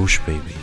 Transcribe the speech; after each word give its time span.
Gush 0.00 0.18
Baby. 0.22 0.54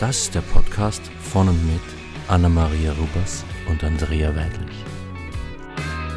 Das 0.00 0.22
ist 0.22 0.34
der 0.34 0.40
Podcast 0.40 1.00
von 1.22 1.48
und 1.48 1.64
mit 1.64 1.80
Anna-Maria 2.26 2.90
Rubers 2.90 3.44
und 3.68 3.84
Andrea 3.84 4.34
Weidlich. 4.34 4.84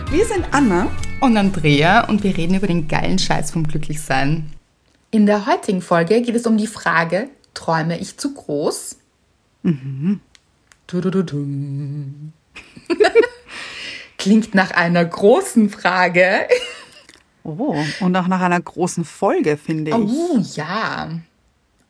Wir 0.09 0.25
sind 0.25 0.47
Anna 0.49 0.87
und 1.21 1.37
Andrea 1.37 2.09
und 2.09 2.23
wir 2.23 2.35
reden 2.35 2.55
über 2.55 2.65
den 2.65 2.87
geilen 2.87 3.19
Scheiß 3.19 3.51
vom 3.51 3.67
Glücklichsein. 3.67 4.51
In 5.11 5.27
der 5.27 5.45
heutigen 5.45 5.83
Folge 5.83 6.19
geht 6.23 6.33
es 6.33 6.47
um 6.47 6.57
die 6.57 6.65
Frage, 6.65 7.29
träume 7.53 7.99
ich 7.99 8.17
zu 8.17 8.33
groß? 8.33 8.97
Mhm. 9.61 10.19
Klingt 14.17 14.55
nach 14.55 14.71
einer 14.71 15.05
großen 15.05 15.69
Frage. 15.69 16.47
Oh, 17.43 17.75
und 17.99 18.15
auch 18.15 18.27
nach 18.27 18.41
einer 18.41 18.59
großen 18.59 19.05
Folge, 19.05 19.57
finde 19.57 19.91
ich. 19.91 19.97
Oh 19.97 20.39
ja, 20.55 21.19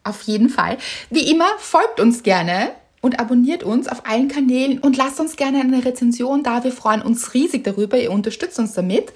auf 0.03 0.21
jeden 0.23 0.49
Fall. 0.49 0.77
Wie 1.09 1.29
immer, 1.31 1.47
folgt 1.59 1.99
uns 1.99 2.23
gerne 2.23 2.71
und 3.01 3.19
abonniert 3.19 3.63
uns 3.63 3.87
auf 3.87 4.05
allen 4.05 4.27
Kanälen 4.27 4.79
und 4.79 4.95
lasst 4.97 5.19
uns 5.19 5.35
gerne 5.35 5.59
eine 5.59 5.83
Rezension 5.83 6.43
da. 6.43 6.63
Wir 6.63 6.71
freuen 6.71 7.01
uns 7.01 7.33
riesig 7.33 7.63
darüber. 7.63 7.97
Ihr 7.99 8.11
unterstützt 8.11 8.59
uns 8.59 8.73
damit. 8.73 9.13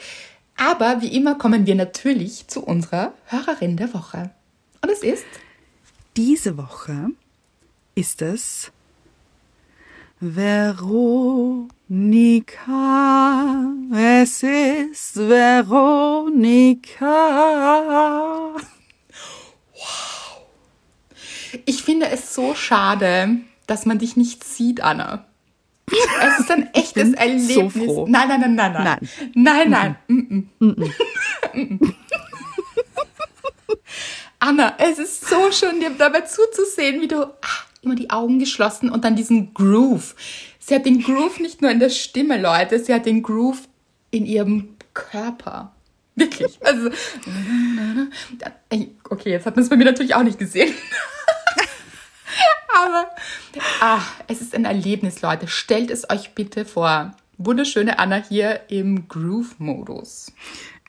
Aber 0.57 1.01
wie 1.01 1.15
immer 1.15 1.35
kommen 1.35 1.65
wir 1.65 1.75
natürlich 1.75 2.47
zu 2.47 2.63
unserer 2.63 3.13
Hörerin 3.25 3.77
der 3.77 3.93
Woche. 3.93 4.31
Und 4.81 4.91
es 4.91 5.03
ist? 5.03 5.25
Diese 6.17 6.57
Woche 6.57 7.11
ist 7.95 8.21
es 8.21 8.71
Veronika, 10.19 11.67
es 13.93 14.41
ist 14.41 15.15
Veronika. 15.15 16.97
Ich 21.65 21.83
finde 21.83 22.09
es 22.09 22.33
so 22.33 22.55
schade, 22.55 23.37
dass 23.67 23.85
man 23.85 23.99
dich 23.99 24.15
nicht 24.15 24.43
sieht, 24.43 24.81
Anna. 24.81 25.25
Es 25.89 26.39
ist 26.39 26.51
ein 26.51 26.73
echtes 26.73 27.13
Erlebnis. 27.13 27.53
So 27.53 27.69
froh. 27.69 28.07
Nein, 28.09 28.27
nein, 28.27 28.41
nein, 28.41 28.55
nein, 28.55 28.73
nein. 28.73 29.09
Nein, 29.35 29.69
nein. 29.69 29.71
nein. 29.71 29.95
Mm 30.07 30.49
-mm. 30.59 30.91
Mm 31.53 31.93
Anna, 34.39 34.75
es 34.77 34.99
ist 34.99 35.27
so 35.27 35.51
schön, 35.51 35.79
dir 35.79 35.91
dabei 35.97 36.21
zuzusehen, 36.21 37.01
wie 37.01 37.07
du 37.07 37.25
ach, 37.41 37.65
immer 37.81 37.95
die 37.95 38.11
Augen 38.11 38.37
geschlossen 38.37 38.89
und 38.89 39.03
dann 39.03 39.15
diesen 39.15 39.53
Groove. 39.53 40.15
Sie 40.59 40.75
hat 40.75 40.85
den 40.85 41.01
Groove 41.01 41.39
nicht 41.39 41.61
nur 41.61 41.71
in 41.71 41.79
der 41.79 41.89
Stimme, 41.89 42.39
Leute, 42.39 42.79
sie 42.79 42.93
hat 42.93 43.05
den 43.05 43.23
Groove 43.23 43.67
in 44.11 44.25
ihrem 44.25 44.75
Körper. 44.93 45.73
Wirklich. 46.15 46.59
Also, 46.63 46.89
okay, 49.09 49.31
jetzt 49.31 49.45
hat 49.45 49.55
man 49.55 49.63
es 49.63 49.69
bei 49.69 49.75
mir 49.75 49.85
natürlich 49.85 50.15
auch 50.15 50.23
nicht 50.23 50.39
gesehen. 50.39 50.73
Aber 52.75 53.09
ach, 53.79 54.13
es 54.27 54.41
ist 54.41 54.55
ein 54.55 54.65
Erlebnis, 54.65 55.21
Leute. 55.21 55.47
Stellt 55.47 55.91
es 55.91 56.09
euch 56.09 56.31
bitte 56.31 56.65
vor. 56.65 57.15
Wunderschöne 57.37 57.99
Anna 57.99 58.17
hier 58.17 58.61
im 58.69 59.07
Groove-Modus. 59.07 60.31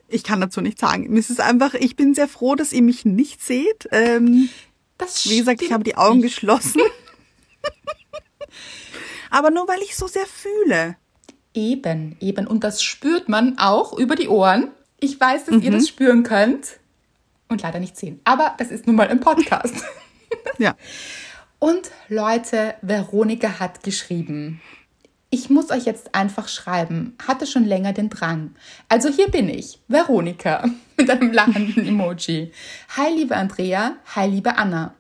Ich 0.09 0.25
kann 0.25 0.41
dazu 0.41 0.61
nichts 0.61 0.81
sagen. 0.81 1.15
Es 1.17 1.29
ist 1.29 1.41
einfach, 1.41 1.75
ich 1.75 1.95
bin 1.95 2.15
sehr 2.15 2.29
froh, 2.29 2.55
dass 2.55 2.73
ihr 2.73 2.83
mich 2.83 3.05
nicht 3.05 3.43
seht. 3.43 3.89
Ähm, 3.93 4.49
das 4.97 5.29
wie 5.29 5.39
gesagt, 5.39 5.63
ich 5.63 5.73
habe 5.73 5.85
die 5.85 5.97
Augen 5.97 6.21
nicht. 6.21 6.35
geschlossen. 6.35 6.81
Aber 9.31 9.51
nur 9.51 9.69
weil 9.69 9.83
ich 9.83 9.95
so 9.95 10.07
sehr 10.07 10.27
fühle. 10.27 10.97
Eben, 11.53 12.17
eben. 12.21 12.47
Und 12.47 12.65
das 12.65 12.83
spürt 12.83 13.29
man 13.29 13.59
auch 13.59 13.99
über 13.99 14.17
die 14.17 14.29
Ohren. 14.29 14.71
Ich 15.01 15.21
weiß, 15.21 15.47
dass 15.47 15.57
mhm. 15.57 15.63
ihr 15.63 15.71
das 15.71 15.89
spüren 15.89 16.23
könnt 16.23 16.79
und 17.49 17.63
leider 17.63 17.79
nicht 17.79 17.97
sehen. 17.97 18.21
Aber 18.25 18.55
das 18.59 18.71
ist 18.71 18.87
nun 18.87 18.97
mal 18.97 19.09
ein 19.09 19.21
Podcast. 19.21 19.75
ja. 20.59 20.75
Und 21.61 21.91
Leute, 22.09 22.75
Veronika 22.83 23.59
hat 23.59 23.83
geschrieben. 23.83 24.61
Ich 25.29 25.51
muss 25.51 25.71
euch 25.71 25.85
jetzt 25.87 26.15
einfach 26.15 26.47
schreiben, 26.47 27.17
hatte 27.27 27.47
schon 27.47 27.65
länger 27.65 27.93
den 27.93 28.11
Drang. 28.11 28.53
Also 28.89 29.09
hier 29.09 29.29
bin 29.29 29.49
ich, 29.49 29.81
Veronika, 29.89 30.65
mit 30.97 31.11
einem 31.11 31.33
lachenden 31.33 31.87
Emoji. 31.87 32.53
Hi 32.97 33.13
liebe 33.15 33.35
Andrea, 33.37 33.97
hi 34.15 34.29
liebe 34.29 34.57
Anna. 34.57 34.95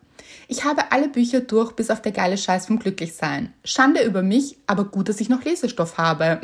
Ich 0.48 0.64
habe 0.64 0.90
alle 0.90 1.08
Bücher 1.08 1.40
durch, 1.40 1.72
bis 1.72 1.90
auf 1.90 2.02
der 2.02 2.12
geile 2.12 2.36
Scheiß 2.36 2.66
vom 2.66 2.80
Glücklichsein. 2.80 3.54
Schande 3.64 4.02
über 4.02 4.22
mich, 4.22 4.58
aber 4.66 4.84
gut, 4.84 5.08
dass 5.08 5.20
ich 5.20 5.28
noch 5.28 5.44
Lesestoff 5.44 5.96
habe. 5.96 6.40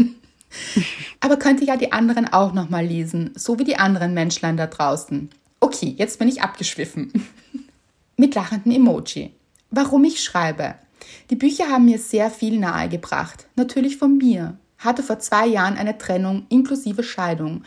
aber 1.21 1.39
könnte 1.39 1.65
ja 1.65 1.77
die 1.77 1.93
anderen 1.93 2.33
auch 2.33 2.53
nochmal 2.53 2.87
lesen, 2.87 3.33
so 3.35 3.59
wie 3.59 3.65
die 3.65 3.79
anderen 3.79 4.15
Menschlein 4.15 4.57
da 4.57 4.69
draußen. 4.69 5.29
Okay, 5.59 5.95
jetzt 5.99 6.21
bin 6.21 6.29
ich 6.29 6.41
abgeschwiffen. 6.41 7.13
mit 8.17 8.37
lachendem 8.37 8.73
Emoji. 8.73 9.33
Warum 9.77 10.05
ich 10.05 10.23
schreibe. 10.23 10.77
Die 11.31 11.35
Bücher 11.35 11.69
haben 11.69 11.87
mir 11.87 11.99
sehr 11.99 12.31
viel 12.31 12.61
nahegebracht. 12.61 13.49
Natürlich 13.57 13.97
von 13.97 14.17
mir. 14.19 14.57
Hatte 14.79 15.03
vor 15.03 15.19
zwei 15.19 15.49
Jahren 15.49 15.77
eine 15.77 15.99
Trennung 15.99 16.47
inklusive 16.49 17.03
Scheidung 17.03 17.65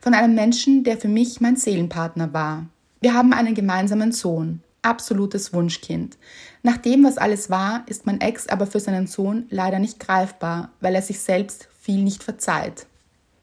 von 0.00 0.14
einem 0.14 0.34
Menschen, 0.34 0.84
der 0.84 0.96
für 0.96 1.08
mich 1.08 1.42
mein 1.42 1.56
Seelenpartner 1.56 2.32
war. 2.32 2.64
Wir 3.02 3.12
haben 3.12 3.34
einen 3.34 3.54
gemeinsamen 3.54 4.10
Sohn. 4.10 4.62
Absolutes 4.80 5.52
Wunschkind. 5.52 6.16
Nach 6.62 6.78
dem, 6.78 7.04
was 7.04 7.18
alles 7.18 7.50
war, 7.50 7.84
ist 7.88 8.06
mein 8.06 8.22
Ex 8.22 8.48
aber 8.48 8.66
für 8.66 8.80
seinen 8.80 9.06
Sohn 9.06 9.44
leider 9.50 9.78
nicht 9.78 10.00
greifbar, 10.00 10.70
weil 10.80 10.94
er 10.94 11.02
sich 11.02 11.20
selbst 11.20 11.68
viel 11.78 12.02
nicht 12.02 12.22
verzeiht. 12.22 12.86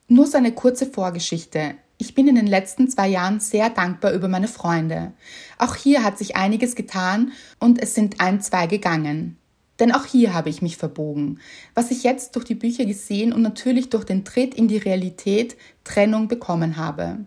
Nur 0.08 0.26
seine 0.26 0.54
kurze 0.54 0.88
Vorgeschichte. 0.88 1.76
Ich 2.00 2.14
bin 2.14 2.28
in 2.28 2.36
den 2.36 2.48
letzten 2.48 2.88
zwei 2.90 3.08
Jahren 3.08 3.40
sehr 3.40 3.72
dankbar 3.72 4.14
über 4.14 4.28
meine 4.28 4.48
Freunde. 4.48 5.14
Auch 5.58 5.76
hier 5.76 6.04
hat 6.04 6.18
sich 6.20 6.36
einiges 6.36 6.76
getan 6.76 7.32
und 7.60 7.82
es 7.82 7.96
sind 7.96 8.22
ein, 8.22 8.40
zwei 8.40 8.68
gegangen. 8.68 9.38
Denn 9.80 9.92
auch 9.92 10.06
hier 10.06 10.34
habe 10.34 10.50
ich 10.50 10.62
mich 10.62 10.78
verbogen. 10.78 11.40
Was 11.74 11.90
ich 11.90 12.04
jetzt 12.04 12.36
durch 12.36 12.46
die 12.46 12.56
Bücher 12.56 12.86
gesehen 12.86 13.34
und 13.34 13.42
natürlich 13.42 13.90
durch 13.90 14.06
den 14.06 14.26
Tritt 14.26 14.54
in 14.54 14.68
die 14.68 14.78
Realität 14.78 15.58
Trennung 15.84 16.28
bekommen 16.28 16.78
habe. 16.78 17.26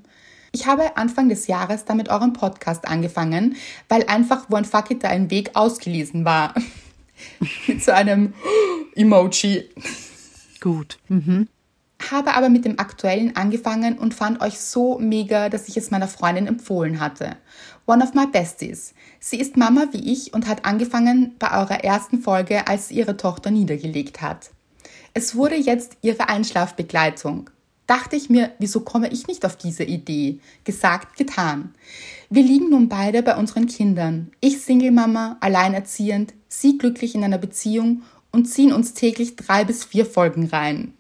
Ich 0.53 0.66
habe 0.66 0.97
Anfang 0.97 1.28
des 1.28 1.48
Jahres 1.48 1.84
damit 1.84 2.09
euren 2.09 2.32
Podcast 2.32 2.86
angefangen, 2.86 3.56
weil 3.88 4.04
einfach 4.06 4.50
One 4.50 4.64
Fuck 4.64 4.92
It 4.92 5.04
da 5.04 5.09
ein 5.09 5.30
Weg 5.30 5.50
ausgelesen 5.54 6.25
war. 6.25 6.54
Mit 7.66 7.82
so 7.82 7.91
einem 7.92 8.34
Emoji. 8.94 9.69
Gut. 10.60 10.98
Mhm 11.09 11.48
habe 12.11 12.34
aber 12.34 12.49
mit 12.49 12.65
dem 12.65 12.78
aktuellen 12.78 13.37
angefangen 13.37 13.99
und 13.99 14.15
fand 14.15 14.41
euch 14.41 14.59
so 14.59 14.99
mega, 14.99 15.49
dass 15.49 15.69
ich 15.69 15.77
es 15.77 15.91
meiner 15.91 16.09
Freundin 16.09 16.47
empfohlen 16.47 17.00
hatte. 17.00 17.37
One 17.87 18.03
of 18.03 18.15
my 18.15 18.27
besties. 18.27 18.94
Sie 19.19 19.41
ist 19.41 19.56
Mama 19.56 19.88
wie 19.93 20.12
ich 20.12 20.33
und 20.33 20.47
hat 20.47 20.65
angefangen 20.65 21.34
bei 21.39 21.50
eurer 21.50 21.84
ersten 21.84 22.21
Folge, 22.21 22.69
als 22.69 22.89
sie 22.89 22.94
ihre 22.94 23.16
Tochter 23.16 23.50
niedergelegt 23.50 24.22
hat. 24.22 24.50
Es 25.15 25.34
wurde 25.34 25.56
jetzt 25.56 25.97
ihre 26.03 26.28
Einschlafbegleitung. 26.28 27.50
Dachte 27.87 28.15
ich 28.15 28.31
mir, 28.31 28.53
wieso 28.60 28.81
komme 28.81 29.09
ich 29.09 29.27
nicht 29.27 29.44
auf 29.44 29.56
diese 29.56 29.83
Idee? 29.83 30.39
Gesagt, 30.62 31.16
getan. 31.16 31.75
Wir 32.28 32.44
liegen 32.44 32.71
nun 32.71 32.89
beide 32.89 33.25
bei 33.25 33.37
unseren 33.37 33.66
Kindern. 33.66 34.31
Ich 34.41 34.60
Single-Mama, 34.60 35.39
alleinerziehend, 35.41 36.33
sie 36.47 36.78
glücklich 36.78 37.16
in 37.16 37.25
einer 37.25 37.39
Beziehung 37.39 38.03
und 38.31 38.44
ziehen 38.44 38.72
uns 38.72 38.94
täglich 38.94 39.34
drei 39.34 39.65
bis 39.65 39.83
vier 39.84 40.06
Folgen 40.06 40.47
rein 40.47 40.94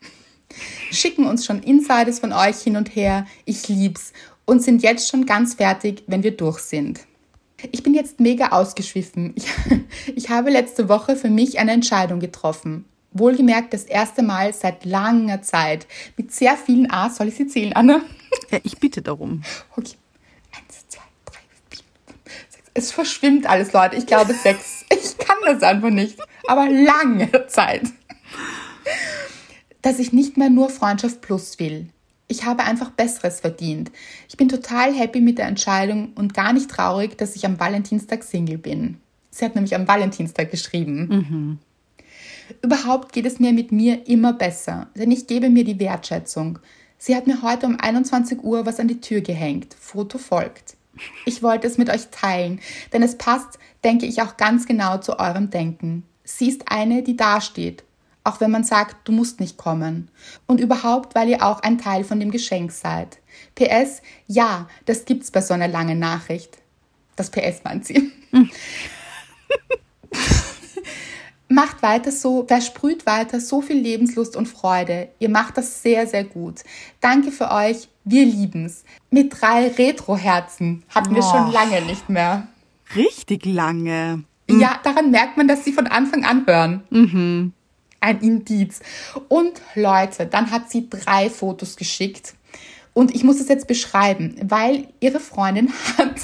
schicken 0.90 1.26
uns 1.26 1.44
schon 1.44 1.62
Insiders 1.62 2.18
von 2.18 2.32
euch 2.32 2.56
hin 2.56 2.76
und 2.76 2.94
her. 2.94 3.26
Ich 3.44 3.68
lieb's 3.68 4.12
und 4.44 4.62
sind 4.62 4.82
jetzt 4.82 5.08
schon 5.08 5.26
ganz 5.26 5.54
fertig, 5.54 6.02
wenn 6.06 6.22
wir 6.22 6.36
durch 6.36 6.58
sind. 6.58 7.00
Ich 7.72 7.82
bin 7.82 7.94
jetzt 7.94 8.20
mega 8.20 8.48
ausgeschwiffen. 8.48 9.34
Ich, 9.36 9.46
ich 10.16 10.30
habe 10.30 10.50
letzte 10.50 10.88
Woche 10.88 11.16
für 11.16 11.28
mich 11.28 11.58
eine 11.58 11.72
Entscheidung 11.72 12.20
getroffen. 12.20 12.84
Wohlgemerkt 13.12 13.74
das 13.74 13.84
erste 13.84 14.22
Mal 14.22 14.54
seit 14.54 14.84
langer 14.84 15.42
Zeit. 15.42 15.86
Mit 16.16 16.32
sehr 16.32 16.56
vielen 16.56 16.90
A. 16.90 17.10
Soll 17.10 17.28
ich 17.28 17.34
sie 17.34 17.46
zählen, 17.46 17.72
Anna? 17.72 18.00
Ja, 18.50 18.58
ich 18.62 18.78
bitte 18.78 19.02
darum. 19.02 19.42
Okay. 19.76 19.96
Eins, 20.56 20.88
zwei, 20.88 21.02
drei, 21.24 21.40
vier, 21.68 21.84
fünf, 22.06 22.20
sechs. 22.48 22.70
Es 22.72 22.92
verschwimmt 22.92 23.46
alles, 23.46 23.72
Leute. 23.72 23.96
Ich 23.96 24.06
glaube 24.06 24.32
sechs. 24.32 24.84
Ich 24.92 25.18
kann 25.18 25.36
das 25.44 25.62
einfach 25.62 25.90
nicht. 25.90 26.18
Aber 26.46 26.68
lange 26.68 27.46
Zeit 27.48 27.82
dass 29.82 29.98
ich 29.98 30.12
nicht 30.12 30.36
mehr 30.36 30.50
nur 30.50 30.68
Freundschaft 30.70 31.20
Plus 31.20 31.58
will. 31.58 31.88
Ich 32.28 32.44
habe 32.44 32.62
einfach 32.62 32.90
Besseres 32.90 33.40
verdient. 33.40 33.90
Ich 34.28 34.36
bin 34.36 34.48
total 34.48 34.94
happy 34.94 35.20
mit 35.20 35.38
der 35.38 35.46
Entscheidung 35.46 36.12
und 36.14 36.32
gar 36.32 36.52
nicht 36.52 36.70
traurig, 36.70 37.18
dass 37.18 37.34
ich 37.34 37.44
am 37.44 37.58
Valentinstag 37.58 38.22
Single 38.22 38.58
bin. 38.58 38.98
Sie 39.30 39.44
hat 39.44 39.56
nämlich 39.56 39.74
am 39.74 39.88
Valentinstag 39.88 40.50
geschrieben. 40.50 41.08
Mhm. 41.08 41.58
Überhaupt 42.62 43.12
geht 43.12 43.26
es 43.26 43.40
mir 43.40 43.52
mit 43.52 43.72
mir 43.72 44.06
immer 44.06 44.32
besser, 44.32 44.88
denn 44.94 45.10
ich 45.10 45.26
gebe 45.26 45.50
mir 45.50 45.64
die 45.64 45.80
Wertschätzung. 45.80 46.58
Sie 46.98 47.16
hat 47.16 47.26
mir 47.26 47.42
heute 47.42 47.66
um 47.66 47.80
21 47.80 48.42
Uhr 48.42 48.66
was 48.66 48.78
an 48.78 48.88
die 48.88 49.00
Tür 49.00 49.22
gehängt. 49.22 49.74
Foto 49.78 50.18
folgt. 50.18 50.76
Ich 51.24 51.42
wollte 51.42 51.66
es 51.66 51.78
mit 51.78 51.88
euch 51.88 52.10
teilen, 52.10 52.60
denn 52.92 53.02
es 53.02 53.16
passt, 53.16 53.58
denke 53.82 54.06
ich, 54.06 54.22
auch 54.22 54.36
ganz 54.36 54.66
genau 54.66 54.98
zu 54.98 55.18
eurem 55.18 55.50
Denken. 55.50 56.04
Sie 56.22 56.48
ist 56.48 56.70
eine, 56.70 57.02
die 57.02 57.16
dasteht 57.16 57.82
auch 58.24 58.40
wenn 58.40 58.50
man 58.50 58.64
sagt, 58.64 59.08
du 59.08 59.12
musst 59.12 59.40
nicht 59.40 59.56
kommen. 59.56 60.10
Und 60.46 60.60
überhaupt, 60.60 61.14
weil 61.14 61.28
ihr 61.28 61.42
auch 61.42 61.60
ein 61.60 61.78
Teil 61.78 62.04
von 62.04 62.20
dem 62.20 62.30
Geschenk 62.30 62.72
seid. 62.72 63.18
PS, 63.54 64.02
ja, 64.26 64.68
das 64.86 65.04
gibt's 65.04 65.30
bei 65.30 65.40
so 65.40 65.54
einer 65.54 65.68
langen 65.68 65.98
Nachricht. 65.98 66.58
Das 67.16 67.30
PS 67.30 67.64
meint 67.64 67.86
sie. 67.86 68.12
Macht 71.48 71.82
weiter 71.82 72.12
so, 72.12 72.44
versprüht 72.46 73.06
weiter 73.06 73.40
so 73.40 73.60
viel 73.60 73.76
Lebenslust 73.76 74.36
und 74.36 74.46
Freude. 74.46 75.08
Ihr 75.18 75.28
macht 75.28 75.58
das 75.58 75.82
sehr, 75.82 76.06
sehr 76.06 76.22
gut. 76.22 76.60
Danke 77.00 77.32
für 77.32 77.50
euch. 77.50 77.88
Wir 78.04 78.24
lieben's. 78.24 78.84
Mit 79.10 79.40
drei 79.40 79.66
Retro-Herzen 79.66 80.84
hatten 80.88 81.12
wir 81.12 81.24
oh. 81.24 81.30
schon 81.30 81.50
lange 81.50 81.82
nicht 81.82 82.08
mehr. 82.08 82.46
Richtig 82.94 83.44
lange. 83.46 84.22
Ja, 84.48 84.78
daran 84.84 85.10
merkt 85.10 85.36
man, 85.36 85.48
dass 85.48 85.64
sie 85.64 85.72
von 85.72 85.88
Anfang 85.88 86.24
an 86.24 86.46
hören. 86.46 86.84
Mhm. 86.90 87.52
Ein 88.00 88.20
Indiz. 88.20 88.80
Und 89.28 89.60
Leute, 89.74 90.26
dann 90.26 90.50
hat 90.50 90.70
sie 90.70 90.88
drei 90.88 91.28
Fotos 91.30 91.76
geschickt. 91.76 92.34
Und 92.92 93.14
ich 93.14 93.24
muss 93.24 93.40
es 93.40 93.48
jetzt 93.48 93.66
beschreiben, 93.66 94.36
weil 94.42 94.88
ihre 95.00 95.20
Freundin 95.20 95.72
hat 95.98 96.16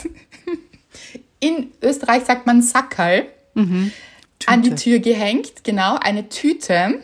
in 1.41 1.71
Österreich 1.83 2.25
sagt 2.25 2.47
man 2.47 2.63
Sackerl. 2.63 3.27
Mhm 3.55 3.93
an 4.45 4.63
die 4.63 4.75
Tür 4.75 4.99
gehängt, 4.99 5.65
genau, 5.65 5.97
eine 5.97 6.29
Tüte 6.29 7.01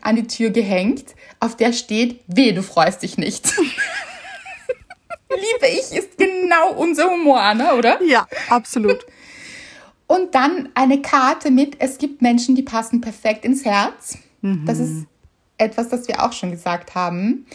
an 0.00 0.16
die 0.16 0.26
Tür 0.26 0.50
gehängt, 0.50 1.14
auf 1.40 1.56
der 1.56 1.72
steht, 1.72 2.20
weh, 2.26 2.52
du 2.52 2.62
freust 2.62 3.02
dich 3.02 3.16
nicht. 3.16 3.52
Liebe 5.30 5.68
ich, 5.68 5.92
ist 5.96 6.18
genau 6.18 6.72
unser 6.74 7.10
Humor, 7.10 7.40
Anna, 7.40 7.74
oder? 7.74 8.02
Ja, 8.02 8.26
absolut. 8.48 9.06
Und 10.08 10.34
dann 10.34 10.70
eine 10.74 11.00
Karte 11.00 11.52
mit, 11.52 11.80
es 11.80 11.98
gibt 11.98 12.20
Menschen, 12.22 12.56
die 12.56 12.64
passen 12.64 13.00
perfekt 13.00 13.44
ins 13.44 13.64
Herz. 13.64 14.18
Mhm. 14.40 14.66
Das 14.66 14.80
ist 14.80 15.06
etwas, 15.56 15.88
das 15.88 16.08
wir 16.08 16.24
auch 16.24 16.32
schon 16.32 16.50
gesagt 16.50 16.96
haben. 16.96 17.46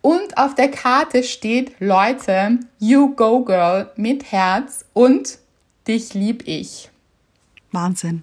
Und 0.00 0.38
auf 0.38 0.54
der 0.54 0.70
Karte 0.70 1.22
steht, 1.22 1.78
Leute, 1.78 2.60
you 2.78 3.14
go 3.14 3.44
girl 3.44 3.90
mit 3.96 4.32
Herz 4.32 4.86
und 4.94 5.38
dich 5.86 6.14
lieb 6.14 6.44
ich. 6.46 6.90
Wahnsinn 7.72 8.22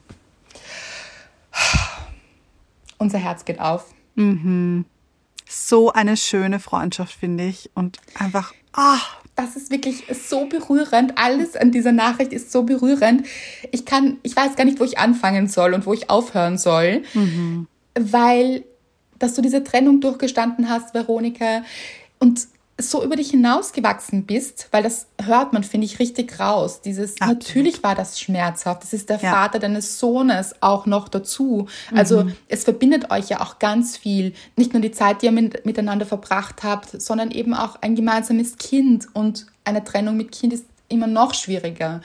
unser 3.03 3.19
Herz 3.19 3.45
geht 3.45 3.59
auf. 3.59 3.93
Mhm. 4.15 4.85
So 5.47 5.91
eine 5.91 6.17
schöne 6.17 6.59
Freundschaft, 6.59 7.13
finde 7.13 7.45
ich. 7.45 7.69
Und 7.75 7.99
einfach, 8.17 8.53
ah. 8.73 8.97
Das 9.35 9.55
ist 9.55 9.71
wirklich 9.71 10.03
so 10.13 10.45
berührend. 10.45 11.17
Alles 11.17 11.55
an 11.55 11.71
dieser 11.71 11.91
Nachricht 11.91 12.33
ist 12.33 12.51
so 12.51 12.63
berührend. 12.63 13.25
Ich 13.71 13.85
kann, 13.85 14.17
ich 14.21 14.35
weiß 14.35 14.55
gar 14.55 14.65
nicht, 14.65 14.79
wo 14.79 14.83
ich 14.83 14.99
anfangen 14.99 15.47
soll 15.47 15.73
und 15.73 15.85
wo 15.85 15.93
ich 15.93 16.09
aufhören 16.09 16.57
soll. 16.57 17.01
Mhm. 17.13 17.67
Weil, 17.99 18.63
dass 19.17 19.33
du 19.33 19.41
diese 19.41 19.63
Trennung 19.63 20.01
durchgestanden 20.01 20.69
hast, 20.69 20.93
Veronika. 20.93 21.63
Und 22.19 22.47
so 22.79 23.03
über 23.03 23.15
dich 23.15 23.29
hinausgewachsen 23.29 24.25
bist, 24.25 24.67
weil 24.71 24.81
das 24.81 25.07
hört 25.21 25.53
man, 25.53 25.63
finde 25.63 25.85
ich, 25.85 25.99
richtig 25.99 26.39
raus. 26.39 26.81
Dieses, 26.81 27.21
Absolut. 27.21 27.43
natürlich 27.43 27.83
war 27.83 27.93
das 27.93 28.19
schmerzhaft. 28.19 28.83
Das 28.83 28.93
ist 28.93 29.09
der 29.09 29.19
ja. 29.19 29.31
Vater 29.31 29.59
deines 29.59 29.99
Sohnes 29.99 30.55
auch 30.59 30.85
noch 30.85 31.07
dazu. 31.07 31.67
Also 31.93 32.23
mhm. 32.23 32.35
es 32.47 32.63
verbindet 32.63 33.11
euch 33.11 33.29
ja 33.29 33.41
auch 33.41 33.59
ganz 33.59 33.95
viel. 33.95 34.33
Nicht 34.55 34.73
nur 34.73 34.81
die 34.81 34.91
Zeit, 34.91 35.21
die 35.21 35.27
ihr 35.27 35.31
mit, 35.31 35.65
miteinander 35.65 36.05
verbracht 36.05 36.63
habt, 36.63 36.99
sondern 37.01 37.29
eben 37.29 37.53
auch 37.53 37.75
ein 37.81 37.95
gemeinsames 37.95 38.57
Kind. 38.57 39.07
Und 39.13 39.45
eine 39.65 39.83
Trennung 39.83 40.17
mit 40.17 40.31
Kind 40.31 40.51
ist 40.51 40.65
immer 40.89 41.07
noch 41.07 41.35
schwieriger. 41.35 42.01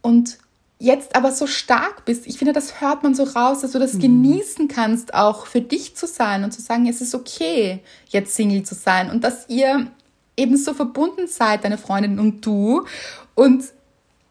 Und 0.00 0.38
jetzt 0.78 1.16
aber 1.16 1.32
so 1.32 1.46
stark 1.46 2.04
bist, 2.04 2.26
ich 2.26 2.38
finde, 2.38 2.52
das 2.52 2.80
hört 2.80 3.02
man 3.02 3.14
so 3.14 3.24
raus, 3.24 3.60
dass 3.60 3.72
du 3.72 3.78
das 3.78 3.94
mhm. 3.94 4.00
genießen 4.00 4.68
kannst, 4.68 5.12
auch 5.12 5.46
für 5.46 5.60
dich 5.60 5.96
zu 5.96 6.06
sein 6.06 6.44
und 6.44 6.52
zu 6.52 6.62
sagen, 6.62 6.86
es 6.86 7.00
ist 7.00 7.14
okay, 7.14 7.80
jetzt 8.08 8.34
Single 8.34 8.62
zu 8.62 8.74
sein 8.74 9.10
und 9.10 9.24
dass 9.24 9.48
ihr 9.48 9.88
eben 10.36 10.56
so 10.56 10.72
verbunden 10.72 11.26
seid, 11.26 11.64
deine 11.64 11.78
Freundin 11.78 12.20
und 12.20 12.46
du. 12.46 12.84
Und 13.34 13.64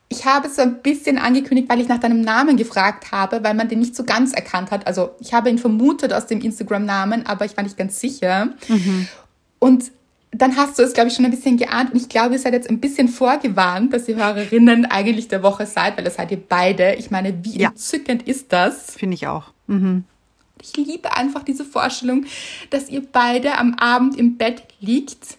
ich 0.09 0.25
habe 0.25 0.47
es 0.47 0.55
so 0.55 0.61
ein 0.61 0.81
bisschen 0.81 1.17
angekündigt, 1.17 1.69
weil 1.69 1.81
ich 1.81 1.89
nach 1.89 1.99
deinem 1.99 2.21
Namen 2.21 2.55
gefragt 2.55 3.11
habe, 3.11 3.43
weil 3.43 3.53
man 3.53 3.67
den 3.67 3.79
nicht 3.79 3.93
so 3.93 4.05
ganz 4.05 4.31
erkannt 4.31 4.71
hat. 4.71 4.87
Also 4.87 5.11
ich 5.19 5.33
habe 5.33 5.49
ihn 5.49 5.57
vermutet 5.57 6.13
aus 6.13 6.27
dem 6.27 6.39
Instagram-Namen, 6.39 7.25
aber 7.25 7.43
ich 7.43 7.57
war 7.57 7.63
nicht 7.63 7.77
ganz 7.77 7.99
sicher. 7.99 8.53
Mhm. 8.69 9.09
Und 9.59 9.91
dann 10.31 10.57
hast 10.57 10.77
du 10.77 10.83
es, 10.83 10.93
glaube 10.93 11.09
ich, 11.09 11.15
schon 11.15 11.25
ein 11.25 11.31
bisschen 11.31 11.57
geahnt. 11.57 11.93
Und 11.93 12.01
ich 12.01 12.09
glaube, 12.09 12.33
ihr 12.33 12.39
seid 12.39 12.53
jetzt 12.53 12.69
ein 12.69 12.79
bisschen 12.79 13.07
vorgewarnt, 13.07 13.93
dass 13.93 14.07
ihr 14.07 14.17
Hörerinnen 14.17 14.85
eigentlich 14.85 15.27
der 15.27 15.41
Woche 15.41 15.65
seid, 15.65 15.97
weil 15.97 16.03
das 16.03 16.15
seid 16.15 16.31
ihr 16.31 16.41
beide. 16.41 16.95
Ich 16.95 17.11
meine, 17.11 17.43
wie 17.43 17.59
ja. 17.59 17.69
entzückend 17.69 18.27
ist 18.27 18.51
das? 18.51 18.95
Finde 18.95 19.15
ich 19.15 19.27
auch. 19.27 19.51
Mhm. 19.67 20.03
Ich 20.61 20.75
liebe 20.75 21.15
einfach 21.15 21.43
diese 21.43 21.63
Vorstellung, 21.63 22.25
dass 22.69 22.89
ihr 22.89 23.03
beide 23.11 23.57
am 23.57 23.75
Abend 23.75 24.17
im 24.17 24.37
Bett 24.37 24.63
liegt, 24.79 25.37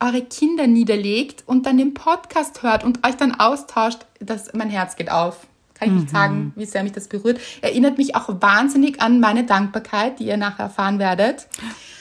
eure 0.00 0.22
Kinder 0.22 0.66
niederlegt 0.66 1.42
und 1.46 1.66
dann 1.66 1.76
den 1.76 1.94
Podcast 1.94 2.62
hört 2.62 2.84
und 2.84 3.06
euch 3.06 3.16
dann 3.16 3.34
austauscht. 3.34 4.00
Das, 4.20 4.52
mein 4.54 4.70
Herz 4.70 4.96
geht 4.96 5.10
auf. 5.10 5.46
Kann 5.74 5.88
ich 5.88 5.94
nicht 5.94 6.08
mhm. 6.08 6.16
sagen, 6.16 6.52
wie 6.56 6.66
sehr 6.66 6.84
mich 6.84 6.92
das 6.92 7.08
berührt. 7.08 7.40
Erinnert 7.60 7.98
mich 7.98 8.14
auch 8.14 8.28
wahnsinnig 8.40 9.00
an 9.00 9.18
meine 9.18 9.44
Dankbarkeit, 9.44 10.20
die 10.20 10.26
ihr 10.26 10.36
nachher 10.36 10.64
erfahren 10.64 10.98
werdet. 11.00 11.48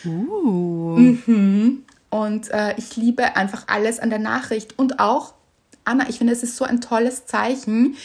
Uh. 0.05 0.97
Mhm. 0.97 1.83
Und 2.13 2.51
äh, 2.51 2.75
ich 2.77 2.95
liebe 2.95 3.35
einfach 3.35 3.63
alles 3.65 3.99
an 3.99 4.11
der 4.11 4.19
Nachricht. 4.19 4.77
Und 4.77 4.99
auch, 4.99 5.33
Anna, 5.83 6.07
ich 6.09 6.19
finde, 6.19 6.31
es 6.31 6.43
ist 6.43 6.57
so 6.57 6.63
ein 6.63 6.79
tolles 6.79 7.25
Zeichen 7.25 7.95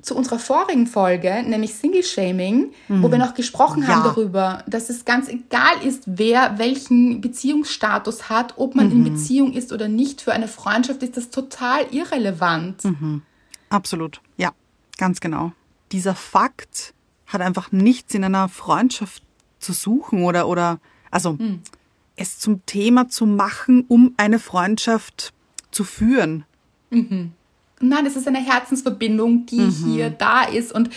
zu 0.00 0.14
unserer 0.14 0.38
vorigen 0.38 0.86
Folge, 0.86 1.42
nämlich 1.44 1.74
Single 1.74 2.04
Shaming, 2.04 2.70
mhm. 2.86 3.02
wo 3.02 3.10
wir 3.10 3.18
noch 3.18 3.34
gesprochen 3.34 3.82
ja. 3.82 3.88
haben 3.88 4.04
darüber, 4.04 4.62
dass 4.68 4.88
es 4.88 5.04
ganz 5.04 5.28
egal 5.28 5.82
ist, 5.84 6.04
wer 6.06 6.58
welchen 6.58 7.20
Beziehungsstatus 7.20 8.30
hat, 8.30 8.54
ob 8.56 8.76
man 8.76 8.86
mhm. 8.86 8.92
in 8.92 9.12
Beziehung 9.12 9.52
ist 9.52 9.72
oder 9.72 9.88
nicht. 9.88 10.20
Für 10.20 10.32
eine 10.32 10.46
Freundschaft 10.46 11.02
ist 11.02 11.16
das 11.16 11.30
total 11.30 11.86
irrelevant. 11.90 12.84
Mhm. 12.84 13.22
Absolut, 13.68 14.20
ja, 14.36 14.52
ganz 14.96 15.18
genau. 15.18 15.50
Dieser 15.90 16.14
Fakt 16.14 16.94
hat 17.26 17.40
einfach 17.40 17.72
nichts 17.72 18.14
in 18.14 18.22
einer 18.22 18.48
Freundschaft 18.48 19.24
zu 19.58 19.72
suchen 19.72 20.22
oder, 20.22 20.46
oder 20.46 20.78
also 21.10 21.32
mhm 21.32 21.62
es 22.18 22.38
zum 22.38 22.64
Thema 22.66 23.08
zu 23.08 23.26
machen, 23.26 23.84
um 23.88 24.14
eine 24.16 24.38
Freundschaft 24.38 25.32
zu 25.70 25.84
führen. 25.84 26.44
Mhm. 26.90 27.32
Nein, 27.80 28.06
es 28.06 28.16
ist 28.16 28.26
eine 28.26 28.44
Herzensverbindung, 28.44 29.46
die 29.46 29.60
mhm. 29.60 29.70
hier 29.70 30.10
da 30.10 30.44
ist 30.44 30.72
und 30.72 30.90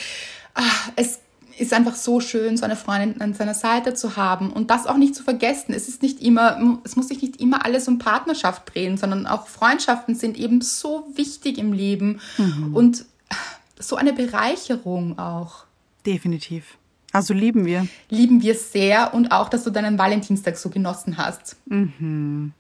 ach, 0.53 0.91
es 0.95 1.19
ist 1.57 1.73
einfach 1.73 1.95
so 1.95 2.19
schön, 2.19 2.57
so 2.57 2.65
eine 2.65 2.75
Freundin 2.75 3.21
an 3.21 3.33
seiner 3.33 3.53
Seite 3.53 3.93
zu 3.93 4.15
haben 4.15 4.51
und 4.51 4.71
das 4.71 4.87
auch 4.87 4.97
nicht 4.97 5.13
zu 5.13 5.23
vergessen. 5.23 5.73
Es 5.73 5.87
ist 5.87 6.01
nicht 6.01 6.21
immer, 6.21 6.79
es 6.83 6.95
muss 6.95 7.09
sich 7.09 7.21
nicht 7.21 7.39
immer 7.39 7.65
alles 7.65 7.87
um 7.87 7.99
Partnerschaft 7.99 8.73
drehen, 8.73 8.97
sondern 8.97 9.27
auch 9.27 9.47
Freundschaften 9.47 10.15
sind 10.15 10.37
eben 10.37 10.61
so 10.61 11.07
wichtig 11.13 11.57
im 11.59 11.73
Leben 11.73 12.19
mhm. 12.37 12.75
und 12.75 13.05
so 13.77 13.95
eine 13.95 14.13
Bereicherung 14.13 15.19
auch. 15.19 15.65
Definitiv. 16.05 16.77
Also 17.11 17.33
lieben 17.33 17.65
wir. 17.65 17.87
Lieben 18.09 18.41
wir 18.41 18.55
sehr 18.55 19.13
und 19.13 19.31
auch, 19.31 19.49
dass 19.49 19.63
du 19.63 19.69
deinen 19.69 19.97
Valentinstag 19.97 20.57
so 20.57 20.69
genossen 20.69 21.17
hast. 21.17 21.57
Mhm. 21.65 22.53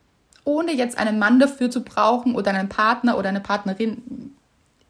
Ohne 0.43 0.73
jetzt 0.73 0.97
einen 0.97 1.19
Mann 1.19 1.39
dafür 1.39 1.69
zu 1.69 1.83
brauchen 1.83 2.35
oder 2.35 2.51
einen 2.51 2.69
Partner 2.69 3.17
oder 3.17 3.29
eine 3.29 3.39
Partnerin, 3.39 4.31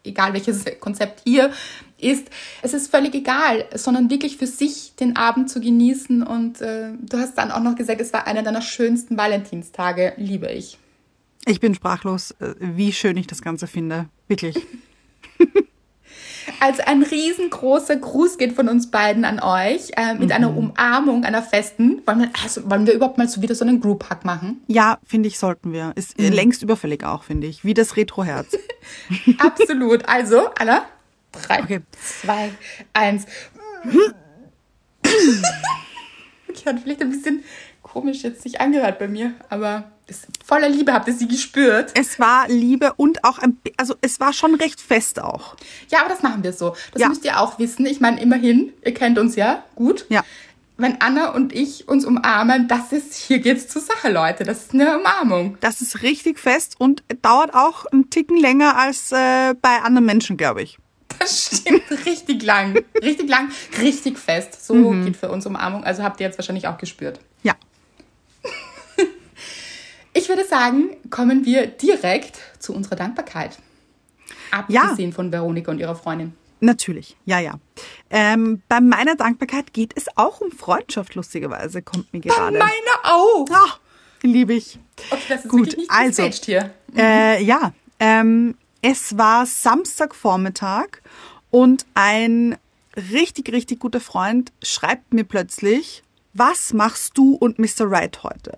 egal 0.04 0.34
welches 0.34 0.66
Konzept 0.80 1.22
hier 1.26 1.52
ist. 1.98 2.28
Es 2.62 2.74
ist 2.74 2.90
völlig 2.90 3.14
egal, 3.14 3.66
sondern 3.76 4.10
wirklich 4.10 4.38
für 4.38 4.48
sich 4.48 4.94
den 5.00 5.16
Abend 5.16 5.50
zu 5.50 5.60
genießen. 5.60 6.24
Und 6.24 6.62
äh, 6.62 6.94
du 7.00 7.18
hast 7.18 7.38
dann 7.38 7.52
auch 7.52 7.62
noch 7.62 7.76
gesagt, 7.76 8.02
es 8.02 8.14
war 8.14 8.26
einer 8.26 8.44
deiner 8.44 8.62
schönsten 8.62 9.18
Valentinstage. 9.18 10.14
Liebe 10.18 10.52
ich. 10.52 10.80
Ich 11.46 11.60
bin 11.60 11.76
sprachlos, 11.76 12.32
äh, 12.40 12.56
wie 12.60 12.94
schön 12.94 13.18
ich 13.18 13.28
das 13.28 13.42
Ganze 13.42 13.68
finde. 13.68 14.08
Wirklich. 14.28 14.56
Also 16.62 16.84
ein 16.86 17.02
riesengroßer 17.02 17.96
Gruß 17.96 18.38
geht 18.38 18.54
von 18.54 18.70
uns 18.70 18.92
beiden 18.92 19.26
an 19.26 19.40
euch 19.40 19.90
äh, 19.98 20.14
mit 20.14 20.26
mhm. 20.26 20.32
einer 20.32 20.56
Umarmung, 20.56 21.26
einer 21.26 21.42
festen. 21.42 22.04
Wollen 22.06 22.20
wir, 22.20 22.30
also, 22.44 22.70
wollen 22.70 22.86
wir 22.86 22.94
überhaupt 22.94 23.18
mal 23.18 23.28
so 23.28 23.42
wieder 23.42 23.56
so 23.56 23.66
einen 23.66 23.82
Group 23.82 24.12
Hug 24.12 24.24
machen? 24.26 24.62
Ja, 24.68 25.00
finde 25.04 25.28
ich, 25.28 25.40
sollten 25.40 25.74
wir. 25.74 25.92
Ist 25.96 26.20
mhm. 26.20 26.32
längst 26.32 26.62
überfällig 26.62 27.04
auch, 27.04 27.24
finde 27.24 27.48
ich. 27.48 27.66
Wie 27.66 27.74
das 27.74 27.98
Retro-Herz. 27.98 28.56
Absolut. 29.40 30.08
Also, 30.08 30.52
Anna, 30.60 30.86
drei, 31.32 31.64
okay. 31.64 31.82
zwei, 32.00 32.52
eins. 32.94 33.26
okay, 36.48 36.66
hat 36.68 36.80
vielleicht 36.80 37.02
ein 37.02 37.10
bisschen 37.10 37.44
komisch 37.82 38.22
jetzt 38.22 38.44
sich 38.44 38.62
angehört 38.62 39.00
bei 39.00 39.08
mir, 39.08 39.34
aber 39.50 39.86
ist 40.12 40.28
voller 40.46 40.70
Liebe 40.70 40.92
habt 40.94 41.08
ihr 41.08 41.14
sie 41.14 41.28
gespürt. 41.28 41.92
Es 41.96 42.20
war 42.20 42.48
Liebe 42.50 42.94
und 42.98 43.24
auch 43.24 43.40
ein, 43.40 43.58
also 43.78 43.96
es 44.02 44.20
war 44.20 44.34
schon 44.34 44.56
recht 44.56 44.82
fest 44.82 45.22
auch. 45.22 45.56
Ja, 45.90 46.02
aber 46.02 46.10
das 46.10 46.22
machen 46.22 46.44
wir 46.44 46.52
so. 46.52 46.76
Das 46.92 47.02
ja. 47.02 47.08
müsst 47.08 47.24
ihr 47.24 47.40
auch 47.40 47.58
wissen. 47.58 47.86
Ich 47.86 48.02
meine, 48.02 48.22
immerhin, 48.22 48.74
ihr 48.84 48.94
kennt 48.94 49.18
uns 49.18 49.38
ja 49.38 49.64
gut. 49.76 50.06
Ja. 50.10 50.24
Wenn 50.76 51.00
Anna 51.00 51.30
und 51.34 51.54
ich 51.54 51.88
uns 51.88 52.06
umarmen, 52.06 52.68
das 52.68 52.92
ist, 52.92 53.14
hier 53.14 53.40
geht's 53.40 53.70
zur 53.70 53.82
Sache, 53.82 54.12
Leute. 54.12 54.44
Das 54.44 54.64
ist 54.64 54.74
eine 54.74 55.00
Umarmung. 55.00 55.58
Das 55.62 55.80
ist 55.80 56.02
richtig 56.02 56.38
fest 56.38 56.76
und 56.78 57.04
dauert 57.22 57.54
auch 57.54 57.86
einen 57.86 58.10
Ticken 58.10 58.38
länger 58.38 58.78
als 58.78 59.12
äh, 59.12 59.54
bei 59.62 59.82
anderen 59.84 60.06
Menschen, 60.06 60.38
glaube 60.38 60.64
ich. 60.64 60.80
Das 61.20 61.60
stimmt, 61.60 61.84
richtig 62.06 62.44
lang. 62.44 62.84
Richtig 63.02 63.30
lang, 63.30 63.52
richtig 63.80 64.18
fest. 64.18 64.66
So 64.66 64.74
mhm. 64.74 65.06
geht 65.06 65.18
für 65.18 65.30
uns 65.30 65.46
Umarmung. 65.46 65.84
Also 65.84 66.04
habt 66.04 66.20
ihr 66.20 66.26
jetzt 66.26 66.38
wahrscheinlich 66.38 66.68
auch 66.68 66.78
gespürt. 66.78 67.20
Ja. 67.44 67.54
Ich 70.14 70.28
würde 70.28 70.46
sagen, 70.46 70.98
kommen 71.10 71.46
wir 71.46 71.68
direkt 71.68 72.40
zu 72.60 72.74
unserer 72.74 72.96
Dankbarkeit. 72.96 73.58
Abgesehen 74.52 75.10
ja. 75.10 75.16
von 75.16 75.32
Veronika 75.32 75.72
und 75.72 75.80
ihrer 75.80 75.96
Freundin. 75.96 76.34
Natürlich, 76.60 77.18
ja, 77.26 77.40
ja. 77.40 77.56
Ähm, 78.10 78.62
bei 78.68 78.82
meiner 78.82 79.16
Dankbarkeit 79.16 79.74
geht 79.74 79.94
es 79.96 80.06
auch 80.16 80.42
um 80.42 80.52
Freundschaft, 80.52 81.16
lustigerweise, 81.16 81.82
kommt 81.82 82.14
mir 82.14 82.20
gerade. 82.20 82.60
Meine 82.60 82.72
auch. 83.04 83.48
Ah, 83.52 83.80
liebe 84.22 84.54
ich. 84.54 84.78
Okay, 85.10 85.22
das 85.30 85.46
ist 85.46 85.50
Gut, 85.50 85.78
nicht 85.78 85.90
also, 85.90 86.24
hier. 86.24 86.72
Äh, 86.96 87.44
ja, 87.44 87.74
ähm, 88.00 88.56
es 88.82 89.18
war 89.18 89.46
Samstagvormittag 89.46 91.02
und 91.50 91.86
ein 91.96 92.58
richtig, 93.12 93.52
richtig 93.52 93.80
guter 93.80 94.00
Freund 94.00 94.52
schreibt 94.62 95.14
mir 95.14 95.24
plötzlich, 95.24 96.04
was 96.34 96.74
machst 96.74 97.18
du 97.18 97.36
und 97.36 97.58
Mr. 97.58 97.90
Wright 97.90 98.22
heute? 98.24 98.58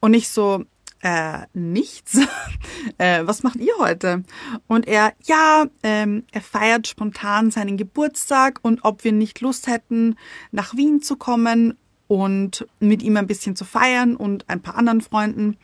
Und 0.00 0.14
ich 0.14 0.28
so, 0.28 0.64
äh, 1.02 1.46
nichts. 1.52 2.18
äh, 2.98 3.22
was 3.24 3.42
macht 3.42 3.56
ihr 3.56 3.74
heute? 3.78 4.24
Und 4.66 4.88
er, 4.88 5.12
ja, 5.24 5.66
ähm, 5.82 6.24
er 6.32 6.40
feiert 6.40 6.86
spontan 6.86 7.50
seinen 7.50 7.76
Geburtstag 7.76 8.58
und 8.62 8.80
ob 8.82 9.04
wir 9.04 9.12
nicht 9.12 9.40
Lust 9.40 9.66
hätten, 9.66 10.16
nach 10.52 10.76
Wien 10.76 11.02
zu 11.02 11.16
kommen 11.16 11.78
und 12.08 12.66
mit 12.80 13.02
ihm 13.02 13.16
ein 13.16 13.26
bisschen 13.26 13.56
zu 13.56 13.64
feiern 13.64 14.16
und 14.16 14.48
ein 14.48 14.62
paar 14.62 14.76
anderen 14.76 15.00
Freunden. 15.00 15.56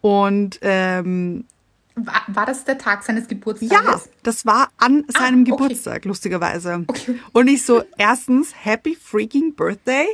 Und 0.00 0.58
ähm, 0.62 1.46
War, 1.94 2.22
war 2.28 2.46
das 2.46 2.64
der 2.64 2.78
Tag 2.78 3.02
seines 3.02 3.28
Geburtstages? 3.28 3.72
ja, 3.72 4.00
das 4.22 4.46
war 4.46 4.68
an 4.76 5.04
seinem 5.08 5.42
okay. 5.42 5.50
Geburtstag, 5.50 6.04
lustigerweise. 6.04 6.84
Okay. 6.86 7.18
Und 7.32 7.48
ich 7.48 7.64
so, 7.64 7.82
erstens, 7.96 8.52
happy 8.56 8.94
freaking 8.94 9.54
birthday. 9.54 10.06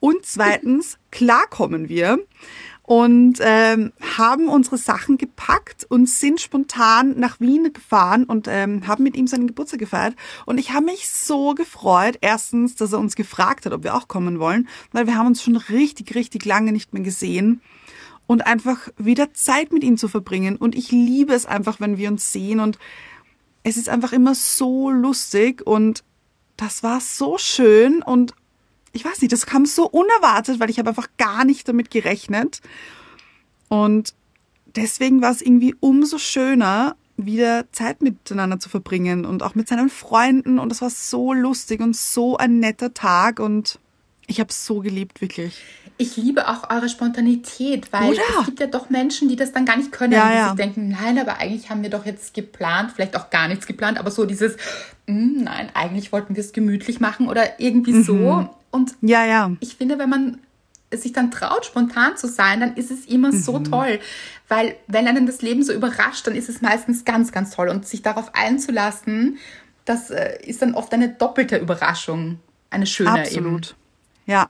Und 0.00 0.26
zweitens, 0.26 0.98
klar 1.10 1.46
kommen 1.48 1.88
wir. 1.88 2.18
Und 2.84 3.38
ähm, 3.40 3.92
haben 4.18 4.48
unsere 4.48 4.76
Sachen 4.76 5.16
gepackt 5.16 5.86
und 5.88 6.08
sind 6.08 6.40
spontan 6.40 7.18
nach 7.18 7.38
Wien 7.38 7.72
gefahren 7.72 8.24
und 8.24 8.48
ähm, 8.48 8.86
haben 8.88 9.04
mit 9.04 9.16
ihm 9.16 9.28
seinen 9.28 9.46
Geburtstag 9.46 9.78
gefeiert. 9.78 10.16
Und 10.46 10.58
ich 10.58 10.72
habe 10.72 10.86
mich 10.86 11.08
so 11.08 11.54
gefreut, 11.54 12.18
erstens, 12.20 12.74
dass 12.74 12.92
er 12.92 12.98
uns 12.98 13.14
gefragt 13.14 13.66
hat, 13.66 13.72
ob 13.72 13.84
wir 13.84 13.94
auch 13.94 14.08
kommen 14.08 14.40
wollen, 14.40 14.68
weil 14.90 15.06
wir 15.06 15.16
haben 15.16 15.28
uns 15.28 15.42
schon 15.42 15.56
richtig, 15.56 16.14
richtig 16.16 16.44
lange 16.44 16.72
nicht 16.72 16.92
mehr 16.92 17.02
gesehen 17.02 17.62
und 18.26 18.46
einfach 18.46 18.88
wieder 18.96 19.32
Zeit 19.34 19.72
mit 19.72 19.84
ihm 19.84 19.96
zu 19.96 20.08
verbringen. 20.08 20.56
Und 20.56 20.74
ich 20.74 20.90
liebe 20.90 21.34
es 21.34 21.46
einfach, 21.46 21.80
wenn 21.80 21.98
wir 21.98 22.08
uns 22.08 22.32
sehen 22.32 22.60
und 22.60 22.78
es 23.62 23.76
ist 23.76 23.88
einfach 23.88 24.12
immer 24.12 24.34
so 24.34 24.90
lustig 24.90 25.66
und 25.66 26.02
das 26.56 26.82
war 26.82 27.00
so 27.00 27.38
schön 27.38 28.02
und 28.02 28.34
ich 28.92 29.04
weiß 29.04 29.20
nicht, 29.22 29.32
das 29.32 29.46
kam 29.46 29.64
so 29.66 29.88
unerwartet, 29.88 30.60
weil 30.60 30.70
ich 30.70 30.78
habe 30.78 30.90
einfach 30.90 31.08
gar 31.18 31.44
nicht 31.44 31.66
damit 31.68 31.90
gerechnet. 31.90 32.60
Und 33.68 34.14
deswegen 34.76 35.22
war 35.22 35.30
es 35.30 35.42
irgendwie 35.42 35.74
umso 35.80 36.18
schöner, 36.18 36.96
wieder 37.16 37.70
Zeit 37.72 38.02
miteinander 38.02 38.58
zu 38.58 38.68
verbringen 38.68 39.24
und 39.24 39.42
auch 39.42 39.54
mit 39.54 39.68
seinen 39.68 39.88
Freunden. 39.90 40.58
Und 40.58 40.72
es 40.72 40.82
war 40.82 40.90
so 40.90 41.32
lustig 41.32 41.80
und 41.80 41.94
so 41.96 42.36
ein 42.36 42.58
netter 42.58 42.92
Tag 42.94 43.38
und 43.38 43.78
ich 44.26 44.40
habe 44.40 44.50
es 44.50 44.64
so 44.64 44.80
geliebt, 44.80 45.20
wirklich. 45.20 45.62
Ich 45.98 46.16
liebe 46.16 46.48
auch 46.48 46.70
eure 46.70 46.88
Spontanität, 46.88 47.92
weil 47.92 48.10
Oder? 48.12 48.20
es 48.40 48.46
gibt 48.46 48.60
ja 48.60 48.66
doch 48.66 48.88
Menschen, 48.88 49.28
die 49.28 49.36
das 49.36 49.52
dann 49.52 49.66
gar 49.66 49.76
nicht 49.76 49.92
können, 49.92 50.12
Ja, 50.14 50.30
die 50.30 50.36
ja. 50.36 50.46
sich 50.48 50.56
denken, 50.56 50.88
nein, 50.88 51.18
aber 51.18 51.38
eigentlich 51.38 51.70
haben 51.70 51.82
wir 51.82 51.90
doch 51.90 52.06
jetzt 52.06 52.32
geplant, 52.32 52.92
vielleicht 52.94 53.14
auch 53.16 53.30
gar 53.30 53.46
nichts 53.48 53.66
geplant, 53.66 53.98
aber 53.98 54.10
so 54.10 54.24
dieses, 54.24 54.54
"Mm, 55.06 55.42
nein, 55.44 55.68
eigentlich 55.74 56.10
wollten 56.12 56.34
wir 56.34 56.42
es 56.42 56.52
gemütlich 56.52 56.98
machen 56.98 57.28
oder 57.28 57.60
irgendwie 57.60 57.92
Mhm. 57.92 58.02
so. 58.04 58.50
Und 58.72 58.96
Ja, 59.00 59.24
ja. 59.24 59.52
ich 59.60 59.76
finde, 59.76 59.98
wenn 59.98 60.08
man 60.10 60.38
sich 60.92 61.12
dann 61.12 61.30
traut, 61.30 61.64
spontan 61.64 62.16
zu 62.16 62.26
sein, 62.26 62.60
dann 62.60 62.74
ist 62.76 62.90
es 62.90 63.06
immer 63.06 63.32
so 63.32 63.60
Mhm. 63.60 63.64
toll. 63.64 64.00
Weil 64.48 64.76
wenn 64.88 65.06
einen 65.06 65.26
das 65.26 65.40
Leben 65.40 65.62
so 65.62 65.72
überrascht, 65.72 66.26
dann 66.26 66.34
ist 66.34 66.48
es 66.50 66.60
meistens 66.60 67.04
ganz, 67.04 67.32
ganz 67.32 67.54
toll. 67.54 67.68
Und 67.68 67.86
sich 67.86 68.02
darauf 68.02 68.34
einzulassen, 68.34 69.38
das 69.84 70.10
äh, 70.10 70.38
ist 70.44 70.60
dann 70.60 70.74
oft 70.74 70.92
eine 70.92 71.08
doppelte 71.10 71.56
Überraschung. 71.56 72.40
Eine 72.70 72.86
schöne 72.86 73.12
Absolut. 73.12 73.74
Ja. 74.26 74.48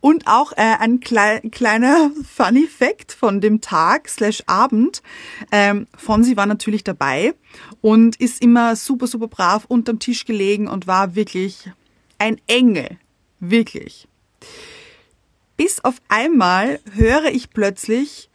Und 0.00 0.28
auch 0.28 0.52
äh, 0.52 0.76
ein 0.78 1.00
klei 1.00 1.40
kleiner 1.50 2.10
Funny 2.36 2.66
Fact 2.68 3.12
von 3.12 3.40
dem 3.40 3.60
Tag 3.60 4.08
slash 4.08 4.42
Abend. 4.46 5.02
Ähm, 5.50 5.86
Fonsi 5.96 6.36
war 6.36 6.46
natürlich 6.46 6.84
dabei 6.84 7.34
und 7.80 8.16
ist 8.16 8.42
immer 8.42 8.76
super, 8.76 9.06
super 9.08 9.26
brav 9.28 9.64
unterm 9.66 9.98
Tisch 9.98 10.24
gelegen 10.24 10.68
und 10.68 10.86
war 10.86 11.14
wirklich 11.16 11.70
ein 12.18 12.40
Engel. 12.46 12.98
Wirklich. 13.40 14.08
Bis 15.56 15.80
auf 15.84 15.96
einmal 16.08 16.80
höre 16.92 17.26
ich 17.26 17.50
plötzlich, 17.50 18.30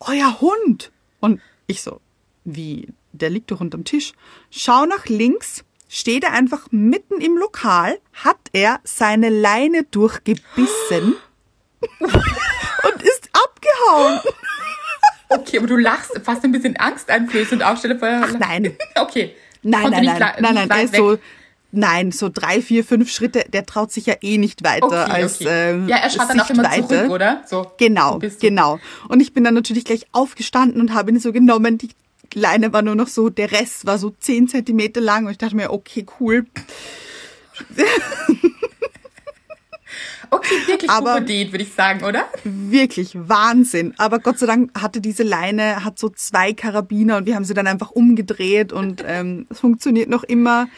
euer 0.00 0.40
Hund. 0.40 0.92
Und 1.20 1.40
ich 1.66 1.82
so, 1.82 2.00
wie, 2.44 2.88
der 3.12 3.30
liegt 3.30 3.50
doch 3.50 3.60
unterm 3.60 3.84
Tisch. 3.84 4.12
Schau 4.50 4.86
nach 4.86 5.06
links, 5.06 5.64
steht 5.88 6.24
er 6.24 6.32
einfach 6.32 6.68
mitten 6.70 7.20
im 7.20 7.36
Lokal, 7.36 7.98
hat 8.12 8.38
er 8.52 8.80
seine 8.84 9.28
Leine 9.28 9.84
durchgebissen 9.84 11.16
und 12.00 13.02
ist 13.02 13.28
abgehauen. 13.32 14.20
Okay, 15.28 15.58
aber 15.58 15.66
du 15.66 15.76
lachst 15.76 16.20
fast 16.24 16.44
ein 16.44 16.52
bisschen 16.52 16.76
angsteinflößend 16.76 17.62
auf. 17.62 17.78
Stell 17.78 17.94
dir 17.94 17.98
vor, 17.98 18.08
Ach 18.22 18.38
nein. 18.38 18.76
Okay. 18.96 19.34
Nein, 19.62 19.90
nein, 19.90 20.04
nein, 20.04 20.18
nein, 20.18 20.34
nein, 20.40 20.54
der 20.54 20.68
weit 20.70 20.84
ist 20.84 20.96
so, 20.96 21.18
nein, 21.72 22.12
so 22.12 22.28
drei, 22.32 22.60
vier, 22.62 22.84
fünf 22.84 23.10
Schritte, 23.10 23.44
der 23.52 23.66
traut 23.66 23.92
sich 23.92 24.06
ja 24.06 24.14
eh 24.22 24.38
nicht 24.38 24.64
weiter 24.64 24.86
Okay, 24.86 24.96
als 25.12 25.40
okay. 25.40 25.70
ähm, 25.70 25.88
ja, 25.88 25.96
er 25.98 26.10
schaut 26.10 26.28
dann 26.30 26.40
auch 26.40 26.50
immer 26.50 26.70
zurück, 26.70 27.10
oder? 27.10 27.42
So. 27.46 27.70
Genau, 27.78 28.18
genau. 28.40 28.78
Und 29.08 29.20
ich 29.20 29.32
bin 29.32 29.44
dann 29.44 29.54
natürlich 29.54 29.84
gleich 29.84 30.06
aufgestanden 30.12 30.80
und 30.80 30.94
habe 30.94 31.10
ihn 31.10 31.20
so 31.20 31.32
genommen. 31.32 31.78
Die 31.78 31.90
Leine 32.34 32.72
war 32.72 32.82
nur 32.82 32.94
noch 32.94 33.08
so, 33.08 33.28
der 33.30 33.50
Rest 33.52 33.86
war 33.86 33.98
so 33.98 34.10
zehn 34.10 34.46
Zentimeter 34.48 35.00
lang 35.00 35.26
und 35.26 35.32
ich 35.32 35.38
dachte 35.38 35.56
mir, 35.56 35.70
okay, 35.72 36.06
cool. 36.20 36.46
Okay, 40.32 40.54
wirklich 40.66 40.88
Aber- 40.88 41.14
Pubertät, 41.14 41.50
würde 41.52 41.64
ich 41.64 41.72
sagen, 41.72 42.04
oder? 42.04 42.24
Wirklich 42.44 43.10
Wahnsinn. 43.16 43.94
Aber 43.98 44.20
Gott 44.20 44.38
sei 44.38 44.46
Dank 44.46 44.70
hatte 44.80 45.00
diese 45.00 45.24
Leine, 45.24 45.82
hat 45.84 45.98
so 45.98 46.08
zwei 46.08 46.52
Karabiner 46.52 47.16
und 47.16 47.26
wir 47.26 47.34
haben 47.34 47.44
sie 47.44 47.54
dann 47.54 47.66
einfach 47.66 47.90
umgedreht 47.90 48.72
und 48.72 49.02
ähm, 49.04 49.46
es 49.50 49.58
funktioniert 49.58 50.08
noch 50.08 50.22
immer. 50.22 50.68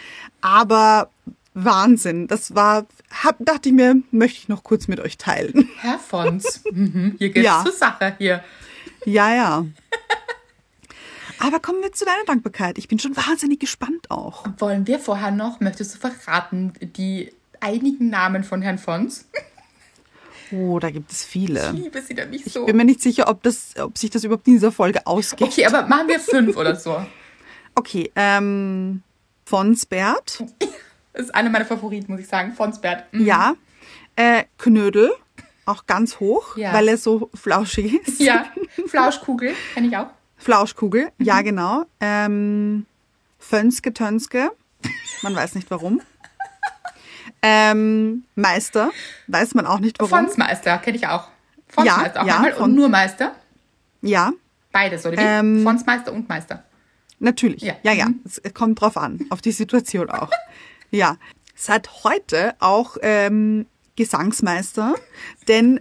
Aber 0.43 1.09
Wahnsinn. 1.55 2.27
Das 2.29 2.55
war, 2.55 2.87
hab, 3.23 3.37
dachte 3.41 3.71
ich 3.71 3.75
mir, 3.75 3.97
möchte 4.11 4.39
ich 4.39 4.49
noch 4.49 4.63
kurz 4.65 4.89
mit 4.89 5.01
euch 5.01 5.17
teilen. 5.19 5.69
Herr 5.79 5.99
Fons, 5.99 6.63
mhm, 6.71 7.15
hier 7.19 7.31
geht's 7.31 7.47
Ja. 7.47 7.63
zur 7.65 7.73
Sache 7.73 8.15
hier. 8.19 8.43
Ja, 9.05 9.35
ja. 9.35 9.67
Aber 11.39 11.59
kommen 11.59 11.83
wir 11.83 11.93
zu 11.93 12.05
deiner 12.05 12.25
Dankbarkeit. 12.25 12.79
Ich 12.79 12.87
bin 12.87 12.99
schon 13.01 13.17
wahnsinnig 13.17 13.59
gespannt 13.59 14.11
auch. 14.11 14.45
Wollen 14.59 14.87
wir 14.87 14.99
vorher 15.01 15.31
noch, 15.33 15.59
möchtest 15.61 15.95
du 15.95 15.99
verraten, 15.99 16.73
die 16.81 17.33
einigen 17.61 18.11
Namen 18.11 18.45
von 18.45 18.63
Herrn 18.63 18.79
Fons? 18.79 19.27
Oh, 20.53 20.79
da 20.79 20.91
gibt 20.91 21.11
es 21.11 21.23
Ich 21.23 21.27
viele. 21.29 21.73
liebe 21.73 22.01
sie 22.01 22.15
da 22.15 22.27
nicht 22.27 22.45
so. 22.51 22.61
Ich 22.61 22.67
bin 22.67 22.77
mir 22.77 22.85
nicht 22.85 23.01
sicher, 23.01 23.29
ob, 23.29 23.43
das, 23.43 23.75
ob 23.79 23.99
sich 23.99 24.11
das 24.11 24.23
überhaupt 24.23 24.47
in 24.47 24.55
dieser 24.55 24.71
Folge 24.71 25.05
ausgeht. 25.07 25.49
Okay, 25.49 25.67
aber 25.67 25.87
machen 25.87 26.09
wir 26.09 26.21
fünf 26.21 26.57
oder 26.57 26.77
so. 26.77 27.05
Okay, 27.75 28.13
ähm, 28.15 29.03
Fonsbert, 29.53 30.43
Das 31.13 31.25
ist 31.27 31.35
einer 31.35 31.51
meiner 31.51 31.67
Favoriten, 31.67 32.11
muss 32.11 32.23
ich 32.23 32.27
sagen. 32.27 32.55
Fonsbert. 32.55 33.05
Mhm. 33.13 33.27
ja. 33.27 33.53
Äh, 34.17 34.45
Knödel, 34.57 35.13
auch 35.67 35.85
ganz 35.85 36.21
hoch, 36.21 36.57
Ja. 36.57 36.73
weil 36.73 36.89
er 36.89 36.97
so 36.97 37.29
flauschig 37.35 37.93
ist. 38.09 38.19
Ja, 38.19 38.47
Flauschkugel, 38.87 39.53
kenne 39.75 39.89
ich 39.89 39.97
auch. 39.99 40.07
Flauschkugel, 40.39 41.13
ja 41.19 41.37
Mhm. 41.41 41.45
genau. 41.45 41.85
Ähm, 42.01 42.87
Fönske 43.39 43.93
Tönske, 43.93 44.53
man 45.23 45.37
weiß 45.37 45.55
nicht 45.55 45.71
warum. 45.71 46.01
Ähm, 47.43 48.25
Meister, 48.35 48.91
weiß 49.27 49.55
man 49.55 49.67
auch 49.67 49.81
nicht 49.81 49.99
warum. 50.01 50.11
Fonsmeister, 50.11 50.79
kenne 50.79 50.97
ich 50.97 51.07
auch. 51.09 51.29
Fonsmeister 51.69 52.23
auch 52.23 52.27
ja, 52.27 52.37
einmal 52.37 52.53
von- 52.55 52.63
und 52.71 52.75
nur 52.75 52.89
Meister. 52.89 53.35
Ja, 54.01 54.33
Beides, 54.71 55.05
oder 55.05 55.19
wie? 55.19 55.21
Ähm, 55.23 55.63
Fonsmeister 55.63 56.11
und 56.15 56.27
Meister. 56.29 56.63
Natürlich. 57.23 57.63
Ja. 57.63 57.75
Ja, 57.85 57.93
ja. 57.93 58.09
Mhm. 58.09 58.21
Es 58.25 58.41
kommt 58.53 58.81
drauf 58.81 58.97
an, 58.97 59.21
auf 59.31 59.41
die 59.41 59.53
Situation 59.53 60.11
auch. 60.11 60.31
ja. 60.91 61.17
Seit 61.55 62.05
heute 62.05 62.55
auch 62.59 62.97
ähm, 63.03 63.67
Gesangsmeister, 63.95 64.97
denn 65.47 65.79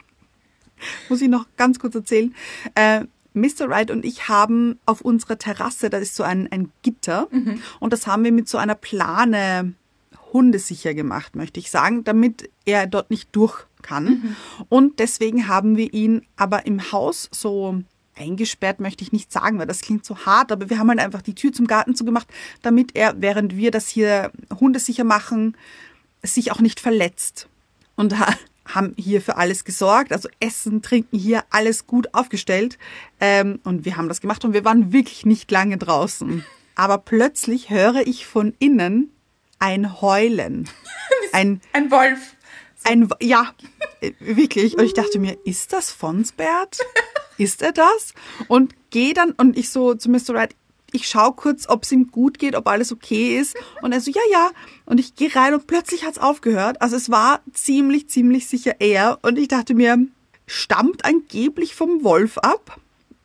muss 1.08 1.22
ich 1.22 1.28
noch 1.28 1.46
ganz 1.56 1.78
kurz 1.78 1.94
erzählen. 1.94 2.34
Äh, 2.74 3.04
Mr. 3.32 3.68
Wright 3.70 3.90
und 3.90 4.04
ich 4.04 4.28
haben 4.28 4.78
auf 4.84 5.00
unserer 5.00 5.38
Terrasse, 5.38 5.88
da 5.88 5.96
ist 5.98 6.16
so 6.16 6.24
ein, 6.24 6.50
ein 6.50 6.72
Gitter 6.82 7.28
und 7.78 7.92
das 7.92 8.06
haben 8.06 8.24
wir 8.24 8.32
mit 8.32 8.48
so 8.48 8.58
einer 8.58 8.74
Plane 8.74 9.74
hundesicher 10.32 10.92
gemacht, 10.92 11.36
möchte 11.36 11.60
ich 11.60 11.70
sagen, 11.70 12.02
damit 12.02 12.50
er 12.64 12.86
dort 12.88 13.10
nicht 13.10 13.28
durch 13.32 13.64
kann. 13.82 14.36
Und 14.68 14.98
deswegen 14.98 15.46
haben 15.46 15.76
wir 15.76 15.94
ihn 15.94 16.22
aber 16.36 16.66
im 16.66 16.90
Haus 16.90 17.28
so 17.32 17.82
eingesperrt, 18.18 18.80
möchte 18.80 19.04
ich 19.04 19.12
nicht 19.12 19.32
sagen, 19.32 19.58
weil 19.58 19.66
das 19.66 19.80
klingt 19.80 20.04
so 20.04 20.18
hart, 20.26 20.52
aber 20.52 20.70
wir 20.70 20.78
haben 20.78 20.88
halt 20.88 21.00
einfach 21.00 21.22
die 21.22 21.34
Tür 21.34 21.52
zum 21.52 21.66
Garten 21.66 21.94
zugemacht, 21.94 22.28
damit 22.62 22.94
er, 22.94 23.14
während 23.20 23.56
wir 23.56 23.70
das 23.70 23.88
hier 23.88 24.32
hundesicher 24.60 25.04
machen, 25.04 25.56
sich 26.22 26.52
auch 26.52 26.60
nicht 26.60 26.80
verletzt. 26.80 27.48
Und 27.96 28.18
ha 28.18 28.34
haben 28.66 28.94
hier 28.98 29.22
für 29.22 29.36
alles 29.36 29.64
gesorgt, 29.64 30.12
also 30.12 30.28
Essen, 30.40 30.82
Trinken 30.82 31.18
hier, 31.18 31.42
alles 31.50 31.86
gut 31.86 32.12
aufgestellt. 32.14 32.78
Ähm, 33.18 33.60
und 33.64 33.84
wir 33.86 33.96
haben 33.96 34.08
das 34.08 34.20
gemacht 34.20 34.44
und 34.44 34.52
wir 34.52 34.64
waren 34.64 34.92
wirklich 34.92 35.24
nicht 35.24 35.50
lange 35.50 35.78
draußen. 35.78 36.44
aber 36.74 36.98
plötzlich 36.98 37.70
höre 37.70 38.06
ich 38.06 38.26
von 38.26 38.54
innen 38.58 39.10
ein 39.58 40.00
Heulen. 40.00 40.68
Ein, 41.32 41.60
Ein 41.72 41.90
Wolf. 41.90 42.36
ein, 42.84 43.08
ja, 43.20 43.52
äh, 44.00 44.12
wirklich. 44.18 44.78
Und 44.78 44.84
ich 44.84 44.94
dachte 44.94 45.18
mir, 45.18 45.36
ist 45.44 45.74
das 45.74 45.90
Fonsbert? 45.90 46.78
Ist 47.38 47.62
er 47.62 47.72
das? 47.72 48.14
Und 48.48 48.74
gehe 48.90 49.14
dann, 49.14 49.32
und 49.32 49.56
ich 49.56 49.70
so 49.70 49.94
zu 49.94 50.10
Mr. 50.10 50.34
Wright, 50.34 50.54
ich 50.92 51.06
schaue 51.06 51.34
kurz, 51.34 51.68
ob 51.68 51.84
es 51.84 51.92
ihm 51.92 52.10
gut 52.10 52.38
geht, 52.38 52.54
ob 52.54 52.66
alles 52.66 52.92
okay 52.92 53.38
ist. 53.38 53.56
Und 53.82 53.92
er 53.92 54.00
so, 54.00 54.10
ja, 54.10 54.20
ja. 54.30 54.50
Und 54.86 54.98
ich 54.98 55.14
gehe 55.14 55.34
rein 55.34 55.54
und 55.54 55.66
plötzlich 55.66 56.04
hat's 56.04 56.18
aufgehört. 56.18 56.80
Also 56.80 56.96
es 56.96 57.10
war 57.10 57.40
ziemlich, 57.52 58.08
ziemlich 58.08 58.48
sicher 58.48 58.76
er. 58.80 59.18
Und 59.22 59.38
ich 59.38 59.48
dachte 59.48 59.74
mir, 59.74 59.98
stammt 60.46 61.04
angeblich 61.04 61.74
vom 61.74 62.02
Wolf 62.04 62.38
ab? 62.38 62.80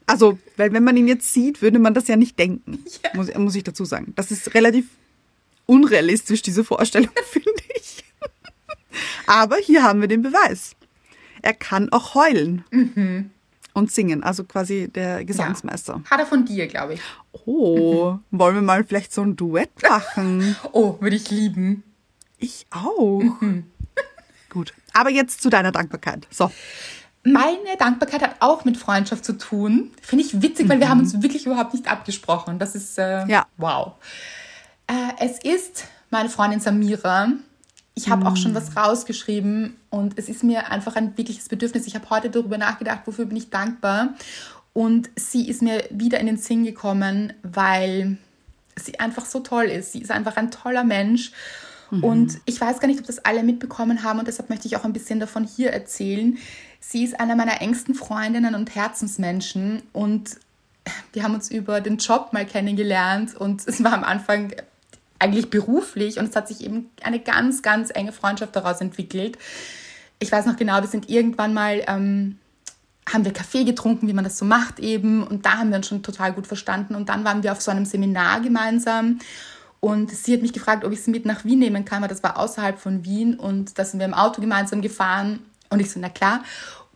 Also, 0.05 0.37
weil 0.57 0.73
wenn 0.73 0.83
man 0.83 0.97
ihn 0.97 1.07
jetzt 1.07 1.33
sieht, 1.33 1.61
würde 1.61 1.79
man 1.79 1.93
das 1.93 2.07
ja 2.07 2.17
nicht 2.17 2.37
denken, 2.37 2.83
muss, 3.13 3.33
muss 3.35 3.55
ich 3.55 3.63
dazu 3.63 3.85
sagen. 3.85 4.13
Das 4.15 4.31
ist 4.31 4.53
relativ 4.53 4.85
unrealistisch, 5.65 6.41
diese 6.41 6.63
Vorstellung, 6.63 7.11
finde 7.31 7.49
ich. 7.75 8.03
Aber 9.25 9.55
hier 9.55 9.83
haben 9.83 10.01
wir 10.01 10.09
den 10.09 10.21
Beweis. 10.21 10.75
Er 11.41 11.53
kann 11.53 11.91
auch 11.91 12.13
heulen 12.13 12.63
und 13.73 13.91
singen, 13.91 14.23
also 14.23 14.43
quasi 14.43 14.87
der 14.87 15.25
Gesangsmeister. 15.25 16.01
Hat 16.09 16.19
er 16.19 16.25
von 16.25 16.45
dir, 16.45 16.67
glaube 16.67 16.93
ich. 16.95 17.01
Oh, 17.45 18.17
wollen 18.31 18.55
wir 18.55 18.61
mal 18.61 18.83
vielleicht 18.83 19.13
so 19.13 19.21
ein 19.21 19.35
Duett 19.35 19.71
machen? 19.87 20.55
Oh, 20.71 20.97
würde 20.99 21.15
ich 21.15 21.29
lieben. 21.31 21.83
Ich 22.37 22.65
auch. 22.71 23.21
Gut, 24.49 24.73
aber 24.93 25.09
jetzt 25.09 25.41
zu 25.41 25.49
deiner 25.49 25.71
Dankbarkeit. 25.71 26.27
So, 26.29 26.51
Meine 27.23 27.77
Dankbarkeit 27.79 28.21
hat 28.21 28.35
auch 28.41 28.65
mit 28.65 28.77
Freundschaft 28.77 29.25
zu 29.25 29.33
tun. 29.37 29.91
Finde 30.01 30.25
ich 30.25 30.41
witzig, 30.41 30.69
weil 30.69 30.79
wir 30.79 30.89
haben 30.89 30.99
uns 30.99 31.21
wirklich 31.21 31.45
überhaupt 31.45 31.73
nicht 31.73 31.87
abgesprochen. 31.89 32.59
Das 32.59 32.75
ist 32.75 32.99
äh, 32.99 33.25
Ja. 33.27 33.47
wow. 33.57 33.93
Äh, 34.87 35.25
es 35.25 35.39
ist 35.43 35.85
meine 36.11 36.29
Freundin 36.29 36.59
Samira. 36.59 37.29
Ich 37.95 38.09
habe 38.09 38.25
auch 38.25 38.37
schon 38.37 38.55
was 38.55 38.75
rausgeschrieben 38.75 39.75
und 39.89 40.17
es 40.17 40.27
ist 40.27 40.43
mir 40.43 40.71
einfach 40.71 40.95
ein 40.95 41.15
wirkliches 41.17 41.47
Bedürfnis. 41.47 41.85
Ich 41.85 41.93
habe 41.93 42.09
heute 42.09 42.29
darüber 42.29 42.57
nachgedacht, 42.57 43.01
wofür 43.05 43.25
bin 43.25 43.37
ich 43.37 43.51
dankbar. 43.51 44.15
Und 44.73 45.11
sie 45.15 45.47
ist 45.47 45.61
mir 45.61 45.83
wieder 45.91 46.19
in 46.19 46.25
den 46.25 46.37
Sinn 46.37 46.63
gekommen, 46.63 47.33
weil 47.43 48.17
sie 48.75 48.99
einfach 48.99 49.25
so 49.25 49.41
toll 49.41 49.65
ist. 49.65 49.91
Sie 49.91 50.01
ist 50.01 50.09
einfach 50.09 50.37
ein 50.37 50.49
toller 50.49 50.83
Mensch. 50.83 51.31
Und 52.01 52.39
ich 52.45 52.59
weiß 52.59 52.79
gar 52.79 52.87
nicht, 52.87 52.99
ob 52.99 53.05
das 53.05 53.23
alle 53.23 53.43
mitbekommen 53.43 54.03
haben 54.03 54.17
und 54.17 54.27
deshalb 54.27 54.49
möchte 54.49 54.67
ich 54.67 54.75
auch 54.75 54.83
ein 54.83 54.93
bisschen 54.93 55.19
davon 55.19 55.43
hier 55.43 55.71
erzählen. 55.71 56.39
Sie 56.79 57.03
ist 57.03 57.19
eine 57.19 57.35
meiner 57.35 57.61
engsten 57.61 57.93
Freundinnen 57.93 58.55
und 58.55 58.73
Herzensmenschen 58.73 59.83
und 59.91 60.37
wir 61.11 61.23
haben 61.23 61.35
uns 61.35 61.51
über 61.51 61.81
den 61.81 61.97
Job 61.97 62.33
mal 62.33 62.45
kennengelernt 62.45 63.35
und 63.35 63.67
es 63.67 63.83
war 63.83 63.93
am 63.93 64.03
Anfang 64.03 64.53
eigentlich 65.19 65.49
beruflich 65.49 66.17
und 66.17 66.29
es 66.29 66.35
hat 66.35 66.47
sich 66.47 66.61
eben 66.61 66.89
eine 67.01 67.19
ganz, 67.19 67.61
ganz 67.61 67.89
enge 67.93 68.11
Freundschaft 68.11 68.55
daraus 68.55 68.81
entwickelt. 68.81 69.37
Ich 70.19 70.31
weiß 70.31 70.45
noch 70.45 70.57
genau, 70.57 70.81
wir 70.81 70.87
sind 70.87 71.09
irgendwann 71.09 71.53
mal, 71.53 71.83
ähm, 71.87 72.37
haben 73.11 73.25
wir 73.25 73.33
Kaffee 73.33 73.63
getrunken, 73.63 74.07
wie 74.07 74.13
man 74.13 74.23
das 74.23 74.37
so 74.37 74.45
macht 74.45 74.79
eben. 74.79 75.25
Und 75.25 75.45
da 75.45 75.57
haben 75.57 75.69
wir 75.69 75.77
uns 75.77 75.87
schon 75.87 76.03
total 76.03 76.33
gut 76.33 76.47
verstanden. 76.47 76.95
Und 76.95 77.09
dann 77.09 77.25
waren 77.25 77.43
wir 77.43 77.51
auf 77.51 77.61
so 77.61 77.71
einem 77.71 77.85
Seminar 77.85 78.39
gemeinsam. 78.41 79.19
Und 79.81 80.11
sie 80.11 80.33
hat 80.33 80.41
mich 80.41 80.53
gefragt, 80.53 80.85
ob 80.85 80.93
ich 80.93 81.03
sie 81.03 81.11
mit 81.11 81.25
nach 81.25 81.43
Wien 81.43 81.59
nehmen 81.59 81.83
kann, 81.83 82.01
weil 82.01 82.07
das 82.07 82.23
war 82.23 82.37
außerhalb 82.39 82.79
von 82.79 83.03
Wien. 83.03 83.35
Und 83.37 83.77
da 83.77 83.83
sind 83.83 83.99
wir 83.99 84.05
im 84.05 84.13
Auto 84.13 84.39
gemeinsam 84.39 84.81
gefahren. 84.81 85.39
Und 85.69 85.81
ich 85.81 85.91
so, 85.91 85.99
na 85.99 86.07
klar. 86.09 86.43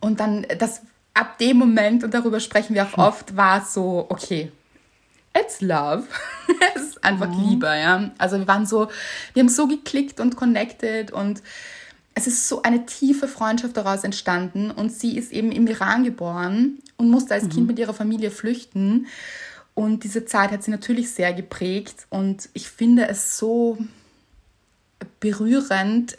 Und 0.00 0.20
dann, 0.20 0.46
das 0.58 0.80
ab 1.12 1.36
dem 1.38 1.58
Moment, 1.58 2.04
und 2.04 2.14
darüber 2.14 2.40
sprechen 2.40 2.74
wir 2.74 2.86
auch 2.86 2.96
oft, 2.96 3.36
war 3.36 3.62
es 3.62 3.74
so, 3.74 4.06
okay, 4.08 4.50
it's 5.40 5.60
love. 5.60 6.04
es 6.74 6.82
ist 6.82 7.04
einfach 7.04 7.28
Liebe, 7.34 7.66
ja. 7.66 8.10
Also 8.18 8.38
wir 8.38 8.48
waren 8.48 8.66
so, 8.66 8.88
wir 9.34 9.40
haben 9.40 9.48
so 9.48 9.66
geklickt 9.66 10.20
und 10.20 10.36
connected 10.36 11.10
und 11.10 11.42
es 12.14 12.26
ist 12.26 12.48
so 12.48 12.62
eine 12.62 12.84
tiefe 12.84 13.28
Freundschaft 13.28 13.76
daraus 13.76 14.02
entstanden 14.02 14.70
und 14.72 14.90
sie 14.90 15.16
ist 15.16 15.32
eben 15.32 15.52
im 15.52 15.66
Iran 15.68 16.02
geboren 16.02 16.78
und 16.96 17.10
musste 17.10 17.34
als 17.34 17.48
Kind 17.48 17.68
mit 17.68 17.78
ihrer 17.78 17.94
Familie 17.94 18.32
flüchten. 18.32 19.06
Und 19.74 20.02
diese 20.02 20.24
Zeit 20.24 20.50
hat 20.50 20.64
sie 20.64 20.72
natürlich 20.72 21.12
sehr 21.12 21.32
geprägt 21.32 22.08
und 22.10 22.48
ich 22.54 22.68
finde 22.68 23.06
es 23.06 23.38
so 23.38 23.78
berührend, 25.20 26.16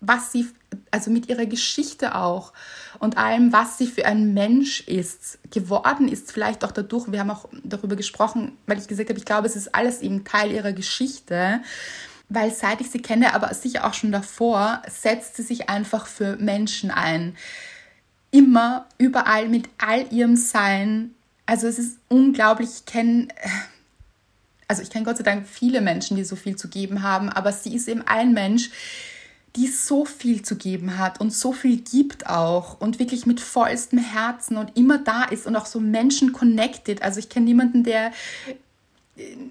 was 0.00 0.30
sie, 0.30 0.46
also 0.92 1.10
mit 1.10 1.28
ihrer 1.28 1.46
Geschichte 1.46 2.14
auch 2.14 2.52
und 2.98 3.16
allem, 3.16 3.52
was 3.52 3.78
sie 3.78 3.86
für 3.86 4.06
ein 4.06 4.34
Mensch 4.34 4.80
ist, 4.80 5.38
geworden 5.50 6.08
ist, 6.08 6.32
vielleicht 6.32 6.64
auch 6.64 6.72
dadurch, 6.72 7.10
wir 7.12 7.20
haben 7.20 7.30
auch 7.30 7.48
darüber 7.64 7.96
gesprochen, 7.96 8.52
weil 8.66 8.78
ich 8.78 8.88
gesagt 8.88 9.08
habe, 9.08 9.18
ich 9.18 9.24
glaube, 9.24 9.46
es 9.46 9.56
ist 9.56 9.74
alles 9.74 10.00
eben 10.00 10.24
Teil 10.24 10.52
ihrer 10.52 10.72
Geschichte, 10.72 11.60
weil 12.28 12.52
seit 12.52 12.80
ich 12.80 12.90
sie 12.90 13.00
kenne, 13.00 13.34
aber 13.34 13.52
sicher 13.54 13.86
auch 13.86 13.94
schon 13.94 14.12
davor, 14.12 14.82
setzt 14.88 15.36
sie 15.36 15.42
sich 15.42 15.68
einfach 15.68 16.06
für 16.06 16.36
Menschen 16.36 16.90
ein. 16.90 17.36
Immer, 18.30 18.86
überall, 18.98 19.48
mit 19.48 19.68
all 19.78 20.12
ihrem 20.12 20.36
Sein. 20.36 21.14
Also 21.46 21.66
es 21.66 21.78
ist 21.78 21.98
unglaublich, 22.08 22.68
ich 22.80 22.84
kenne 22.84 23.28
also 24.68 24.82
ich 24.82 24.90
kenne 24.90 25.06
Gott 25.06 25.16
sei 25.16 25.22
Dank 25.22 25.48
viele 25.48 25.80
Menschen, 25.80 26.16
die 26.18 26.24
so 26.24 26.36
viel 26.36 26.54
zu 26.54 26.68
geben 26.68 27.02
haben, 27.02 27.30
aber 27.30 27.52
sie 27.52 27.74
ist 27.74 27.88
eben 27.88 28.06
ein 28.06 28.34
Mensch, 28.34 28.70
die 29.58 29.66
so 29.66 30.04
viel 30.04 30.42
zu 30.42 30.56
geben 30.56 30.98
hat 30.98 31.20
und 31.20 31.32
so 31.32 31.52
viel 31.52 31.78
gibt 31.78 32.28
auch 32.28 32.80
und 32.80 33.00
wirklich 33.00 33.26
mit 33.26 33.40
vollstem 33.40 33.98
Herzen 33.98 34.56
und 34.56 34.76
immer 34.76 34.98
da 34.98 35.24
ist 35.24 35.46
und 35.46 35.56
auch 35.56 35.66
so 35.66 35.80
Menschen 35.80 36.32
connected. 36.32 37.02
Also 37.02 37.18
ich 37.18 37.28
kenne 37.28 37.46
niemanden, 37.46 37.82
der 37.82 38.12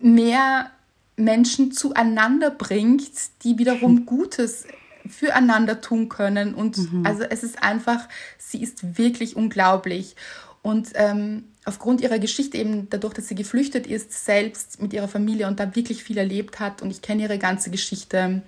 mehr 0.02 0.72
Menschen 1.18 1.74
zueinander 1.74 2.52
bringt, 2.52 3.10
die 3.44 3.58
wiederum 3.58 4.06
Gutes 4.06 4.66
füreinander 5.10 5.82
tun 5.82 6.08
können. 6.08 6.54
Und 6.54 6.78
also 7.04 7.24
es 7.24 7.44
ist 7.44 7.62
einfach, 7.62 8.08
sie 8.38 8.62
ist 8.62 8.98
wirklich 8.98 9.36
unglaublich. 9.36 10.16
Und 10.62 10.92
ähm, 10.96 11.46
aufgrund 11.66 12.00
ihrer 12.00 12.20
Geschichte 12.20 12.58
eben 12.58 12.90
dadurch, 12.90 13.14
dass 13.14 13.28
sie 13.28 13.36
geflüchtet 13.36 13.88
ist, 13.88 14.26
selbst 14.26 14.82
mit 14.82 14.94
ihrer 14.94 15.08
Familie 15.08 15.48
und 15.48 15.60
da 15.60 15.76
wirklich 15.76 16.04
viel 16.04 16.18
erlebt 16.18 16.62
hat 16.62 16.82
und 16.82 16.92
ich 16.92 17.02
kenne 17.02 17.24
ihre 17.24 17.38
ganze 17.38 17.72
Geschichte, 17.72 18.42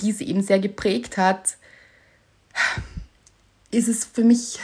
die 0.00 0.12
sie 0.12 0.28
eben 0.28 0.42
sehr 0.42 0.58
geprägt 0.58 1.16
hat, 1.16 1.56
ist 3.70 3.88
es 3.88 4.04
für 4.04 4.24
mich 4.24 4.58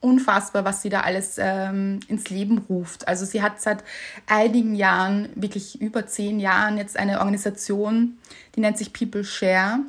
unfassbar, 0.00 0.64
was 0.64 0.82
sie 0.82 0.90
da 0.90 1.00
alles 1.00 1.36
ähm, 1.38 2.00
ins 2.08 2.30
Leben 2.30 2.58
ruft. 2.58 3.08
Also 3.08 3.24
sie 3.24 3.42
hat 3.42 3.60
seit 3.60 3.82
einigen 4.26 4.74
Jahren, 4.74 5.28
wirklich 5.34 5.80
über 5.80 6.06
zehn 6.06 6.38
Jahren, 6.38 6.78
jetzt 6.78 6.96
eine 6.96 7.18
Organisation, 7.18 8.16
die 8.54 8.60
nennt 8.60 8.78
sich 8.78 8.92
People 8.92 9.24
Share. 9.24 9.80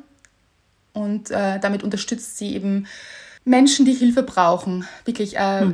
Und 0.92 1.30
äh, 1.30 1.60
damit 1.60 1.84
unterstützt 1.84 2.38
sie 2.38 2.54
eben 2.54 2.86
Menschen, 3.44 3.86
die 3.86 3.94
Hilfe 3.94 4.24
brauchen, 4.24 4.86
wirklich, 5.04 5.36
äh, 5.36 5.66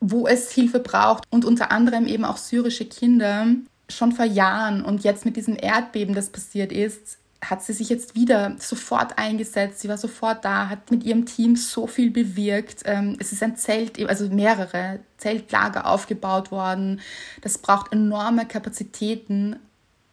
wo 0.00 0.28
es 0.28 0.52
Hilfe 0.52 0.78
braucht. 0.78 1.24
Und 1.30 1.44
unter 1.44 1.72
anderem 1.72 2.06
eben 2.06 2.24
auch 2.24 2.36
syrische 2.36 2.84
Kinder 2.84 3.48
schon 3.88 4.12
vor 4.12 4.24
Jahren. 4.24 4.84
Und 4.84 5.02
jetzt 5.02 5.24
mit 5.24 5.36
diesem 5.36 5.56
Erdbeben, 5.56 6.14
das 6.14 6.30
passiert 6.30 6.70
ist, 6.70 7.18
hat 7.50 7.62
sie 7.62 7.72
sich 7.72 7.88
jetzt 7.88 8.14
wieder 8.14 8.56
sofort 8.58 9.18
eingesetzt. 9.18 9.80
Sie 9.80 9.88
war 9.88 9.98
sofort 9.98 10.44
da, 10.44 10.68
hat 10.68 10.90
mit 10.90 11.04
ihrem 11.04 11.26
Team 11.26 11.56
so 11.56 11.86
viel 11.86 12.10
bewirkt. 12.10 12.82
Ähm, 12.84 13.16
es 13.18 13.32
ist 13.32 13.42
ein 13.42 13.56
Zelt, 13.56 13.98
also 14.08 14.28
mehrere 14.28 15.00
Zeltlager 15.18 15.86
aufgebaut 15.86 16.50
worden. 16.50 17.00
Das 17.42 17.58
braucht 17.58 17.92
enorme 17.92 18.46
Kapazitäten. 18.46 19.56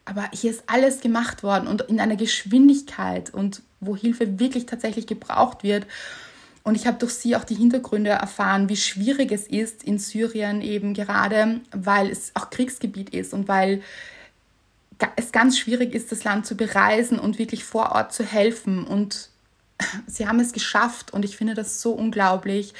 Aber 0.05 0.29
hier 0.33 0.51
ist 0.51 0.63
alles 0.67 1.01
gemacht 1.01 1.43
worden 1.43 1.67
und 1.67 1.81
in 1.83 1.99
einer 1.99 2.17
Geschwindigkeit 2.17 3.33
und 3.33 3.61
wo 3.79 3.95
Hilfe 3.95 4.39
wirklich 4.39 4.65
tatsächlich 4.65 5.07
gebraucht 5.07 5.63
wird. 5.63 5.87
Und 6.63 6.75
ich 6.75 6.87
habe 6.87 6.97
durch 6.97 7.13
sie 7.13 7.35
auch 7.35 7.43
die 7.43 7.55
Hintergründe 7.55 8.11
erfahren, 8.11 8.69
wie 8.69 8.77
schwierig 8.77 9.31
es 9.31 9.47
ist 9.47 9.83
in 9.83 9.99
Syrien 9.99 10.61
eben 10.61 10.93
gerade, 10.93 11.59
weil 11.71 12.09
es 12.09 12.31
auch 12.35 12.49
Kriegsgebiet 12.49 13.09
ist 13.09 13.33
und 13.33 13.49
weil 13.49 13.81
es 15.15 15.32
ganz 15.32 15.58
schwierig 15.58 15.93
ist, 15.93 16.12
das 16.12 16.23
Land 16.23 16.45
zu 16.45 16.56
bereisen 16.56 17.19
und 17.19 17.39
wirklich 17.39 17.63
vor 17.63 17.93
Ort 17.93 18.13
zu 18.13 18.23
helfen. 18.23 18.86
Und 18.86 19.29
sie 20.08 20.27
haben 20.27 20.39
es 20.39 20.53
geschafft 20.53 21.13
und 21.13 21.25
ich 21.25 21.38
finde 21.38 21.53
das 21.53 21.82
so 21.82 21.91
unglaublich. 21.91 22.73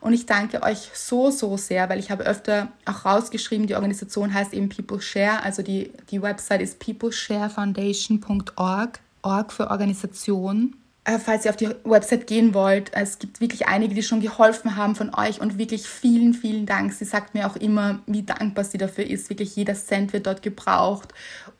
Und 0.00 0.12
ich 0.12 0.26
danke 0.26 0.62
euch 0.62 0.90
so, 0.92 1.30
so 1.30 1.56
sehr, 1.56 1.88
weil 1.88 1.98
ich 1.98 2.10
habe 2.10 2.24
öfter 2.24 2.68
auch 2.84 3.06
rausgeschrieben, 3.06 3.66
die 3.66 3.74
Organisation 3.74 4.34
heißt 4.34 4.52
eben 4.52 4.68
People 4.68 5.00
Share, 5.00 5.42
also 5.42 5.62
die, 5.62 5.92
die 6.10 6.20
Website 6.20 6.60
ist 6.60 6.78
peoplesharefoundation.org, 6.78 9.00
Org 9.22 9.52
für 9.52 9.70
Organisation. 9.70 10.76
Äh, 11.04 11.18
falls 11.18 11.44
ihr 11.44 11.50
auf 11.50 11.56
die 11.56 11.68
Website 11.84 12.26
gehen 12.26 12.54
wollt, 12.54 12.90
es 12.94 13.18
gibt 13.18 13.40
wirklich 13.40 13.66
einige, 13.66 13.94
die 13.94 14.02
schon 14.02 14.20
geholfen 14.20 14.76
haben 14.76 14.94
von 14.94 15.14
euch 15.14 15.40
und 15.40 15.58
wirklich 15.58 15.86
vielen, 15.86 16.32
vielen 16.32 16.64
Dank. 16.64 16.94
Sie 16.94 17.04
sagt 17.04 17.34
mir 17.34 17.46
auch 17.46 17.56
immer, 17.56 18.00
wie 18.06 18.22
dankbar 18.22 18.64
sie 18.64 18.78
dafür 18.78 19.06
ist. 19.06 19.28
Wirklich 19.28 19.54
jeder 19.54 19.74
Cent 19.74 20.14
wird 20.14 20.26
dort 20.26 20.42
gebraucht 20.42 21.12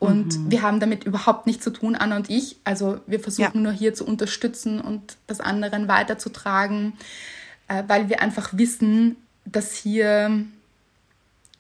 und 0.07 0.51
wir 0.51 0.63
haben 0.63 0.81
damit 0.81 1.05
überhaupt 1.05 1.47
nichts 1.47 1.65
zu 1.65 1.71
tun, 1.71 1.95
Anna 1.97 2.17
und 2.17 2.31
ich. 2.31 2.57
Also 2.65 3.01
wir 3.07 3.21
versuchen 3.21 3.55
Ja. 3.55 3.61
nur 3.61 3.73
hier 3.73 3.95
zu 3.95 4.07
unterstützen 4.07 4.81
und 4.81 5.17
das 5.27 5.41
anderen 5.41 5.89
weiterzutragen, 5.89 6.95
äh, 7.69 7.83
weil 7.87 8.09
wir 8.09 8.21
einfach 8.21 8.51
wissen, 8.53 9.17
dass 9.45 9.75
hier 9.75 10.45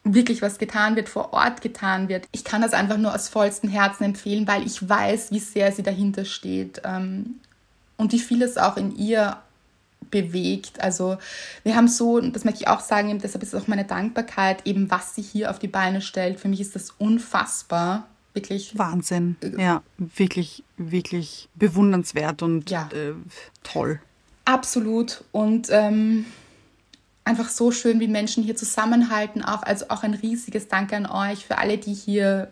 wirklich 0.04 0.42
was 0.42 0.58
getan 0.58 0.96
wird, 0.96 1.08
vor 1.08 1.32
Ort 1.32 1.62
getan 1.62 2.08
wird. 2.08 2.28
Ich 2.32 2.44
kann 2.44 2.60
das 2.60 2.74
einfach 2.74 2.98
nur 2.98 3.14
aus 3.14 3.28
vollstem 3.28 3.70
Herzen 3.70 4.04
empfehlen, 4.04 4.46
weil 4.46 4.66
ich 4.66 4.86
weiß, 4.86 5.30
wie 5.30 5.38
sehr 5.38 5.72
sie 5.72 5.82
dahinter 5.82 6.24
steht 6.26 6.82
ähm, 6.84 7.36
und 7.96 8.12
wie 8.12 8.20
viel 8.20 8.42
es 8.42 8.58
auch 8.58 8.76
in 8.76 8.94
ihr 8.96 9.38
bewegt. 10.10 10.80
Also 10.80 11.16
wir 11.62 11.74
haben 11.74 11.88
so, 11.88 12.16
und 12.16 12.36
das 12.36 12.44
möchte 12.44 12.60
ich 12.60 12.68
auch 12.68 12.80
sagen, 12.80 13.18
deshalb 13.18 13.42
ist 13.42 13.54
es 13.54 13.62
auch 13.62 13.66
meine 13.66 13.84
Dankbarkeit, 13.84 14.66
eben 14.66 14.90
was 14.90 15.14
sie 15.14 15.22
hier 15.22 15.50
auf 15.50 15.58
die 15.58 15.68
Beine 15.68 16.02
stellt. 16.02 16.38
Für 16.38 16.48
mich 16.48 16.60
ist 16.60 16.74
das 16.74 16.90
unfassbar. 16.98 18.06
Wirklich. 18.34 18.76
Wahnsinn. 18.76 19.36
Äh, 19.40 19.62
ja, 19.62 19.82
wirklich, 19.96 20.64
wirklich 20.76 21.48
bewundernswert 21.54 22.42
und 22.42 22.68
ja. 22.68 22.88
äh, 22.92 23.14
toll. 23.62 24.00
Absolut. 24.44 25.24
Und 25.32 25.68
ähm, 25.70 26.26
einfach 27.24 27.48
so 27.48 27.70
schön, 27.70 28.00
wie 28.00 28.08
Menschen 28.08 28.42
hier 28.42 28.56
zusammenhalten. 28.56 29.42
Auch, 29.42 29.62
also 29.62 29.86
auch 29.88 30.02
ein 30.02 30.14
riesiges 30.14 30.68
Danke 30.68 30.96
an 30.96 31.06
euch 31.06 31.46
für 31.46 31.58
alle, 31.58 31.78
die 31.78 31.94
hier 31.94 32.50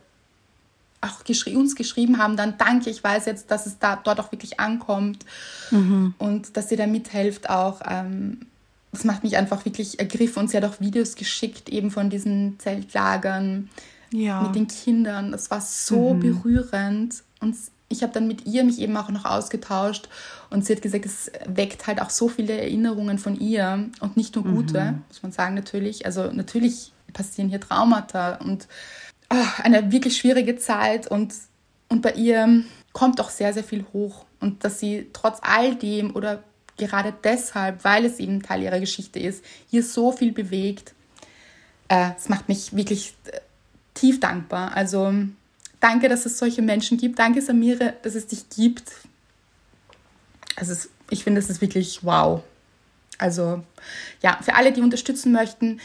auch 1.02 1.24
geschri 1.24 1.56
uns 1.56 1.74
geschrieben 1.74 2.18
haben, 2.18 2.36
dann 2.36 2.56
danke. 2.58 2.88
Ich 2.88 3.02
weiß 3.02 3.26
jetzt, 3.26 3.50
dass 3.50 3.66
es 3.66 3.78
da 3.78 3.96
dort 3.96 4.20
auch 4.20 4.30
wirklich 4.30 4.60
ankommt 4.60 5.26
mhm. 5.72 6.14
und 6.18 6.56
dass 6.56 6.70
ihr 6.70 6.76
da 6.76 6.86
mithelft 6.86 7.50
auch. 7.50 7.80
Ähm, 7.88 8.46
das 8.92 9.04
macht 9.04 9.24
mich 9.24 9.36
einfach 9.36 9.64
wirklich 9.64 9.98
ergriffen 9.98 10.40
und 10.40 10.50
sie 10.50 10.56
hat 10.56 10.64
auch 10.64 10.78
Videos 10.78 11.16
geschickt 11.16 11.68
eben 11.70 11.90
von 11.90 12.08
diesen 12.08 12.58
Zeltlagern 12.60 13.68
ja. 14.12 14.42
mit 14.42 14.54
den 14.54 14.68
Kindern. 14.68 15.32
Das 15.32 15.50
war 15.50 15.60
so 15.60 16.14
mhm. 16.14 16.20
berührend 16.20 17.22
und 17.40 17.56
ich 17.88 18.02
habe 18.02 18.12
dann 18.12 18.26
mit 18.26 18.46
ihr 18.46 18.64
mich 18.64 18.80
eben 18.80 18.96
auch 18.96 19.10
noch 19.10 19.24
ausgetauscht 19.24 20.08
und 20.50 20.64
sie 20.64 20.74
hat 20.74 20.82
gesagt, 20.82 21.04
es 21.04 21.30
weckt 21.46 21.86
halt 21.86 22.00
auch 22.00 22.10
so 22.10 22.28
viele 22.28 22.58
Erinnerungen 22.58 23.18
von 23.18 23.38
ihr 23.38 23.90
und 24.00 24.16
nicht 24.16 24.34
nur 24.34 24.44
gute, 24.44 24.80
mhm. 24.80 25.02
muss 25.08 25.22
man 25.22 25.32
sagen 25.32 25.54
natürlich. 25.54 26.06
Also 26.06 26.30
natürlich 26.32 26.92
passieren 27.12 27.50
hier 27.50 27.60
Traumata 27.60 28.36
und 28.36 28.66
oh, 29.30 29.62
eine 29.62 29.92
wirklich 29.92 30.16
schwierige 30.16 30.56
Zeit 30.56 31.06
und, 31.06 31.34
und 31.88 32.00
bei 32.00 32.12
ihr 32.12 32.64
kommt 32.92 33.20
auch 33.20 33.30
sehr, 33.30 33.52
sehr 33.52 33.64
viel 33.64 33.84
hoch 33.92 34.24
und 34.40 34.64
dass 34.64 34.80
sie 34.80 35.08
trotz 35.12 35.38
all 35.42 35.76
dem 35.76 36.16
oder 36.16 36.42
gerade 36.76 37.12
deshalb, 37.22 37.84
weil 37.84 38.04
es 38.04 38.18
eben 38.18 38.42
Teil 38.42 38.62
ihrer 38.62 38.80
Geschichte 38.80 39.18
ist, 39.18 39.44
hier 39.68 39.82
so 39.82 40.12
viel 40.12 40.32
bewegt. 40.32 40.94
Äh, 41.88 42.10
es 42.16 42.28
macht 42.28 42.48
mich 42.48 42.74
wirklich 42.74 43.14
äh, 43.26 43.40
tief 43.94 44.20
dankbar. 44.20 44.74
Also 44.74 45.12
danke, 45.80 46.08
dass 46.08 46.26
es 46.26 46.38
solche 46.38 46.62
Menschen 46.62 46.98
gibt. 46.98 47.18
Danke, 47.18 47.42
Samire, 47.42 47.94
dass 48.02 48.14
es 48.14 48.26
dich 48.26 48.48
gibt. 48.48 48.92
Also 50.56 50.88
ich 51.10 51.24
finde, 51.24 51.40
es 51.40 51.50
ist 51.50 51.60
wirklich 51.60 52.04
wow. 52.04 52.42
Also 53.18 53.62
ja, 54.22 54.38
für 54.42 54.54
alle, 54.54 54.72
die 54.72 54.80
unterstützen 54.80 55.32
möchten, 55.32 55.80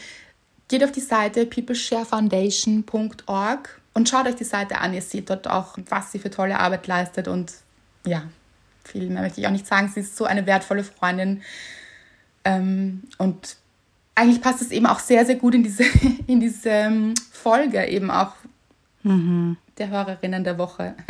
geht 0.68 0.84
auf 0.84 0.92
die 0.92 1.00
Seite 1.00 1.44
peoplesharefoundation.org 1.46 3.80
und 3.94 4.08
schaut 4.08 4.26
euch 4.26 4.36
die 4.36 4.44
Seite 4.44 4.78
an. 4.78 4.94
Ihr 4.94 5.02
seht 5.02 5.28
dort 5.30 5.48
auch, 5.48 5.76
was 5.88 6.12
sie 6.12 6.18
für 6.18 6.30
tolle 6.30 6.58
Arbeit 6.58 6.86
leistet 6.86 7.28
und 7.28 7.52
ja, 8.06 8.24
viel 8.84 9.08
mehr 9.08 9.22
möchte 9.22 9.40
ich 9.40 9.46
auch 9.46 9.52
nicht 9.52 9.66
sagen. 9.66 9.90
Sie 9.92 10.00
ist 10.00 10.16
so 10.16 10.24
eine 10.24 10.46
wertvolle 10.46 10.84
Freundin 10.84 11.42
ähm, 12.44 13.02
und 13.18 13.56
eigentlich 14.18 14.40
passt 14.40 14.60
es 14.60 14.72
eben 14.72 14.86
auch 14.86 14.98
sehr, 14.98 15.24
sehr 15.24 15.36
gut 15.36 15.54
in 15.54 15.62
diese, 15.62 15.84
in 16.26 16.40
diese 16.40 16.70
ähm, 16.70 17.14
Folge 17.30 17.86
eben 17.86 18.10
auch 18.10 18.32
mhm. 19.02 19.56
der 19.78 19.88
Hörerinnen 19.88 20.44
der 20.44 20.58
Woche. 20.58 20.94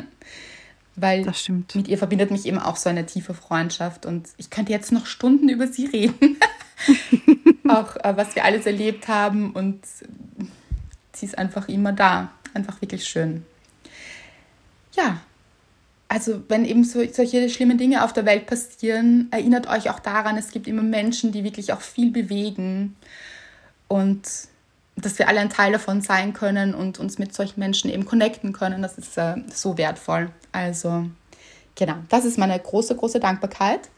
Weil 0.96 1.32
mit 1.74 1.86
ihr 1.86 1.96
verbindet 1.96 2.32
mich 2.32 2.44
eben 2.44 2.58
auch 2.58 2.76
so 2.76 2.90
eine 2.90 3.06
tiefe 3.06 3.32
Freundschaft 3.32 4.04
und 4.04 4.26
ich 4.36 4.50
könnte 4.50 4.72
jetzt 4.72 4.90
noch 4.90 5.06
Stunden 5.06 5.48
über 5.48 5.68
sie 5.68 5.86
reden. 5.86 6.38
auch 7.68 7.94
äh, 7.96 8.16
was 8.16 8.34
wir 8.34 8.44
alles 8.44 8.66
erlebt 8.66 9.06
haben 9.06 9.52
und 9.52 9.80
sie 11.12 11.26
ist 11.26 11.38
einfach 11.38 11.68
immer 11.68 11.92
da. 11.92 12.32
Einfach 12.52 12.80
wirklich 12.80 13.04
schön. 13.04 13.46
Ja, 14.96 15.20
also 16.08 16.42
wenn 16.48 16.64
eben 16.64 16.84
so, 16.84 17.00
solche 17.12 17.48
schlimmen 17.50 17.76
Dinge 17.76 18.02
auf 18.02 18.12
der 18.12 18.24
Welt 18.24 18.46
passieren, 18.46 19.28
erinnert 19.30 19.68
euch 19.68 19.90
auch 19.90 20.00
daran, 20.00 20.38
es 20.38 20.50
gibt 20.50 20.66
immer 20.66 20.82
Menschen, 20.82 21.32
die 21.32 21.44
wirklich 21.44 21.72
auch 21.72 21.82
viel 21.82 22.10
bewegen 22.10 22.96
und 23.88 24.22
dass 24.96 25.18
wir 25.18 25.28
alle 25.28 25.40
ein 25.40 25.50
Teil 25.50 25.72
davon 25.72 26.00
sein 26.00 26.32
können 26.32 26.74
und 26.74 26.98
uns 26.98 27.18
mit 27.18 27.34
solchen 27.34 27.60
Menschen 27.60 27.90
eben 27.90 28.04
connecten 28.04 28.52
können, 28.52 28.82
das 28.82 28.98
ist 28.98 29.16
äh, 29.18 29.36
so 29.52 29.78
wertvoll. 29.78 30.30
Also 30.50 31.08
genau, 31.74 31.96
das 32.08 32.24
ist 32.24 32.38
meine 32.38 32.58
große, 32.58 32.96
große 32.96 33.20
Dankbarkeit. 33.20 33.90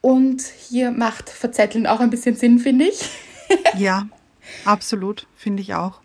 Und 0.00 0.42
hier 0.42 0.90
macht 0.90 1.30
Verzetteln 1.30 1.86
auch 1.86 2.00
ein 2.00 2.10
bisschen 2.10 2.36
Sinn, 2.36 2.58
finde 2.58 2.86
ich. 2.86 3.08
ja, 3.76 4.06
absolut, 4.64 5.26
finde 5.34 5.62
ich 5.62 5.74
auch. 5.74 6.00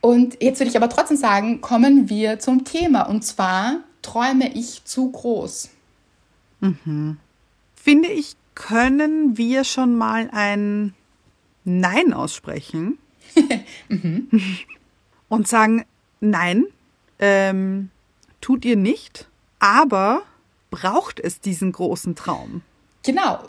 Und 0.00 0.42
jetzt 0.42 0.60
würde 0.60 0.70
ich 0.70 0.76
aber 0.76 0.88
trotzdem 0.88 1.16
sagen, 1.16 1.60
kommen 1.60 2.08
wir 2.08 2.38
zum 2.38 2.64
Thema. 2.64 3.02
Und 3.08 3.22
zwar 3.24 3.80
träume 4.06 4.52
ich 4.54 4.84
zu 4.84 5.10
groß. 5.10 5.70
Mhm. 6.60 7.18
Finde 7.74 8.08
ich, 8.08 8.36
können 8.54 9.36
wir 9.36 9.64
schon 9.64 9.96
mal 9.96 10.30
ein 10.32 10.94
Nein 11.64 12.12
aussprechen 12.12 12.98
mhm. 13.88 14.28
und 15.28 15.48
sagen, 15.48 15.84
nein, 16.20 16.66
ähm, 17.18 17.90
tut 18.40 18.64
ihr 18.64 18.76
nicht, 18.76 19.28
aber 19.58 20.22
braucht 20.70 21.18
es 21.18 21.40
diesen 21.40 21.72
großen 21.72 22.14
Traum? 22.14 22.62
Genau. 23.02 23.40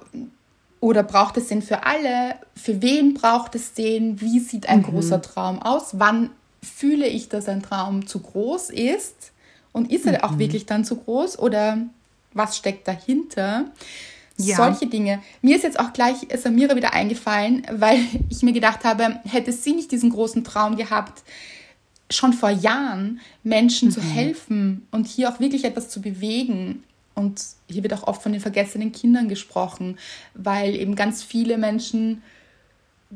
Oder 0.80 1.04
braucht 1.04 1.38
es 1.38 1.48
den 1.48 1.62
für 1.62 1.86
alle? 1.86 2.36
Für 2.56 2.82
wen 2.82 3.14
braucht 3.14 3.54
es 3.56 3.74
den? 3.74 4.22
Wie 4.22 4.40
sieht 4.40 4.68
ein 4.68 4.80
mhm. 4.80 4.84
großer 4.84 5.22
Traum 5.22 5.62
aus? 5.62 6.00
Wann 6.00 6.32
fühle 6.64 7.08
ich, 7.08 7.30
dass 7.30 7.48
ein 7.48 7.62
Traum 7.62 8.08
zu 8.08 8.20
groß 8.20 8.72
ist? 8.72 9.32
Und 9.78 9.92
ist 9.92 10.06
er 10.06 10.14
mhm. 10.14 10.24
auch 10.24 10.38
wirklich 10.38 10.66
dann 10.66 10.84
zu 10.84 10.98
groß? 10.98 11.40
Oder 11.40 11.78
was 12.34 12.58
steckt 12.58 12.88
dahinter? 12.88 13.66
Ja. 14.38 14.58
Solche 14.58 14.88
Dinge. 14.88 15.22
Mir 15.42 15.56
ist 15.56 15.64
jetzt 15.64 15.80
auch 15.80 15.94
gleich 15.94 16.16
Samira 16.36 16.76
wieder 16.76 16.94
eingefallen, 16.94 17.66
weil 17.72 18.00
ich 18.30 18.44
mir 18.44 18.54
gedacht 18.54 18.84
habe, 18.84 19.20
hätte 19.26 19.52
sie 19.52 19.74
nicht 19.74 19.92
diesen 19.92 20.12
großen 20.12 20.44
Traum 20.44 20.76
gehabt, 20.76 21.24
schon 22.10 22.34
vor 22.34 22.50
Jahren 22.50 23.20
Menschen 23.44 23.90
mhm. 23.90 23.94
zu 23.94 24.02
helfen 24.02 24.88
und 24.92 25.08
hier 25.08 25.30
auch 25.30 25.40
wirklich 25.40 25.66
etwas 25.66 25.90
zu 25.90 26.02
bewegen, 26.02 26.84
und 27.18 27.42
hier 27.68 27.82
wird 27.82 27.96
auch 27.96 28.04
oft 28.04 28.22
von 28.22 28.32
den 28.32 28.42
vergessenen 28.42 28.92
Kindern 28.92 29.28
gesprochen, 29.28 29.98
weil 30.36 30.76
eben 30.76 30.96
ganz 30.96 31.24
viele 31.24 31.58
Menschen 31.58 32.22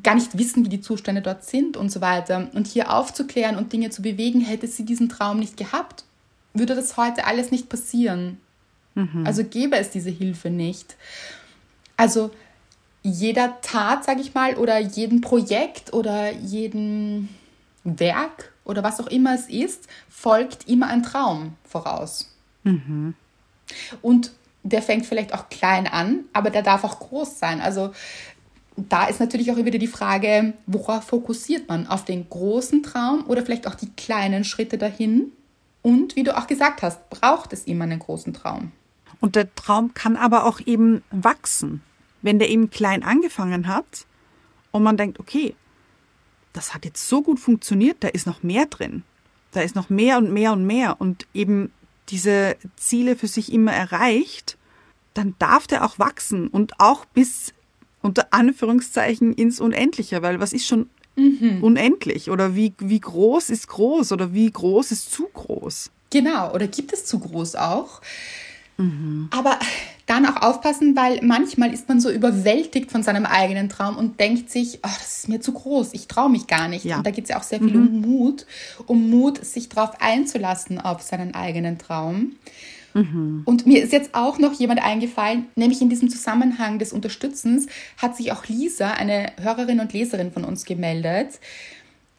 gar 0.02 0.16
nicht 0.16 0.40
wissen, 0.40 0.66
wie 0.66 0.70
die 0.70 0.82
Zustände 0.82 1.22
dort 1.22 1.46
sind 1.46 1.78
und 1.78 1.92
so 1.92 2.02
weiter. 2.02 2.50
Und 2.56 2.66
hier 2.66 2.92
aufzuklären 2.92 3.58
und 3.58 3.72
Dinge 3.74 3.92
zu 3.92 4.02
bewegen, 4.02 4.42
hätte 4.42 4.66
sie 4.66 4.86
diesen 4.86 5.08
Traum 5.08 5.38
nicht 5.38 5.56
gehabt, 5.56 6.04
würde 6.54 6.76
das 6.76 6.98
heute 6.98 7.26
alles 7.26 7.52
nicht 7.52 7.70
passieren. 7.70 8.40
Mhm. 8.96 9.26
Also 9.26 9.44
gäbe 9.44 9.78
es 9.78 9.90
diese 9.90 10.10
Hilfe 10.10 10.50
nicht. 10.50 10.96
Also 11.98 12.32
jeder 13.04 13.62
Tat, 13.62 14.04
sage 14.04 14.22
ich 14.22 14.34
mal, 14.34 14.56
oder 14.56 14.80
jedem 14.80 15.22
Projekt 15.22 15.94
oder 15.94 16.32
jedem 16.32 17.30
Werk 17.84 18.52
oder 18.64 18.84
was 18.84 19.00
auch 19.00 19.08
immer 19.08 19.34
es 19.34 19.48
ist, 19.48 19.88
folgt 20.10 20.68
immer 20.68 20.88
ein 20.88 21.04
Traum 21.04 21.56
voraus. 21.64 22.36
Mhm. 22.64 23.16
Und 24.02 24.32
der 24.64 24.82
fängt 24.82 25.06
vielleicht 25.06 25.34
auch 25.34 25.50
klein 25.50 25.88
an, 25.88 26.26
aber 26.34 26.52
der 26.52 26.62
darf 26.62 26.84
auch 26.84 27.00
groß 27.00 27.40
sein. 27.40 27.62
Also 27.62 27.92
da 28.76 29.08
ist 29.08 29.20
natürlich 29.20 29.52
auch 29.52 29.58
wieder 29.58 29.80
die 29.80 29.88
Frage, 29.88 30.54
worauf 30.68 31.06
fokussiert 31.06 31.68
man? 31.68 31.88
Auf 31.88 32.06
den 32.06 32.30
großen 32.30 32.84
Traum 32.84 33.26
oder 33.28 33.44
vielleicht 33.44 33.68
auch 33.68 33.76
die 33.76 33.90
kleinen 33.90 34.44
Schritte 34.44 34.78
dahin? 34.78 35.32
Und 35.82 36.16
wie 36.16 36.24
du 36.24 36.38
auch 36.38 36.48
gesagt 36.48 36.82
hast, 36.82 37.10
braucht 37.10 37.54
es 37.54 37.66
immer 37.66 37.86
einen 37.86 38.00
großen 38.00 38.34
Traum. 38.34 38.72
Und 39.20 39.36
der 39.36 39.54
Traum 39.56 39.94
kann 39.94 40.16
aber 40.16 40.46
auch 40.46 40.60
eben 40.60 41.04
wachsen. 41.12 41.82
Wenn 42.22 42.40
der 42.40 42.50
eben 42.50 42.70
klein 42.70 43.04
angefangen 43.04 43.68
hat 43.68 44.06
und 44.72 44.84
man 44.84 44.98
denkt, 44.98 45.20
okay, 45.20 45.56
das 46.54 46.74
hat 46.74 46.86
jetzt 46.86 47.08
so 47.08 47.22
gut 47.22 47.40
funktioniert, 47.40 47.98
da 48.02 48.10
ist 48.10 48.28
noch 48.28 48.44
mehr 48.44 48.66
drin. 48.66 49.04
Da 49.52 49.62
ist 49.62 49.76
noch 49.76 49.90
mehr 49.90 50.18
und 50.18 50.32
mehr 50.32 50.54
und 50.54 50.66
mehr. 50.66 51.00
Und 51.00 51.28
eben 51.34 51.72
diese 52.10 52.58
Ziele 52.76 53.16
für 53.16 53.28
sich 53.28 53.52
immer 53.52 53.74
erreicht, 53.74 54.58
dann 55.14 55.36
darf 55.40 55.68
der 55.68 55.84
auch 55.84 56.00
wachsen 56.00 56.48
und 56.48 56.80
auch 56.80 57.06
bis 57.06 57.54
unter 58.02 58.34
Anführungszeichen 58.34 59.34
ins 59.34 59.60
Unendliche, 59.60 60.22
weil 60.22 60.40
was 60.40 60.54
ist 60.54 60.68
schon 60.68 60.90
mhm. 61.16 61.64
unendlich 61.64 62.30
oder 62.30 62.56
wie, 62.56 62.74
wie 62.80 63.00
groß 63.00 63.50
ist 63.50 63.68
groß 63.68 64.12
oder 64.12 64.34
wie 64.34 64.52
groß 64.52 64.92
ist 64.92 65.12
zu 65.12 65.28
groß? 65.34 65.92
Genau, 66.10 66.54
oder 66.54 66.68
gibt 66.68 66.94
es 66.94 67.06
zu 67.06 67.20
groß 67.20 67.56
auch? 67.56 68.02
Mhm. 68.78 69.30
Aber 69.32 69.58
dann 70.06 70.26
auch 70.26 70.42
aufpassen, 70.42 70.96
weil 70.96 71.22
manchmal 71.22 71.74
ist 71.74 71.88
man 71.88 72.02
so 72.02 72.10
überwältigt 72.10 72.92
von 72.92 73.04
seinem 73.04 73.26
eigenen 73.26 73.70
Traum 73.70 73.96
und 73.96 74.20
denkt 74.20 74.50
sich, 74.50 74.80
oh, 74.84 74.90
das 75.00 75.20
ist 75.20 75.30
mir 75.30 75.40
zu 75.40 75.54
groß, 75.54 75.94
ich 75.94 76.08
traue 76.08 76.30
mich 76.30 76.48
gar 76.48 76.68
nicht. 76.68 76.84
Ja. 76.84 76.98
Und 76.98 77.08
da 77.08 77.12
geht 77.12 77.26
es 77.26 77.30
ja 77.30 77.40
auch 77.40 77.44
sehr 77.44 77.60
viel 77.60 77.74
mhm. 77.74 77.88
um 77.88 78.02
Mut, 78.02 78.46
um 78.88 79.10
Mut, 79.10 79.44
sich 79.46 79.70
darauf 79.70 80.02
einzulassen 80.02 80.80
auf 80.80 81.02
seinen 81.02 81.34
eigenen 81.34 81.78
Traum. 81.78 82.34
Mhm. 82.94 83.44
Und 83.46 83.66
mir 83.66 83.84
ist 83.84 83.94
jetzt 83.94 84.14
auch 84.14 84.40
noch 84.40 84.54
jemand 84.54 84.84
eingefallen, 84.84 85.48
nämlich 85.56 85.82
in 85.82 85.90
diesem 85.90 86.10
Zusammenhang 86.10 86.80
des 86.80 86.94
Unterstützens 86.94 87.68
hat 87.98 88.16
sich 88.16 88.32
auch 88.32 88.46
Lisa, 88.48 88.92
eine 88.92 89.32
Hörerin 89.42 89.80
und 89.80 89.94
Leserin 89.94 90.32
von 90.32 90.44
uns, 90.44 90.66
gemeldet. 90.66 91.40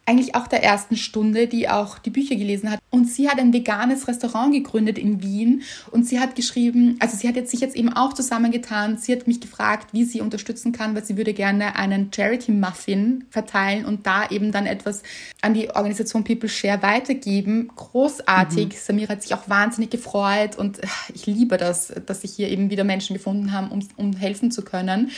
Eigentlich 0.04 0.34
auch 0.34 0.48
der 0.48 0.64
ersten 0.64 0.96
Stunde, 0.96 1.46
die 1.46 1.68
auch 1.68 1.98
die 1.98 2.10
Bücher 2.10 2.34
gelesen 2.34 2.70
hat. 2.70 2.80
Und 2.90 3.08
sie 3.08 3.28
hat 3.28 3.38
ein 3.38 3.52
veganes 3.52 4.08
Restaurant 4.08 4.52
gegründet 4.52 4.98
in 4.98 5.22
Wien. 5.22 5.62
Und 5.90 6.06
sie 6.06 6.18
hat 6.18 6.34
geschrieben, 6.34 6.96
also 6.98 7.16
sie 7.16 7.28
hat 7.28 7.36
jetzt 7.36 7.52
sich 7.52 7.60
jetzt 7.60 7.76
eben 7.76 7.92
auch 7.92 8.12
zusammengetan. 8.12 8.98
Sie 8.98 9.12
hat 9.12 9.28
mich 9.28 9.40
gefragt, 9.40 9.88
wie 9.92 10.04
sie 10.04 10.20
unterstützen 10.20 10.72
kann, 10.72 10.94
weil 10.96 11.04
sie 11.04 11.16
würde 11.16 11.32
gerne 11.32 11.76
einen 11.76 12.10
Charity-Muffin 12.12 13.24
verteilen 13.30 13.84
und 13.84 14.06
da 14.06 14.28
eben 14.28 14.50
dann 14.50 14.66
etwas 14.66 15.02
an 15.40 15.54
die 15.54 15.70
Organisation 15.70 16.24
People 16.24 16.48
Share 16.48 16.82
weitergeben. 16.82 17.70
Großartig. 17.76 18.68
Mhm. 18.68 18.76
Samira 18.76 19.12
hat 19.12 19.22
sich 19.22 19.34
auch 19.34 19.48
wahnsinnig 19.48 19.90
gefreut 19.90 20.58
und 20.58 20.80
ich 21.14 21.26
liebe 21.26 21.58
das, 21.58 21.92
dass 22.06 22.22
sich 22.22 22.32
hier 22.32 22.48
eben 22.48 22.70
wieder 22.70 22.84
Menschen 22.84 23.14
gefunden 23.14 23.52
haben, 23.52 23.70
um, 23.70 23.86
um 23.96 24.12
helfen 24.14 24.50
zu 24.50 24.62
können. 24.62 25.12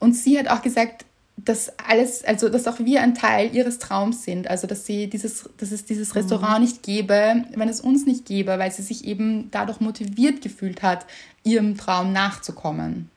Und 0.00 0.14
sie 0.14 0.38
hat 0.38 0.48
auch 0.48 0.62
gesagt, 0.62 1.04
dass 1.44 1.72
alles, 1.78 2.24
also 2.24 2.48
dass 2.48 2.66
auch 2.66 2.80
wir 2.80 3.00
ein 3.00 3.14
Teil 3.14 3.54
ihres 3.54 3.78
Traums 3.78 4.24
sind. 4.24 4.48
Also 4.48 4.66
dass 4.66 4.86
sie 4.86 5.08
dieses, 5.08 5.48
dass 5.58 5.70
es 5.70 5.84
dieses 5.84 6.14
Restaurant 6.14 6.58
mhm. 6.58 6.64
nicht 6.64 6.82
gäbe, 6.82 7.44
wenn 7.54 7.68
es 7.68 7.80
uns 7.80 8.06
nicht 8.06 8.24
gäbe, 8.24 8.58
weil 8.58 8.72
sie 8.72 8.82
sich 8.82 9.04
eben 9.04 9.48
dadurch 9.50 9.80
motiviert 9.80 10.42
gefühlt 10.42 10.82
hat, 10.82 11.06
ihrem 11.44 11.76
Traum 11.76 12.12
nachzukommen. 12.12 13.10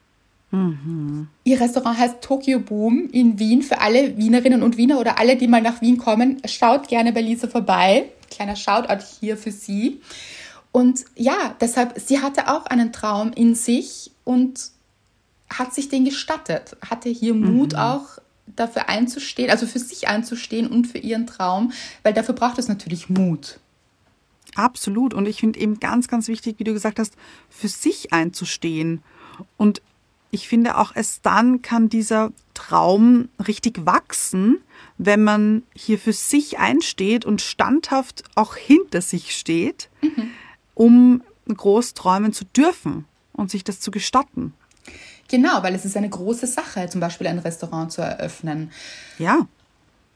Mhm. 0.52 1.28
Ihr 1.44 1.60
Restaurant 1.60 1.98
heißt 1.98 2.22
Tokyo 2.22 2.60
Boom 2.60 3.10
in 3.12 3.40
Wien. 3.40 3.64
Für 3.64 3.82
alle 3.82 4.18
Wienerinnen 4.18 4.62
und 4.62 4.78
Wiener 4.78 5.00
oder 5.00 5.18
alle, 5.18 5.36
die 5.36 5.48
mal 5.48 5.62
nach 5.62 5.82
Wien 5.82 5.98
kommen, 5.98 6.42
schaut 6.46 6.88
gerne 6.88 7.14
bei 7.14 7.22
Lisa 7.22 7.48
vorbei. 7.48 8.10
Kleiner 8.30 8.56
Shoutout 8.56 9.04
hier 9.20 9.38
für 9.38 9.52
sie. 9.52 10.02
Und 10.72 11.06
ja, 11.16 11.56
deshalb, 11.60 12.00
sie 12.00 12.20
hatte 12.20 12.48
auch 12.48 12.66
einen 12.66 12.94
Traum 12.94 13.32
in 13.34 13.56
sich 13.56 14.12
und 14.24 14.72
hat 15.52 15.74
sich 15.74 15.90
den 15.90 16.06
gestattet, 16.06 16.78
hatte 16.88 17.10
hier 17.10 17.34
Mut 17.34 17.74
mhm. 17.74 17.80
auch 17.80 18.06
dafür 18.56 18.90
einzustehen, 18.90 19.50
also 19.50 19.66
für 19.66 19.80
sich 19.80 20.08
einzustehen 20.08 20.68
und 20.68 20.88
für 20.88 20.98
ihren 20.98 21.28
Traum, 21.28 21.72
weil 22.04 22.14
dafür 22.14 22.36
braucht 22.36 22.58
es 22.58 22.68
natürlich 22.68 23.10
Mut. 23.10 23.60
Absolut. 24.56 25.14
Und 25.14 25.28
ich 25.28 25.40
finde 25.40 25.60
eben 25.60 25.80
ganz, 25.80 26.08
ganz 26.08 26.28
wichtig, 26.28 26.56
wie 26.58 26.64
du 26.64 26.74
gesagt 26.74 27.00
hast, 27.00 27.14
für 27.50 27.68
sich 27.68 28.12
einzustehen. 28.12 29.02
Und 29.58 29.82
ich 30.30 30.48
finde 30.48 30.78
auch 30.78 30.96
erst 30.96 31.26
dann 31.26 31.62
kann 31.62 31.90
dieser 31.90 32.32
Traum 32.54 33.30
richtig 33.46 33.86
wachsen, 33.86 34.62
wenn 34.98 35.24
man 35.24 35.64
hier 35.74 36.00
für 36.00 36.14
sich 36.14 36.60
einsteht 36.60 37.26
und 37.26 37.42
standhaft 37.42 38.24
auch 38.36 38.56
hinter 38.56 39.02
sich 39.02 39.36
steht, 39.36 39.90
mhm. 40.02 40.32
um 40.74 41.24
groß 41.48 41.94
träumen 41.94 42.34
zu 42.34 42.46
dürfen 42.46 43.06
und 43.34 43.52
sich 43.52 43.64
das 43.64 43.80
zu 43.80 43.92
gestatten. 43.92 44.54
Genau, 45.32 45.64
weil 45.64 45.74
es 45.74 45.86
ist 45.86 45.96
eine 45.96 46.10
große 46.10 46.46
Sache, 46.46 46.90
zum 46.90 47.00
Beispiel 47.00 47.26
ein 47.26 47.40
Restaurant 47.40 47.90
zu 47.90 48.02
eröffnen. 48.02 48.70
Ja. 49.18 49.48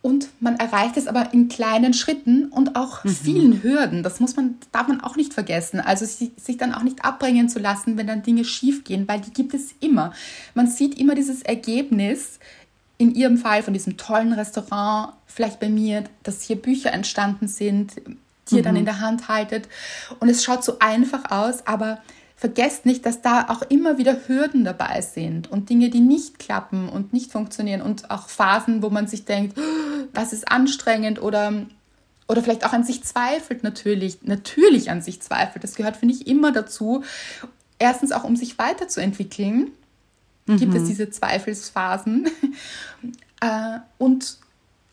Und 0.02 0.28
man 0.42 0.58
erreicht 0.58 0.98
es 0.98 1.08
aber 1.08 1.34
in 1.34 1.48
kleinen 1.48 1.94
Schritten 1.94 2.50
und 2.50 2.76
auch 2.76 3.06
mhm. 3.06 3.10
vielen 3.10 3.64
Hürden. 3.64 4.04
Das 4.04 4.20
muss 4.20 4.36
man, 4.36 4.56
darf 4.74 4.90
man 4.90 5.00
auch 5.00 5.16
nicht 5.16 5.34
vergessen. 5.34 5.80
Also 5.80 6.06
sich 6.06 6.58
dann 6.58 6.74
auch 6.74 6.84
nicht 6.84 7.06
abbringen 7.06 7.48
zu 7.48 7.60
lassen, 7.60 7.98
wenn 7.98 8.08
dann 8.08 8.24
Dinge 8.24 8.44
schief 8.44 8.84
gehen, 8.84 9.08
weil 9.08 9.22
die 9.22 9.32
gibt 9.32 9.54
es 9.54 9.74
immer. 9.80 10.12
Man 10.54 10.68
sieht 10.68 11.00
immer 11.00 11.16
dieses 11.16 11.44
Ergebnis, 11.44 12.40
in 12.98 13.16
Ihrem 13.16 13.38
Fall 13.38 13.64
von 13.64 13.74
diesem 13.74 13.96
tollen 13.96 14.34
Restaurant, 14.34 15.14
vielleicht 15.28 15.62
bei 15.62 15.70
mir, 15.70 16.04
dass 16.24 16.42
hier 16.42 16.58
Bücher 16.58 16.92
entstanden 16.92 17.48
sind, 17.48 17.94
die 18.50 18.58
ihr 18.58 18.64
dann 18.64 18.74
mhm. 18.74 18.80
in 18.80 18.86
der 18.86 19.00
Hand 19.00 19.30
haltet. 19.30 19.70
Und 20.20 20.28
es 20.28 20.44
schaut 20.44 20.64
so 20.66 20.80
einfach 20.80 21.32
aus, 21.32 21.66
aber 21.66 22.00
vergesst 22.46 22.86
nicht, 22.86 23.08
dass 23.08 23.24
da 23.24 23.50
auch 23.50 23.64
immer 23.64 23.98
wieder 23.98 24.28
Hürden 24.28 24.66
dabei 24.66 25.02
sind 25.02 25.50
und 25.52 25.72
Dinge, 25.72 25.90
die 25.90 26.00
nicht 26.00 26.38
klappen 26.38 26.90
und 26.90 27.12
nicht 27.12 27.32
funktionieren 27.32 27.82
und 27.82 28.12
auch 28.12 28.30
Phasen, 28.30 28.84
wo 28.84 28.92
man 28.92 29.08
sich 29.08 29.26
denkt, 29.26 29.58
das 30.14 30.32
ist 30.32 30.52
anstrengend 30.52 31.20
oder 31.20 31.66
oder 32.28 32.44
vielleicht 32.44 32.64
auch 32.64 32.74
an 32.74 32.84
sich 32.84 33.04
zweifelt 33.04 33.64
natürlich, 33.64 34.20
natürlich 34.22 34.92
an 34.92 35.02
sich 35.02 35.24
zweifelt. 35.24 35.64
Das 35.64 35.74
gehört, 35.74 35.98
finde 35.98 36.14
ich, 36.14 36.28
immer 36.28 36.52
dazu. 36.52 37.04
Erstens 37.80 38.12
auch, 38.12 38.24
um 38.24 38.36
sich 38.36 38.60
weiterzuentwickeln, 38.60 39.72
mhm. 40.46 40.58
gibt 40.58 40.76
es 40.76 40.84
mhm. 40.84 40.88
diese 40.88 41.10
Zweifelsphasen. 41.10 42.30
Äh, 43.42 43.80
und 43.98 44.38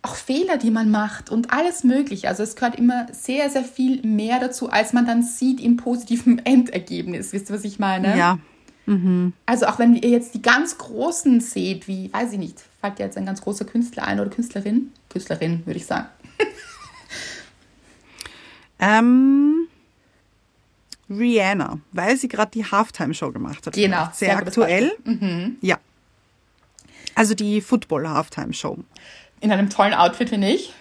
auch 0.03 0.17
Fehler, 0.17 0.57
die 0.57 0.71
man 0.71 0.91
macht 0.91 1.31
und 1.31 1.53
alles 1.53 1.85
Mögliche. 1.85 2.29
Also 2.29 2.43
es 2.43 2.57
gehört 2.57 2.77
immer 2.77 3.07
sehr, 3.13 3.49
sehr 3.51 3.65
viel 3.65 4.05
mehr 4.05 4.41
dazu, 4.41 4.69
als 4.69 4.93
man 4.93 5.07
dann 5.07 5.23
sieht 5.23 5.61
im 5.61 5.77
positiven 5.77 6.39
Endergebnis. 6.45 7.33
Wisst 7.33 7.51
ihr, 7.51 7.57
was 7.57 7.65
ich 7.65 7.79
meine? 7.79 8.19
Ja. 8.19 8.39
Mhm. 8.87 9.33
Also 9.47 9.67
auch 9.67 9.79
wenn 9.79 9.95
ihr 9.95 10.11
jetzt 10.11 10.35
die 10.35 10.43
ganz 10.43 10.77
Großen 10.77 11.41
seht, 11.41 11.87
wie, 11.87 12.13
weiß 12.13 12.33
ich 12.33 12.39
nicht, 12.39 12.61
fällt 12.81 12.99
dir 12.99 13.05
jetzt 13.05 13.17
ein 13.17 13.27
ganz 13.27 13.41
großer 13.41 13.65
Künstler 13.65 14.05
ein 14.05 14.19
oder 14.19 14.31
Künstlerin? 14.31 14.93
Künstlerin, 15.09 15.65
würde 15.65 15.79
ich 15.79 15.87
sagen. 15.87 16.09
ähm, 18.81 19.69
Rihanna, 21.09 21.79
weil 21.93 22.17
sie 22.17 22.27
gerade 22.27 22.51
die 22.51 22.65
Halftime-Show 22.65 23.31
gemacht 23.31 23.65
hat. 23.67 23.75
Genau. 23.75 24.09
Sehr, 24.13 24.31
sehr 24.31 24.37
aktuell. 24.37 24.93
Mhm. 25.05 25.59
Ja. 25.61 25.79
Also 27.15 27.35
die 27.35 27.61
Football-Halftime-Show. 27.61 28.79
In 29.43 29.53
einem 29.53 29.69
tollen 29.69 29.93
Outfit, 29.93 30.31
finde 30.31 30.49
ich. 30.49 30.73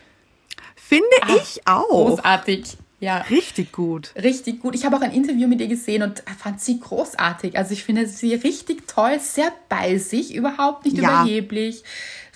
Finde 0.75 1.07
Ach, 1.21 1.35
ich 1.35 1.67
auch. 1.67 1.87
Großartig. 1.89 2.77
Ja. 2.99 3.17
Richtig 3.31 3.71
gut. 3.71 4.11
Richtig 4.15 4.61
gut. 4.61 4.75
Ich 4.75 4.85
habe 4.85 4.95
auch 4.95 5.01
ein 5.01 5.11
Interview 5.11 5.47
mit 5.47 5.59
ihr 5.59 5.67
gesehen 5.67 6.03
und 6.03 6.23
fand 6.37 6.61
sie 6.61 6.79
großartig. 6.79 7.57
Also 7.57 7.73
ich 7.73 7.83
finde 7.83 8.05
sie 8.05 8.35
richtig 8.35 8.87
toll, 8.87 9.19
sehr 9.19 9.51
bei 9.69 9.97
sich, 9.97 10.35
überhaupt 10.35 10.85
nicht 10.85 10.97
ja. 10.97 11.23
überheblich. 11.23 11.83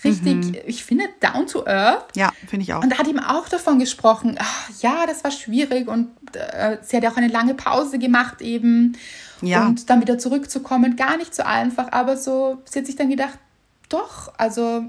Richtig, 0.04 0.36
mhm. 0.36 0.56
ich 0.66 0.84
finde 0.84 1.06
down 1.20 1.46
to 1.46 1.66
earth. 1.68 2.06
Ja, 2.16 2.32
finde 2.48 2.64
ich 2.64 2.74
auch. 2.74 2.82
Und 2.82 2.90
da 2.92 2.98
hat 2.98 3.08
ihm 3.08 3.20
auch 3.20 3.48
davon 3.48 3.78
gesprochen, 3.78 4.38
ach, 4.40 4.70
ja, 4.82 5.06
das 5.06 5.24
war 5.24 5.32
schwierig 5.32 5.88
und 5.88 6.10
äh, 6.34 6.78
sie 6.82 6.98
hat 6.98 7.04
ja 7.04 7.12
auch 7.12 7.18
eine 7.18 7.28
lange 7.28 7.54
Pause 7.54 8.00
gemacht 8.00 8.42
eben. 8.42 8.98
Ja. 9.42 9.68
Und 9.68 9.90
dann 9.90 10.02
wieder 10.02 10.18
zurückzukommen, 10.18 10.96
gar 10.96 11.18
nicht 11.18 11.36
so 11.36 11.44
einfach, 11.44 11.92
aber 11.92 12.18
so, 12.18 12.62
sie 12.66 12.80
hat 12.80 12.86
sich 12.88 12.96
dann 12.96 13.10
gedacht, 13.10 13.38
doch, 13.90 14.34
also 14.38 14.86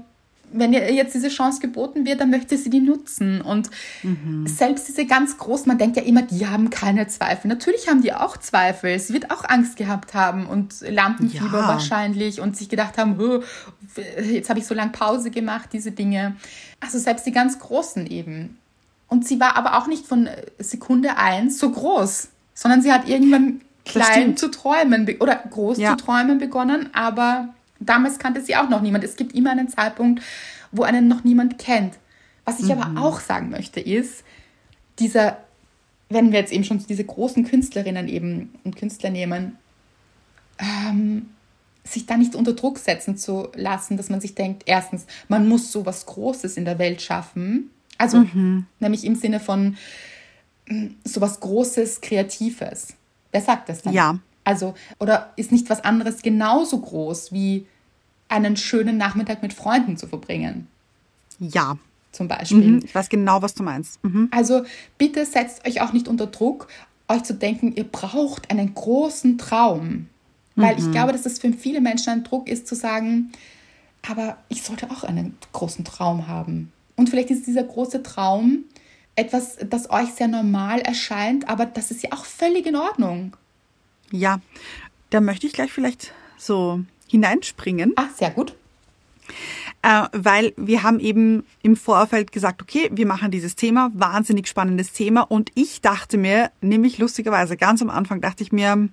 wenn 0.51 0.73
ihr 0.73 0.93
jetzt 0.93 1.13
diese 1.13 1.29
Chance 1.29 1.59
geboten 1.59 2.05
wird, 2.05 2.21
dann 2.21 2.29
möchte 2.29 2.57
sie 2.57 2.69
die 2.69 2.79
nutzen. 2.79 3.41
Und 3.41 3.69
mhm. 4.03 4.47
selbst 4.47 4.87
diese 4.87 5.05
ganz 5.05 5.37
großen, 5.37 5.67
man 5.67 5.77
denkt 5.77 5.97
ja 5.97 6.03
immer, 6.03 6.21
die 6.21 6.47
haben 6.47 6.69
keine 6.69 7.07
Zweifel. 7.07 7.47
Natürlich 7.47 7.87
haben 7.87 8.01
die 8.01 8.13
auch 8.13 8.37
Zweifel. 8.37 8.97
Sie 8.99 9.13
wird 9.13 9.31
auch 9.31 9.43
Angst 9.47 9.77
gehabt 9.77 10.13
haben 10.13 10.45
und 10.45 10.81
Lampenfieber 10.81 11.59
ja. 11.59 11.67
wahrscheinlich 11.67 12.39
und 12.39 12.55
sich 12.55 12.69
gedacht 12.69 12.97
haben, 12.97 13.19
jetzt 14.29 14.49
habe 14.49 14.59
ich 14.59 14.67
so 14.67 14.73
lange 14.73 14.91
Pause 14.91 15.31
gemacht, 15.31 15.69
diese 15.73 15.91
Dinge. 15.91 16.35
Also 16.79 16.97
selbst 16.97 17.25
die 17.25 17.31
ganz 17.31 17.59
Großen 17.59 18.07
eben. 18.07 18.57
Und 19.07 19.27
sie 19.27 19.39
war 19.39 19.55
aber 19.55 19.77
auch 19.77 19.87
nicht 19.87 20.05
von 20.05 20.29
Sekunde 20.59 21.17
eins 21.17 21.59
so 21.59 21.71
groß, 21.71 22.29
sondern 22.53 22.81
sie 22.81 22.91
hat 22.91 23.07
irgendwann 23.07 23.61
klein 23.85 24.35
zu 24.35 24.49
träumen 24.49 25.07
oder 25.19 25.35
groß 25.49 25.77
ja. 25.77 25.97
zu 25.97 26.05
träumen 26.05 26.39
begonnen, 26.39 26.89
aber 26.93 27.53
Damals 27.79 28.19
kannte 28.19 28.41
sie 28.41 28.55
auch 28.55 28.69
noch 28.69 28.81
niemand. 28.81 29.03
Es 29.03 29.15
gibt 29.15 29.35
immer 29.35 29.51
einen 29.51 29.69
Zeitpunkt, 29.69 30.23
wo 30.71 30.83
einen 30.83 31.07
noch 31.07 31.23
niemand 31.23 31.57
kennt. 31.57 31.95
Was 32.45 32.59
ich 32.59 32.65
mhm. 32.65 32.81
aber 32.81 33.01
auch 33.01 33.19
sagen 33.19 33.49
möchte, 33.49 33.79
ist, 33.79 34.23
dieser, 34.99 35.37
wenn 36.09 36.31
wir 36.31 36.39
jetzt 36.39 36.53
eben 36.53 36.63
schon 36.63 36.83
diese 36.87 37.03
großen 37.03 37.45
Künstlerinnen 37.45 38.07
eben 38.07 38.55
und 38.63 38.75
Künstler 38.77 39.09
nehmen, 39.09 39.57
ähm, 40.59 41.29
sich 41.83 42.05
da 42.05 42.17
nicht 42.17 42.35
unter 42.35 42.53
Druck 42.53 42.79
setzen 42.79 43.17
zu 43.17 43.49
lassen, 43.55 43.97
dass 43.97 44.09
man 44.09 44.21
sich 44.21 44.35
denkt, 44.35 44.63
erstens, 44.65 45.05
man 45.27 45.47
muss 45.47 45.71
so 45.71 45.85
was 45.85 46.05
Großes 46.05 46.57
in 46.57 46.65
der 46.65 46.79
Welt 46.79 47.01
schaffen. 47.01 47.69
Also, 47.97 48.19
mhm. 48.19 48.65
nämlich 48.79 49.03
im 49.05 49.15
Sinne 49.15 49.39
von 49.39 49.77
mm, 50.67 50.87
so 51.03 51.21
was 51.21 51.39
Großes, 51.39 52.01
Kreatives. 52.01 52.93
Wer 53.31 53.41
sagt 53.41 53.69
das 53.69 53.81
dann? 53.81 53.93
Ja. 53.93 54.19
Also, 54.47 54.75
oder 54.97 55.33
ist 55.35 55.51
nicht 55.51 55.69
was 55.69 55.83
anderes 55.83 56.21
genauso 56.21 56.79
groß 56.79 57.33
wie 57.33 57.67
einen 58.29 58.55
schönen 58.55 58.95
Nachmittag 58.95 59.41
mit 59.41 59.51
Freunden 59.51 59.97
zu 59.97 60.07
verbringen? 60.07 60.67
Ja. 61.37 61.77
Zum 62.13 62.29
Beispiel. 62.29 62.63
Mhm, 62.65 62.81
ich 62.85 62.95
weiß 62.95 63.09
genau, 63.09 63.41
was 63.41 63.55
du 63.55 63.63
meinst. 63.63 64.01
Mhm. 64.05 64.29
Also 64.31 64.63
bitte 64.97 65.25
setzt 65.25 65.67
euch 65.67 65.81
auch 65.81 65.91
nicht 65.91 66.07
unter 66.07 66.27
Druck, 66.27 66.69
euch 67.09 67.23
zu 67.23 67.33
denken, 67.33 67.73
ihr 67.75 67.83
braucht 67.83 68.49
einen 68.49 68.73
großen 68.73 69.37
Traum. 69.37 70.07
Weil 70.55 70.75
mhm. 70.75 70.79
ich 70.79 70.91
glaube, 70.93 71.11
dass 71.11 71.25
es 71.25 71.39
für 71.39 71.51
viele 71.51 71.81
Menschen 71.81 72.13
ein 72.13 72.23
Druck 72.23 72.47
ist, 72.47 72.67
zu 72.67 72.75
sagen, 72.75 73.33
aber 74.07 74.37
ich 74.47 74.63
sollte 74.63 74.89
auch 74.91 75.03
einen 75.03 75.37
großen 75.51 75.83
Traum 75.83 76.27
haben. 76.27 76.71
Und 76.95 77.09
vielleicht 77.09 77.31
ist 77.31 77.47
dieser 77.47 77.65
große 77.65 78.01
Traum 78.01 78.63
etwas, 79.17 79.57
das 79.69 79.89
euch 79.89 80.13
sehr 80.13 80.29
normal 80.29 80.79
erscheint, 80.79 81.49
aber 81.49 81.65
das 81.65 81.91
ist 81.91 82.01
ja 82.01 82.13
auch 82.13 82.23
völlig 82.23 82.65
in 82.65 82.77
Ordnung. 82.77 83.35
Ja, 84.11 84.39
da 85.09 85.21
möchte 85.21 85.47
ich 85.47 85.53
gleich 85.53 85.71
vielleicht 85.71 86.13
so 86.37 86.81
hineinspringen. 87.07 87.93
Ach, 87.95 88.09
sehr 88.15 88.31
gut. 88.31 88.55
Äh, 89.81 90.07
weil 90.11 90.53
wir 90.57 90.83
haben 90.83 90.99
eben 90.99 91.45
im 91.61 91.75
Vorfeld 91.75 92.31
gesagt, 92.31 92.61
okay, 92.61 92.89
wir 92.91 93.05
machen 93.05 93.31
dieses 93.31 93.55
Thema, 93.55 93.91
wahnsinnig 93.93 94.47
spannendes 94.47 94.91
Thema. 94.93 95.21
Und 95.21 95.51
ich 95.55 95.81
dachte 95.81 96.17
mir, 96.17 96.51
nämlich 96.61 96.97
lustigerweise, 96.97 97.57
ganz 97.57 97.81
am 97.81 97.89
Anfang 97.89 98.21
dachte 98.21 98.43
ich 98.43 98.51
mir, 98.51 98.89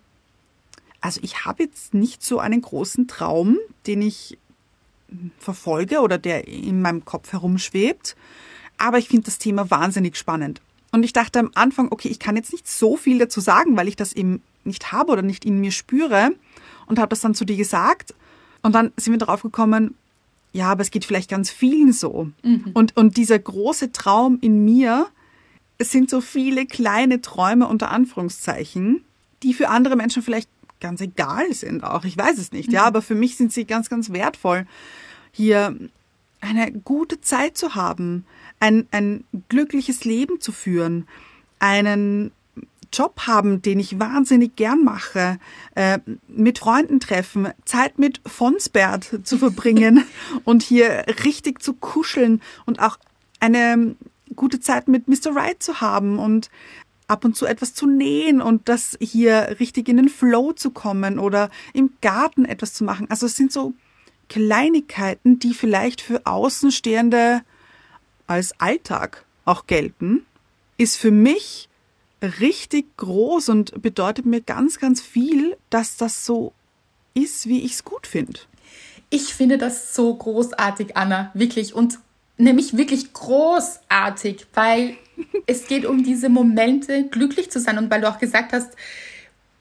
also 1.01 1.21
ich 1.23 1.45
habe 1.45 1.65
jetzt 1.65 1.95
nicht 1.95 2.23
so 2.23 2.39
einen 2.39 2.61
großen 2.61 3.09
Traum, 3.09 3.59
den 3.87 4.03
ich 4.03 4.39
verfolge 5.39 6.01
oder 6.01 6.19
der 6.19 6.49
in 6.49 6.83
meinem 6.83 7.05
Kopf 7.05 7.33
herumschwebt. 7.33 8.17
Aber 8.79 8.99
ich 8.99 9.09
finde 9.09 9.25
das 9.25 9.39
Thema 9.39 9.71
wahnsinnig 9.71 10.17
spannend. 10.17 10.61
Und 10.93 11.03
ich 11.03 11.13
dachte 11.13 11.39
am 11.41 11.51
Anfang, 11.55 11.91
okay, 11.91 12.09
ich 12.09 12.19
kann 12.19 12.37
jetzt 12.37 12.53
nicht 12.53 12.69
so 12.69 12.97
viel 12.97 13.19
dazu 13.19 13.41
sagen, 13.41 13.77
weil 13.77 13.89
ich 13.89 13.97
das 13.97 14.13
eben 14.13 14.43
nicht 14.67 14.93
habe 14.93 15.13
oder 15.13 15.23
nicht 15.23 15.45
in 15.45 15.61
mir 15.61 15.73
spüre. 15.73 16.31
Und 16.87 16.99
habe 16.99 17.11
das 17.11 17.21
dann 17.21 17.35
zu 17.35 17.45
dir 17.45 17.57
gesagt. 17.57 18.15
Und 18.63 18.75
dann 18.75 18.93
sind 18.97 19.13
wir 19.13 19.19
darauf 19.19 19.43
gekommen, 19.43 19.95
ja, 20.53 20.71
aber 20.71 20.83
es 20.83 20.91
geht 20.91 21.05
vielleicht 21.05 21.31
ganz 21.31 21.51
vielen 21.51 21.93
so. 21.93 22.31
Mhm. 22.43 22.71
Und, 22.75 22.97
und 22.97 23.17
dieser 23.17 23.39
große 23.39 23.93
Traum 23.93 24.39
in 24.41 24.65
mir, 24.65 25.09
es 25.79 25.91
sind 25.91 26.09
so 26.09 26.21
viele 26.21 26.65
kleine 26.67 27.21
Träume 27.21 27.67
unter 27.67 27.91
Anführungszeichen, 27.91 29.05
die 29.43 29.53
für 29.53 29.69
andere 29.69 29.97
Menschen 29.97 30.23
vielleicht 30.23 30.49
ganz 30.81 31.01
egal 31.01 31.53
sind 31.55 31.83
auch. 31.83 32.05
Ich 32.05 32.17
weiß 32.17 32.39
es 32.39 32.53
nicht, 32.53 32.69
mhm. 32.69 32.75
ja, 32.75 32.85
aber 32.85 33.03
für 33.03 33.15
mich 33.15 33.37
sind 33.37 33.53
sie 33.53 33.65
ganz, 33.65 33.91
ganz 33.91 34.13
wertvoll. 34.13 34.67
Hier 35.33 35.77
eine 36.41 36.73
gute 36.73 37.21
Zeit 37.21 37.57
zu 37.57 37.75
haben, 37.75 38.25
ein, 38.61 38.87
ein 38.93 39.25
glückliches 39.49 40.05
Leben 40.05 40.41
zu 40.41 40.53
führen, 40.53 41.09
einen 41.59 42.31
Job 42.97 43.23
haben, 43.27 43.63
den 43.63 43.81
ich 43.81 43.99
wahnsinnig 43.99 44.57
gern 44.57 44.85
mache, 44.85 45.39
äh, 45.75 45.99
mit 46.29 46.59
Freunden 46.59 47.01
treffen, 47.01 47.49
Zeit 47.65 47.99
mit 47.99 48.21
Fonsbert 48.27 49.21
zu 49.25 49.39
verbringen 49.39 50.05
und 50.45 50.63
hier 50.63 51.05
richtig 51.25 51.63
zu 51.63 51.75
kuscheln 51.75 52.41
und 52.67 52.81
auch 52.81 52.99
eine 53.41 53.97
gute 54.37 54.61
Zeit 54.61 54.89
mit 54.89 55.09
Mr. 55.09 55.35
Right 55.35 55.63
zu 55.63 55.81
haben 55.81 56.19
und 56.19 56.51
ab 57.07 57.25
und 57.25 57.37
zu 57.37 57.47
etwas 57.47 57.75
zu 57.75 57.87
nähen 57.87 58.41
und 58.41 58.69
das 58.69 58.97
hier 59.01 59.57
richtig 59.61 59.89
in 59.89 59.99
den 59.99 60.09
Flow 60.09 60.53
zu 60.53 60.71
kommen 60.71 61.19
oder 61.19 61.51
im 61.73 61.93
Garten 62.01 62.45
etwas 62.45 62.73
zu 62.73 62.85
machen. 62.85 63.07
Also 63.11 63.27
es 63.27 63.37
sind 63.37 63.53
so 63.53 63.75
Kleinigkeiten, 64.29 65.39
die 65.39 65.53
vielleicht 65.53 66.01
für 66.01 66.25
Außenstehende 66.25 67.43
als 68.27 68.59
Alltag 68.59 69.25
auch 69.45 69.67
gelten, 69.67 70.25
ist 70.79 70.97
für 70.97 71.11
mich 71.11 71.69
richtig 72.41 72.97
groß 72.97 73.49
und 73.49 73.83
bedeutet 73.83 74.27
mir 74.27 74.41
ganz, 74.41 74.79
ganz 74.79 75.01
viel, 75.01 75.57
dass 75.71 75.97
das 75.97 76.25
so 76.25 76.53
ist, 77.15 77.47
wie 77.47 77.65
ich 77.65 77.73
es 77.73 77.85
gut 77.85 78.07
finde. 78.07 78.41
Ich 79.11 79.35
finde 79.35 79.59
das 79.59 79.95
so 79.95 80.15
großartig, 80.15 80.97
Anna, 80.97 81.31
wirklich. 81.35 81.75
Und 81.75 81.99
nämlich 82.37 82.77
wirklich 82.77 83.13
großartig, 83.13 84.47
weil 84.55 84.97
es 85.47 85.67
geht 85.67 85.87
um 85.87 86.03
diese 86.03 86.29
Momente, 86.29 87.09
glücklich 87.09 87.51
zu 87.51 87.61
sein. 87.61 87.79
Und 87.79 87.91
weil 87.91 88.01
du 88.01 88.09
auch 88.09 88.19
gesagt 88.19 88.53
hast, 88.53 88.73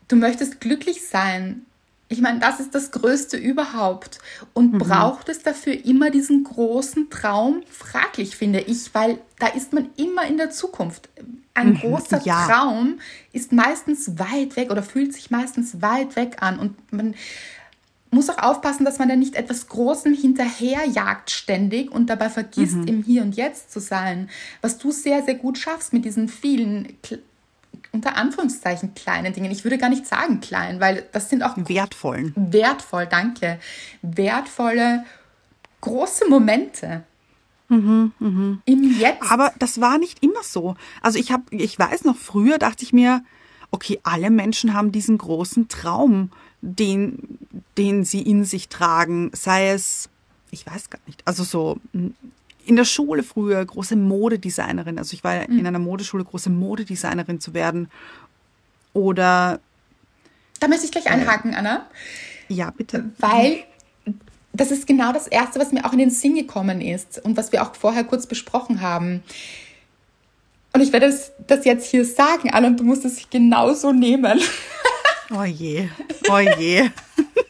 du 0.08 0.16
möchtest 0.16 0.60
glücklich 0.60 1.08
sein. 1.08 1.66
Ich 2.14 2.22
meine, 2.22 2.38
das 2.38 2.60
ist 2.60 2.76
das 2.76 2.92
Größte 2.92 3.38
überhaupt. 3.38 4.20
Und 4.54 4.74
mhm. 4.74 4.78
braucht 4.78 5.30
es 5.30 5.42
dafür 5.42 5.84
immer 5.84 6.12
diesen 6.12 6.44
großen 6.44 7.10
Traum? 7.10 7.64
Fraglich, 7.68 8.36
finde 8.36 8.60
ich, 8.60 8.94
weil 8.94 9.18
da 9.40 9.48
ist 9.48 9.74
man 9.74 9.90
immer 9.98 10.28
in 10.28 10.38
der 10.38 10.52
Zukunft. 10.52 11.10
Ein 11.56 11.70
mhm, 11.70 11.80
großer 11.80 12.22
ja. 12.24 12.46
Traum 12.46 13.00
ist 13.32 13.52
meistens 13.52 14.20
weit 14.20 14.56
weg 14.58 14.70
oder 14.70 14.84
fühlt 14.84 15.12
sich 15.12 15.32
meistens 15.32 15.82
weit 15.82 16.16
weg 16.16 16.38
an. 16.42 16.60
Und 16.60 16.94
man 16.94 17.16
muss 18.12 18.30
auch 18.30 18.38
aufpassen, 18.38 18.86
dass 18.86 19.00
man 19.00 19.10
da 19.10 19.16
nicht 19.16 19.34
etwas 19.34 19.68
Großem 19.68 20.14
hinterherjagt 20.14 21.32
ständig 21.32 21.92
und 21.92 22.12
dabei 22.12 22.30
vergisst, 22.30 22.76
mhm. 22.76 22.88
im 22.88 23.04
Hier 23.04 23.24
und 23.24 23.36
Jetzt 23.36 23.72
zu 23.72 23.80
sein. 23.80 24.30
Was 24.62 24.78
du 24.78 24.92
sehr, 24.92 25.24
sehr 25.24 25.36
gut 25.36 25.58
schaffst 25.58 25.94
mit 25.94 26.06
diesen 26.06 26.30
vielen 26.30 26.96
unter 27.94 28.18
Anführungszeichen 28.18 28.96
kleinen 28.96 29.34
Dingen. 29.34 29.52
Ich 29.52 29.64
würde 29.64 29.78
gar 29.78 29.90
nicht 29.90 30.06
sagen 30.06 30.42
klein, 30.42 30.82
weil 30.82 31.08
das 31.12 31.30
sind 31.30 31.44
auch 31.44 31.56
wertvollen. 31.56 32.34
Wertvoll, 32.36 33.06
danke. 33.06 33.60
Wertvolle, 34.02 35.06
große 35.82 36.28
Momente. 36.28 37.04
Mhm, 37.70 38.12
mh. 38.20 38.58
Im 38.66 39.00
Jetzt. 39.00 39.32
Aber 39.32 39.54
das 39.60 39.80
war 39.80 40.00
nicht 40.00 40.24
immer 40.24 40.44
so. 40.44 40.76
Also 41.02 41.20
ich 41.20 41.32
habe, 41.32 41.44
ich 41.52 41.78
weiß 41.78 42.04
noch, 42.04 42.18
früher 42.18 42.58
dachte 42.58 42.84
ich 42.84 42.94
mir, 42.94 43.24
okay, 43.72 44.00
alle 44.04 44.32
Menschen 44.32 44.74
haben 44.74 44.92
diesen 44.92 45.18
großen 45.18 45.68
Traum, 45.68 46.32
den, 46.62 47.38
den 47.78 48.06
sie 48.06 48.22
in 48.22 48.44
sich 48.44 48.70
tragen, 48.70 49.32
sei 49.34 49.70
es, 49.70 50.10
ich 50.52 50.66
weiß 50.66 50.90
gar 50.90 51.00
nicht, 51.06 51.22
also 51.26 51.44
so 51.44 51.78
in 52.66 52.76
der 52.76 52.86
Schule 52.86 53.24
früher 53.24 53.64
große 53.64 53.96
Modedesignerin, 53.96 54.98
also 54.98 55.14
ich 55.14 55.24
war 55.24 55.48
mhm. 55.48 55.60
in 55.60 55.68
einer 55.68 55.80
Modeschule 55.80 56.24
große 56.24 56.50
Modedesignerin 56.50 57.40
zu 57.40 57.54
werden 57.54 57.90
oder 58.94 59.60
da 60.60 60.70
möchte 60.70 60.86
ich 60.86 60.92
gleich 60.92 61.10
einhaken, 61.10 61.52
äh, 61.52 61.58
Anna. 61.58 61.88
Ja, 62.48 62.72
bitte. 62.72 63.12
Weil 63.18 63.66
das 64.54 64.72
ist 64.72 64.88
genau 64.88 65.12
das 65.12 65.28
Erste, 65.28 65.60
was 65.60 65.72
mir 65.72 65.84
auch 65.84 65.92
in 65.92 66.00
den 66.00 66.10
Sinn 66.10 66.36
gekommen 66.36 66.80
ist 66.80 67.20
und 67.26 67.36
was 67.36 67.52
wir 67.52 67.64
auch 67.64 67.76
vorher 67.76 68.04
kurz 68.04 68.28
besprochen 68.28 68.80
haben. 68.80 69.24
Und 70.72 70.82
ich 70.82 70.94
werde 70.94 71.08
das, 71.08 71.34
das 71.48 71.66
jetzt 71.66 71.90
hier 71.90 72.06
sagen, 72.06 72.50
Anna, 72.52 72.68
und 72.68 72.80
du 72.80 72.84
musst 72.84 73.04
es 73.04 73.30
genauso 73.30 73.92
nehmen. 73.92 74.40
Oh 75.36 75.44
je, 75.44 75.90
oh 76.30 76.40
je. 76.40 76.90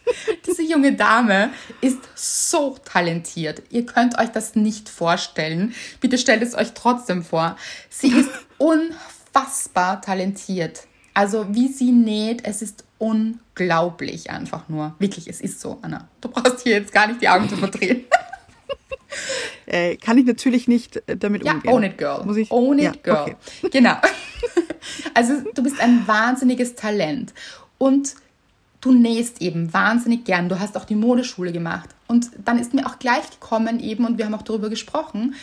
Junge 0.64 0.94
Dame 0.94 1.50
ist 1.80 1.98
so 2.14 2.76
talentiert. 2.84 3.62
Ihr 3.70 3.86
könnt 3.86 4.18
euch 4.18 4.30
das 4.30 4.54
nicht 4.54 4.88
vorstellen. 4.88 5.74
Bitte 6.00 6.18
stellt 6.18 6.42
es 6.42 6.54
euch 6.54 6.72
trotzdem 6.74 7.22
vor. 7.22 7.56
Sie 7.88 8.08
ist 8.08 8.30
unfassbar 8.58 10.00
talentiert. 10.02 10.86
Also 11.14 11.46
wie 11.50 11.68
sie 11.68 11.92
näht, 11.92 12.44
es 12.44 12.60
ist 12.60 12.84
unglaublich 12.98 14.30
einfach 14.30 14.68
nur. 14.68 14.94
Wirklich, 14.98 15.28
es 15.28 15.40
ist 15.40 15.60
so, 15.60 15.78
Anna. 15.82 16.08
Du 16.20 16.28
brauchst 16.28 16.62
hier 16.62 16.72
jetzt 16.72 16.92
gar 16.92 17.06
nicht 17.06 17.22
die 17.22 17.28
Augen 17.28 17.48
zu 17.48 17.56
verdrehen. 17.56 18.04
Äh, 19.66 19.96
kann 19.96 20.18
ich 20.18 20.26
natürlich 20.26 20.68
nicht 20.68 20.96
äh, 21.08 21.16
damit 21.16 21.44
ja, 21.44 21.52
umgehen. 21.52 21.72
Own 21.72 21.82
it, 21.84 21.98
girl. 21.98 22.24
Muss 22.24 22.36
ich? 22.36 22.50
Own 22.50 22.78
it, 22.78 22.84
ja, 22.84 22.92
girl. 23.00 23.22
Okay. 23.22 23.36
Genau. 23.70 23.94
Also 25.14 25.34
du 25.54 25.62
bist 25.62 25.80
ein 25.80 26.06
wahnsinniges 26.06 26.74
Talent 26.74 27.32
und 27.78 28.16
du 28.84 28.92
nähst 28.92 29.40
eben 29.40 29.72
wahnsinnig 29.72 30.24
gern. 30.24 30.48
Du 30.48 30.60
hast 30.60 30.76
auch 30.76 30.84
die 30.84 30.94
Modeschule 30.94 31.52
gemacht. 31.52 31.90
Und 32.06 32.30
dann 32.44 32.58
ist 32.58 32.74
mir 32.74 32.86
auch 32.86 32.98
gleich 32.98 33.30
gekommen 33.30 33.80
eben, 33.80 34.04
und 34.04 34.18
wir 34.18 34.26
haben 34.26 34.34
auch 34.34 34.42
darüber 34.42 34.68
gesprochen, 34.68 35.34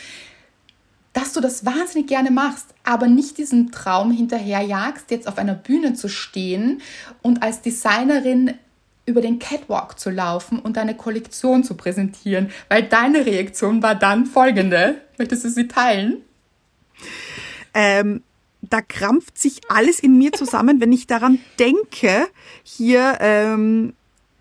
dass 1.13 1.33
du 1.33 1.41
das 1.41 1.65
wahnsinnig 1.65 2.07
gerne 2.07 2.31
machst, 2.31 2.67
aber 2.83 3.07
nicht 3.07 3.37
diesen 3.37 3.71
Traum 3.71 4.11
hinterherjagst, 4.11 5.11
jetzt 5.11 5.27
auf 5.27 5.37
einer 5.37 5.55
Bühne 5.55 5.93
zu 5.93 6.07
stehen 6.07 6.81
und 7.21 7.43
als 7.43 7.61
Designerin 7.61 8.53
über 9.05 9.19
den 9.19 9.39
Catwalk 9.39 9.99
zu 9.99 10.09
laufen 10.09 10.59
und 10.59 10.77
deine 10.77 10.95
Kollektion 10.95 11.63
zu 11.63 11.75
präsentieren, 11.75 12.51
weil 12.69 12.83
deine 12.83 13.25
Reaktion 13.25 13.83
war 13.83 13.95
dann 13.95 14.25
folgende. 14.25 15.01
Möchtest 15.17 15.43
du 15.43 15.49
sie 15.49 15.67
teilen? 15.67 16.21
Ähm, 17.73 18.23
da 18.71 18.81
krampft 18.81 19.37
sich 19.37 19.61
alles 19.69 19.99
in 19.99 20.17
mir 20.17 20.31
zusammen, 20.31 20.79
wenn 20.79 20.91
ich 20.91 21.05
daran 21.05 21.39
denke, 21.59 22.27
hier 22.63 23.17
ähm, 23.19 23.93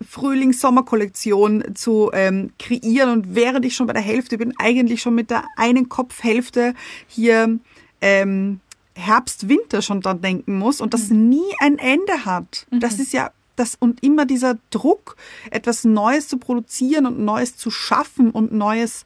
Frühling-Sommer-Kollektion 0.07 1.75
zu 1.75 2.09
ähm, 2.13 2.51
kreieren 2.57 3.11
und 3.11 3.35
während 3.35 3.65
ich 3.65 3.75
schon 3.75 3.87
bei 3.87 3.93
der 3.93 4.01
Hälfte 4.01 4.37
bin, 4.37 4.53
eigentlich 4.57 5.01
schon 5.01 5.15
mit 5.15 5.29
der 5.29 5.43
einen 5.57 5.89
Kopfhälfte 5.89 6.73
hier 7.07 7.59
ähm, 7.99 8.61
Herbst, 8.95 9.49
Winter 9.49 9.81
schon 9.81 10.01
dran 10.01 10.21
denken 10.21 10.57
muss 10.57 10.81
und 10.81 10.93
das 10.93 11.09
mhm. 11.09 11.29
nie 11.29 11.53
ein 11.59 11.77
Ende 11.77 12.25
hat. 12.25 12.67
Mhm. 12.71 12.79
Das 12.79 12.99
ist 12.99 13.13
ja 13.13 13.31
das 13.57 13.75
und 13.75 14.01
immer 14.01 14.25
dieser 14.25 14.57
Druck, 14.69 15.17
etwas 15.51 15.83
Neues 15.83 16.29
zu 16.29 16.37
produzieren 16.37 17.05
und 17.05 17.19
Neues 17.19 17.57
zu 17.57 17.69
schaffen 17.69 18.31
und 18.31 18.53
Neues, 18.53 19.05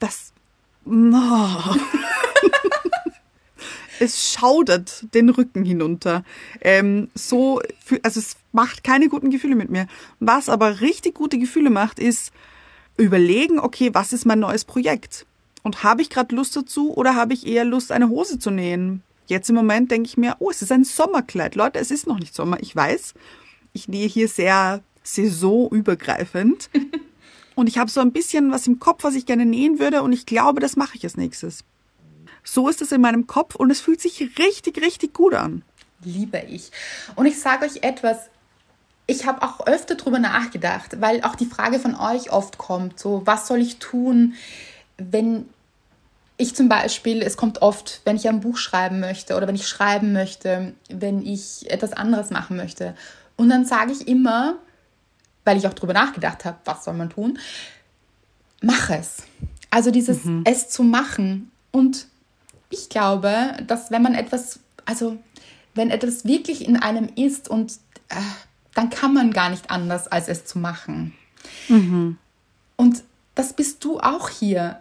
das. 0.00 0.32
Oh. 0.86 0.92
es 4.00 4.32
schaudert 4.32 5.06
den 5.14 5.28
Rücken 5.28 5.64
hinunter. 5.64 6.24
Ähm, 6.60 7.08
so, 7.14 7.60
also 8.02 8.20
es 8.20 8.36
macht 8.52 8.84
keine 8.84 9.08
guten 9.08 9.30
Gefühle 9.30 9.54
mit 9.54 9.70
mir. 9.70 9.86
Was 10.20 10.48
aber 10.48 10.80
richtig 10.80 11.14
gute 11.14 11.38
Gefühle 11.38 11.70
macht, 11.70 11.98
ist 11.98 12.32
überlegen, 12.96 13.58
okay, 13.58 13.90
was 13.92 14.12
ist 14.12 14.26
mein 14.26 14.40
neues 14.40 14.64
Projekt? 14.64 15.26
Und 15.62 15.82
habe 15.82 16.02
ich 16.02 16.10
gerade 16.10 16.34
Lust 16.34 16.56
dazu 16.56 16.94
oder 16.94 17.14
habe 17.14 17.34
ich 17.34 17.46
eher 17.46 17.64
Lust, 17.64 17.92
eine 17.92 18.08
Hose 18.08 18.38
zu 18.38 18.50
nähen? 18.50 19.02
Jetzt 19.26 19.48
im 19.48 19.56
Moment 19.56 19.90
denke 19.90 20.08
ich 20.08 20.16
mir, 20.16 20.36
oh, 20.38 20.50
es 20.50 20.62
ist 20.62 20.70
ein 20.70 20.84
Sommerkleid. 20.84 21.56
Leute, 21.56 21.78
es 21.80 21.90
ist 21.90 22.06
noch 22.06 22.18
nicht 22.18 22.34
Sommer, 22.34 22.58
ich 22.60 22.74
weiß. 22.74 23.14
Ich 23.72 23.88
nähe 23.88 24.06
hier 24.06 24.28
sehr 24.28 24.82
saisonübergreifend. 25.02 26.70
und 27.56 27.68
ich 27.68 27.78
habe 27.78 27.90
so 27.90 28.00
ein 28.00 28.12
bisschen 28.12 28.52
was 28.52 28.66
im 28.66 28.78
Kopf, 28.78 29.02
was 29.02 29.14
ich 29.16 29.26
gerne 29.26 29.44
nähen 29.44 29.78
würde 29.78 30.02
und 30.02 30.12
ich 30.12 30.26
glaube, 30.26 30.60
das 30.60 30.76
mache 30.76 30.96
ich 30.96 31.04
als 31.04 31.16
nächstes. 31.16 31.64
So 32.46 32.68
ist 32.68 32.80
es 32.80 32.92
in 32.92 33.00
meinem 33.00 33.26
Kopf 33.26 33.56
und 33.56 33.70
es 33.70 33.80
fühlt 33.80 34.00
sich 34.00 34.20
richtig, 34.38 34.80
richtig 34.80 35.12
gut 35.12 35.34
an. 35.34 35.62
Liebe 36.02 36.38
ich. 36.48 36.70
Und 37.16 37.26
ich 37.26 37.40
sage 37.40 37.66
euch 37.66 37.82
etwas, 37.82 38.18
ich 39.06 39.26
habe 39.26 39.42
auch 39.42 39.66
öfter 39.66 39.96
darüber 39.96 40.18
nachgedacht, 40.18 41.00
weil 41.00 41.22
auch 41.22 41.34
die 41.34 41.46
Frage 41.46 41.78
von 41.78 41.94
euch 41.96 42.32
oft 42.32 42.56
kommt, 42.56 42.98
so 42.98 43.22
was 43.24 43.48
soll 43.48 43.60
ich 43.60 43.78
tun, 43.78 44.34
wenn 44.96 45.48
ich 46.38 46.54
zum 46.54 46.68
Beispiel, 46.68 47.22
es 47.22 47.36
kommt 47.36 47.62
oft, 47.62 48.00
wenn 48.04 48.16
ich 48.16 48.28
ein 48.28 48.40
Buch 48.40 48.58
schreiben 48.58 49.00
möchte 49.00 49.36
oder 49.36 49.48
wenn 49.48 49.54
ich 49.54 49.66
schreiben 49.66 50.12
möchte, 50.12 50.74
wenn 50.88 51.24
ich 51.24 51.70
etwas 51.70 51.92
anderes 51.92 52.30
machen 52.30 52.56
möchte. 52.56 52.94
Und 53.36 53.48
dann 53.48 53.64
sage 53.64 53.92
ich 53.92 54.06
immer, 54.06 54.56
weil 55.44 55.56
ich 55.56 55.66
auch 55.66 55.74
darüber 55.74 55.94
nachgedacht 55.94 56.44
habe, 56.44 56.58
was 56.64 56.84
soll 56.84 56.94
man 56.94 57.10
tun, 57.10 57.38
mach 58.60 58.90
es. 58.90 59.22
Also 59.70 59.90
dieses 59.90 60.24
mhm. 60.24 60.42
es 60.44 60.68
zu 60.68 60.82
machen 60.82 61.50
Und 61.70 62.06
ich 62.70 62.88
glaube, 62.88 63.56
dass 63.66 63.90
wenn 63.90 64.02
man 64.02 64.14
etwas, 64.14 64.60
also 64.84 65.16
wenn 65.74 65.90
etwas 65.90 66.24
wirklich 66.24 66.66
in 66.66 66.76
einem 66.76 67.08
ist 67.14 67.48
und 67.48 67.72
äh, 68.08 68.16
dann 68.74 68.90
kann 68.90 69.14
man 69.14 69.32
gar 69.32 69.50
nicht 69.50 69.70
anders, 69.70 70.08
als 70.08 70.28
es 70.28 70.44
zu 70.44 70.58
machen. 70.58 71.14
Mhm. 71.68 72.18
Und 72.76 73.02
das 73.34 73.52
bist 73.52 73.84
du 73.84 74.00
auch 74.00 74.28
hier. 74.28 74.80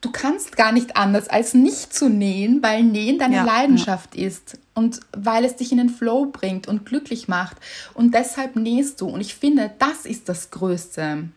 Du 0.00 0.10
kannst 0.12 0.56
gar 0.56 0.72
nicht 0.72 0.96
anders, 0.96 1.28
als 1.28 1.54
nicht 1.54 1.92
zu 1.92 2.08
nähen, 2.08 2.62
weil 2.62 2.84
Nähen 2.84 3.18
deine 3.18 3.36
ja, 3.36 3.44
Leidenschaft 3.44 4.16
ja. 4.16 4.28
ist 4.28 4.58
und 4.74 5.00
weil 5.12 5.44
es 5.44 5.56
dich 5.56 5.72
in 5.72 5.78
den 5.78 5.88
Flow 5.88 6.26
bringt 6.26 6.68
und 6.68 6.86
glücklich 6.86 7.26
macht. 7.26 7.56
Und 7.94 8.14
deshalb 8.14 8.54
nähst 8.54 9.00
du. 9.00 9.08
Und 9.08 9.20
ich 9.20 9.34
finde, 9.34 9.72
das 9.80 10.06
ist 10.06 10.28
das 10.28 10.50
Größte, 10.50 11.28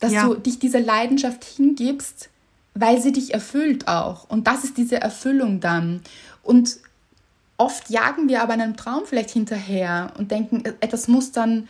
dass 0.00 0.12
ja. 0.12 0.26
du 0.26 0.34
dich 0.34 0.58
dieser 0.58 0.80
Leidenschaft 0.80 1.44
hingibst, 1.44 2.28
weil 2.74 3.00
sie 3.00 3.12
dich 3.12 3.34
erfüllt 3.34 3.88
auch. 3.88 4.28
Und 4.28 4.46
das 4.46 4.64
ist 4.64 4.76
diese 4.76 5.00
Erfüllung 5.00 5.60
dann. 5.60 6.00
Und 6.42 6.78
oft 7.56 7.90
jagen 7.90 8.28
wir 8.28 8.42
aber 8.42 8.54
einem 8.54 8.76
Traum 8.76 9.02
vielleicht 9.04 9.30
hinterher 9.30 10.12
und 10.18 10.30
denken, 10.30 10.64
etwas 10.80 11.08
muss 11.08 11.32
dann 11.32 11.68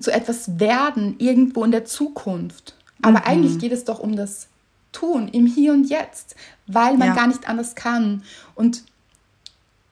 zu 0.00 0.10
etwas 0.12 0.58
werden, 0.58 1.16
irgendwo 1.18 1.64
in 1.64 1.70
der 1.70 1.84
Zukunft. 1.84 2.74
Aber 3.02 3.20
mhm. 3.20 3.26
eigentlich 3.26 3.58
geht 3.58 3.72
es 3.72 3.84
doch 3.84 3.98
um 3.98 4.16
das 4.16 4.48
Tun, 4.92 5.28
im 5.28 5.46
Hier 5.46 5.72
und 5.72 5.88
Jetzt, 5.88 6.34
weil 6.66 6.96
man 6.96 7.08
ja. 7.08 7.14
gar 7.14 7.26
nicht 7.26 7.48
anders 7.48 7.74
kann. 7.74 8.22
Und 8.54 8.84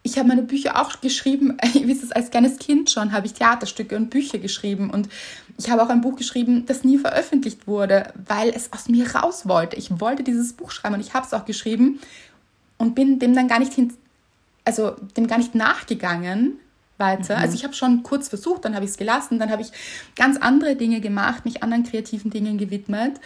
ich 0.06 0.16
habe 0.18 0.28
meine 0.28 0.42
Bücher 0.42 0.80
auch 0.80 1.00
geschrieben, 1.00 1.58
wie 1.72 1.92
es 1.92 2.12
als 2.12 2.30
kleines 2.30 2.58
Kind 2.58 2.90
schon, 2.90 3.12
habe 3.12 3.26
ich 3.26 3.34
Theaterstücke 3.34 3.96
und 3.96 4.08
Bücher 4.08 4.38
geschrieben. 4.38 4.90
Und 4.90 5.08
ich 5.58 5.68
habe 5.68 5.82
auch 5.82 5.88
ein 5.88 6.00
Buch 6.00 6.16
geschrieben, 6.16 6.64
das 6.66 6.84
nie 6.84 6.96
veröffentlicht 6.96 7.66
wurde, 7.66 8.12
weil 8.26 8.50
es 8.50 8.72
aus 8.72 8.88
mir 8.88 9.14
raus 9.14 9.48
wollte. 9.48 9.76
Ich 9.76 10.00
wollte 10.00 10.22
dieses 10.22 10.52
Buch 10.52 10.70
schreiben 10.70 10.94
und 10.94 11.00
ich 11.00 11.12
habe 11.12 11.26
es 11.26 11.34
auch 11.34 11.44
geschrieben 11.44 12.00
und 12.78 12.94
bin 12.94 13.18
dem 13.18 13.34
dann 13.34 13.48
gar 13.48 13.58
nicht 13.58 13.72
hin, 13.72 13.92
also 14.64 14.92
dem 15.16 15.26
gar 15.26 15.38
nicht 15.38 15.54
nachgegangen 15.54 16.52
weiter. 16.98 17.36
Mhm. 17.36 17.42
Also 17.42 17.54
ich 17.56 17.64
habe 17.64 17.74
schon 17.74 18.02
kurz 18.04 18.28
versucht, 18.28 18.64
dann 18.64 18.74
habe 18.74 18.84
ich 18.84 18.92
es 18.92 18.96
gelassen, 18.96 19.38
dann 19.38 19.50
habe 19.50 19.62
ich 19.62 19.72
ganz 20.14 20.36
andere 20.38 20.76
Dinge 20.76 21.00
gemacht, 21.00 21.44
mich 21.44 21.62
anderen 21.62 21.82
kreativen 21.82 22.30
Dingen 22.30 22.58
gewidmet. 22.58 23.20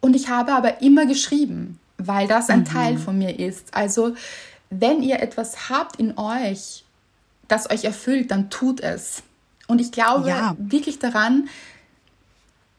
Und 0.00 0.14
ich 0.14 0.28
habe 0.28 0.52
aber 0.52 0.82
immer 0.82 1.06
geschrieben, 1.06 1.80
weil 1.96 2.28
das 2.28 2.50
ein 2.50 2.60
mhm. 2.60 2.64
Teil 2.66 2.98
von 2.98 3.16
mir 3.16 3.38
ist. 3.38 3.74
Also 3.74 4.14
wenn 4.70 5.02
ihr 5.02 5.20
etwas 5.20 5.70
habt 5.70 5.96
in 5.96 6.18
euch, 6.18 6.84
das 7.48 7.70
euch 7.70 7.84
erfüllt, 7.84 8.30
dann 8.30 8.50
tut 8.50 8.80
es. 8.80 9.22
Und 9.66 9.80
ich 9.80 9.92
glaube 9.92 10.28
ja. 10.28 10.56
wirklich 10.58 10.98
daran, 10.98 11.48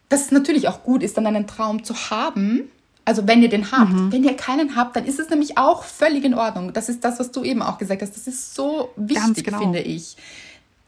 dass 0.09 0.25
es 0.25 0.31
natürlich 0.31 0.67
auch 0.67 0.83
gut 0.83 1.03
ist, 1.03 1.17
dann 1.17 1.27
einen 1.27 1.47
Traum 1.47 1.83
zu 1.83 1.93
haben. 2.09 2.69
Also 3.05 3.27
wenn 3.27 3.41
ihr 3.41 3.49
den 3.49 3.71
habt. 3.71 3.91
Mhm. 3.91 4.11
Wenn 4.11 4.23
ihr 4.23 4.35
keinen 4.35 4.75
habt, 4.75 4.95
dann 4.95 5.05
ist 5.05 5.19
es 5.19 5.29
nämlich 5.29 5.57
auch 5.57 5.83
völlig 5.83 6.23
in 6.23 6.33
Ordnung. 6.33 6.73
Das 6.73 6.89
ist 6.89 7.03
das, 7.03 7.19
was 7.19 7.31
du 7.31 7.43
eben 7.43 7.61
auch 7.61 7.77
gesagt 7.77 8.01
hast. 8.01 8.15
Das 8.15 8.27
ist 8.27 8.53
so 8.55 8.89
wichtig, 8.95 9.45
genau. 9.45 9.59
finde 9.59 9.79
ich. 9.79 10.17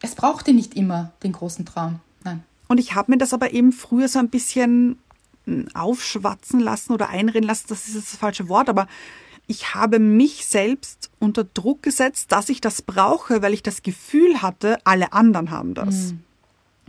Es 0.02 0.16
braucht 0.16 0.48
ihr 0.48 0.54
nicht 0.54 0.76
immer, 0.76 1.12
den 1.24 1.34
großen 1.34 1.66
Traum. 1.66 2.00
Nein. 2.24 2.44
Und 2.68 2.78
ich 2.78 2.96
habe 2.96 3.12
mir 3.12 3.18
das 3.18 3.34
aber 3.34 3.52
eben 3.52 3.72
früher 3.72 4.08
so 4.08 4.20
ein 4.20 4.30
bisschen 4.30 4.98
hm, 5.46 5.68
aufschwatzen 5.74 6.60
lassen 6.60 6.94
oder 6.94 7.10
einreden 7.10 7.48
lassen. 7.48 7.66
Das 7.70 7.88
ist 7.88 7.96
jetzt 7.96 8.14
das 8.14 8.20
falsche 8.20 8.48
Wort, 8.48 8.70
aber 8.70 8.88
ich 9.50 9.74
habe 9.74 9.98
mich 9.98 10.46
selbst 10.46 11.10
unter 11.18 11.44
Druck 11.44 11.82
gesetzt, 11.82 12.32
dass 12.32 12.50
ich 12.50 12.62
das 12.62 12.84
brauche, 12.84 13.42
weil 13.42 13.56
ich 13.56 13.64
das 13.64 13.82
Gefühl 13.82 14.44
hatte, 14.44 14.78
alle 14.84 15.12
anderen 15.12 15.50
haben 15.50 15.74
das. 15.74 16.12
Mhm. 16.12 16.24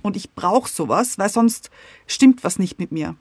Und 0.03 0.15
ich 0.15 0.33
brauche 0.33 0.69
sowas, 0.69 1.19
weil 1.19 1.31
sonst 1.31 1.71
stimmt 2.07 2.45
was 2.45 2.59
nicht 2.59 2.79
mit 2.79 2.93
mir. 2.93 3.17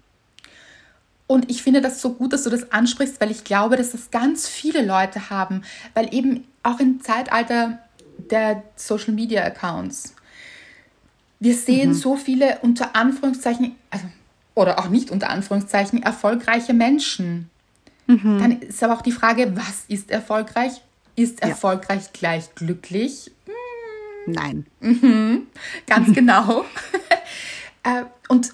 Und 1.25 1.49
ich 1.49 1.63
finde 1.63 1.79
das 1.79 2.01
so 2.01 2.13
gut, 2.13 2.33
dass 2.33 2.43
du 2.43 2.49
das 2.49 2.73
ansprichst, 2.73 3.21
weil 3.21 3.31
ich 3.31 3.45
glaube, 3.45 3.77
dass 3.77 3.91
das 3.91 4.11
ganz 4.11 4.45
viele 4.45 4.85
Leute 4.85 5.29
haben, 5.29 5.63
weil 5.93 6.13
eben 6.13 6.43
auch 6.61 6.81
im 6.81 7.01
Zeitalter 7.01 7.79
der 8.17 8.63
Social 8.75 9.13
Media 9.13 9.43
Accounts, 9.43 10.15
wir 11.39 11.55
sehen 11.55 11.91
mhm. 11.91 11.93
so 11.93 12.17
viele 12.17 12.59
unter 12.61 12.93
Anführungszeichen, 12.93 13.77
also, 13.89 14.03
oder 14.53 14.79
auch 14.79 14.89
nicht 14.89 15.11
unter 15.11 15.29
Anführungszeichen, 15.29 16.03
erfolgreiche 16.03 16.73
Menschen. 16.73 17.49
Mhm. 18.09 18.39
Dann 18.39 18.61
ist 18.61 18.83
aber 18.83 18.95
auch 18.95 19.03
die 19.03 19.11
Frage, 19.11 19.55
was 19.55 19.85
ist 19.87 20.09
erfolgreich? 20.09 20.81
Ist 21.15 21.43
erfolgreich 21.43 22.05
ja. 22.05 22.09
gleich 22.13 22.55
glücklich? 22.55 23.31
Nein. 24.25 24.65
Mhm. 24.79 25.47
Ganz 25.85 26.13
genau. 26.13 26.65
äh, 27.83 28.05
und 28.27 28.53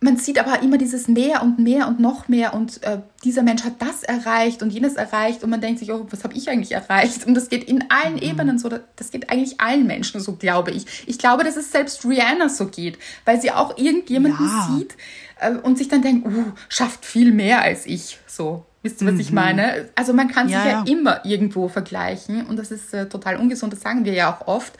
man 0.00 0.16
sieht 0.16 0.38
aber 0.38 0.62
immer 0.62 0.78
dieses 0.78 1.08
mehr 1.08 1.42
und 1.42 1.58
mehr 1.58 1.88
und 1.88 2.00
noch 2.00 2.28
mehr 2.28 2.54
und 2.54 2.82
äh, 2.84 3.00
dieser 3.24 3.42
Mensch 3.42 3.64
hat 3.64 3.80
das 3.80 4.02
erreicht 4.02 4.62
und 4.62 4.70
jenes 4.70 4.94
erreicht 4.94 5.42
und 5.42 5.50
man 5.50 5.60
denkt 5.60 5.80
sich, 5.80 5.90
oh, 5.90 6.06
was 6.10 6.22
habe 6.22 6.34
ich 6.34 6.48
eigentlich 6.48 6.72
erreicht? 6.72 7.26
Und 7.26 7.34
das 7.34 7.48
geht 7.48 7.64
in 7.64 7.84
allen 7.90 8.14
mhm. 8.14 8.22
Ebenen 8.22 8.58
so, 8.58 8.70
das 8.96 9.10
geht 9.10 9.28
eigentlich 9.30 9.60
allen 9.60 9.86
Menschen 9.86 10.20
so, 10.20 10.36
glaube 10.36 10.70
ich. 10.70 10.86
Ich 11.06 11.18
glaube, 11.18 11.44
dass 11.44 11.56
es 11.56 11.70
selbst 11.70 12.04
Rihanna 12.04 12.48
so 12.48 12.66
geht, 12.66 12.98
weil 13.24 13.40
sie 13.40 13.50
auch 13.50 13.76
irgendjemanden 13.76 14.46
ja. 14.46 14.70
sieht 14.70 14.96
äh, 15.40 15.52
und 15.54 15.76
sich 15.76 15.88
dann 15.88 16.02
denkt, 16.02 16.26
uh, 16.26 16.52
schafft 16.68 17.04
viel 17.04 17.32
mehr 17.32 17.62
als 17.62 17.84
ich, 17.86 18.18
so. 18.26 18.64
Wisst 18.86 19.02
ihr, 19.02 19.08
was 19.08 19.14
mhm. 19.14 19.20
ich 19.20 19.32
meine? 19.32 19.88
Also 19.96 20.12
man 20.12 20.28
kann 20.28 20.48
ja, 20.48 20.62
sich 20.62 20.70
ja, 20.70 20.84
ja, 20.84 20.92
immer 20.92 21.24
irgendwo 21.24 21.66
vergleichen 21.66 22.46
und 22.46 22.56
das 22.56 22.70
ist 22.70 22.94
äh, 22.94 23.08
total 23.08 23.36
ungesund, 23.36 23.72
das 23.72 23.80
sagen 23.80 24.04
wir 24.04 24.12
ja 24.12 24.32
auch 24.32 24.46
oft. 24.46 24.74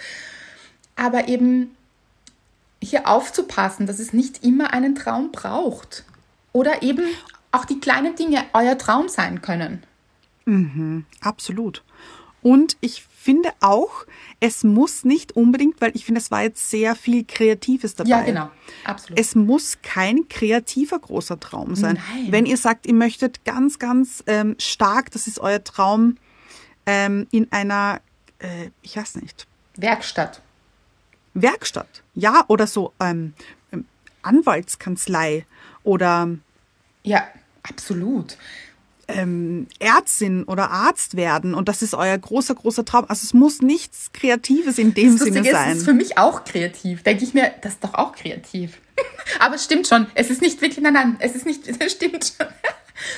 Aber 0.94 1.26
eben 1.26 1.74
hier 2.80 3.08
aufzupassen, 3.08 3.88
dass 3.88 3.98
es 3.98 4.12
nicht 4.12 4.44
immer 4.44 4.72
einen 4.72 4.94
Traum 4.94 5.32
braucht. 5.32 6.04
Oder 6.52 6.84
eben 6.84 7.02
auch 7.50 7.64
die 7.64 7.80
kleinen 7.80 8.14
Dinge 8.14 8.44
euer 8.52 8.78
Traum 8.78 9.08
sein 9.08 9.42
können. 9.42 9.82
Mhm, 10.44 11.04
absolut. 11.20 11.82
Und 12.42 12.76
ich 12.80 13.04
finde 13.26 13.50
auch, 13.60 14.06
es 14.38 14.62
muss 14.62 15.04
nicht 15.04 15.34
unbedingt, 15.34 15.80
weil 15.80 15.90
ich 15.96 16.04
finde, 16.04 16.20
es 16.20 16.30
war 16.30 16.42
jetzt 16.42 16.70
sehr 16.70 16.94
viel 16.94 17.24
Kreatives 17.24 17.96
dabei. 17.96 18.10
Ja, 18.10 18.22
genau, 18.22 18.50
absolut. 18.84 19.18
Es 19.18 19.34
muss 19.34 19.78
kein 19.82 20.28
kreativer 20.28 21.00
großer 21.00 21.40
Traum 21.40 21.74
sein. 21.74 21.98
Nein. 22.12 22.30
Wenn 22.30 22.46
ihr 22.46 22.56
sagt, 22.56 22.86
ihr 22.86 22.94
möchtet 22.94 23.44
ganz, 23.44 23.80
ganz 23.80 24.22
ähm, 24.28 24.54
stark, 24.60 25.10
das 25.10 25.26
ist 25.26 25.40
euer 25.40 25.64
Traum, 25.64 26.18
ähm, 26.86 27.26
in 27.32 27.50
einer, 27.50 28.00
äh, 28.38 28.70
ich 28.82 28.96
weiß 28.96 29.16
nicht. 29.16 29.48
Werkstatt. 29.74 30.40
Werkstatt, 31.34 32.04
ja, 32.14 32.44
oder 32.46 32.68
so 32.68 32.92
ähm, 33.00 33.34
ähm 33.72 33.86
Anwaltskanzlei 34.22 35.46
oder. 35.82 36.30
Ja, 37.02 37.26
absolut 37.64 38.38
ähm, 39.08 39.68
Ärztin 39.78 40.44
oder 40.44 40.70
Arzt 40.70 41.16
werden 41.16 41.54
und 41.54 41.68
das 41.68 41.82
ist 41.82 41.94
euer 41.94 42.16
großer, 42.16 42.54
großer 42.54 42.84
Traum. 42.84 43.04
Also 43.08 43.24
es 43.24 43.34
muss 43.34 43.62
nichts 43.62 44.10
Kreatives 44.12 44.78
in 44.78 44.94
dem 44.94 45.16
Sinne 45.16 45.44
sein. 45.44 45.68
Das 45.68 45.78
ist 45.78 45.84
für 45.84 45.94
mich 45.94 46.18
auch 46.18 46.44
kreativ. 46.44 47.02
Denke 47.02 47.24
ich 47.24 47.34
mir, 47.34 47.52
das 47.62 47.74
ist 47.74 47.84
doch 47.84 47.94
auch 47.94 48.12
kreativ. 48.12 48.78
Aber 49.38 49.54
es 49.54 49.64
stimmt 49.64 49.86
schon. 49.86 50.06
Es 50.14 50.30
ist 50.30 50.42
nicht 50.42 50.60
wirklich, 50.60 50.82
nein, 50.82 50.94
nein, 50.94 51.16
es 51.20 51.36
ist 51.36 51.46
nicht, 51.46 51.68
es 51.80 51.92
stimmt 51.92 52.32
schon. 52.36 52.46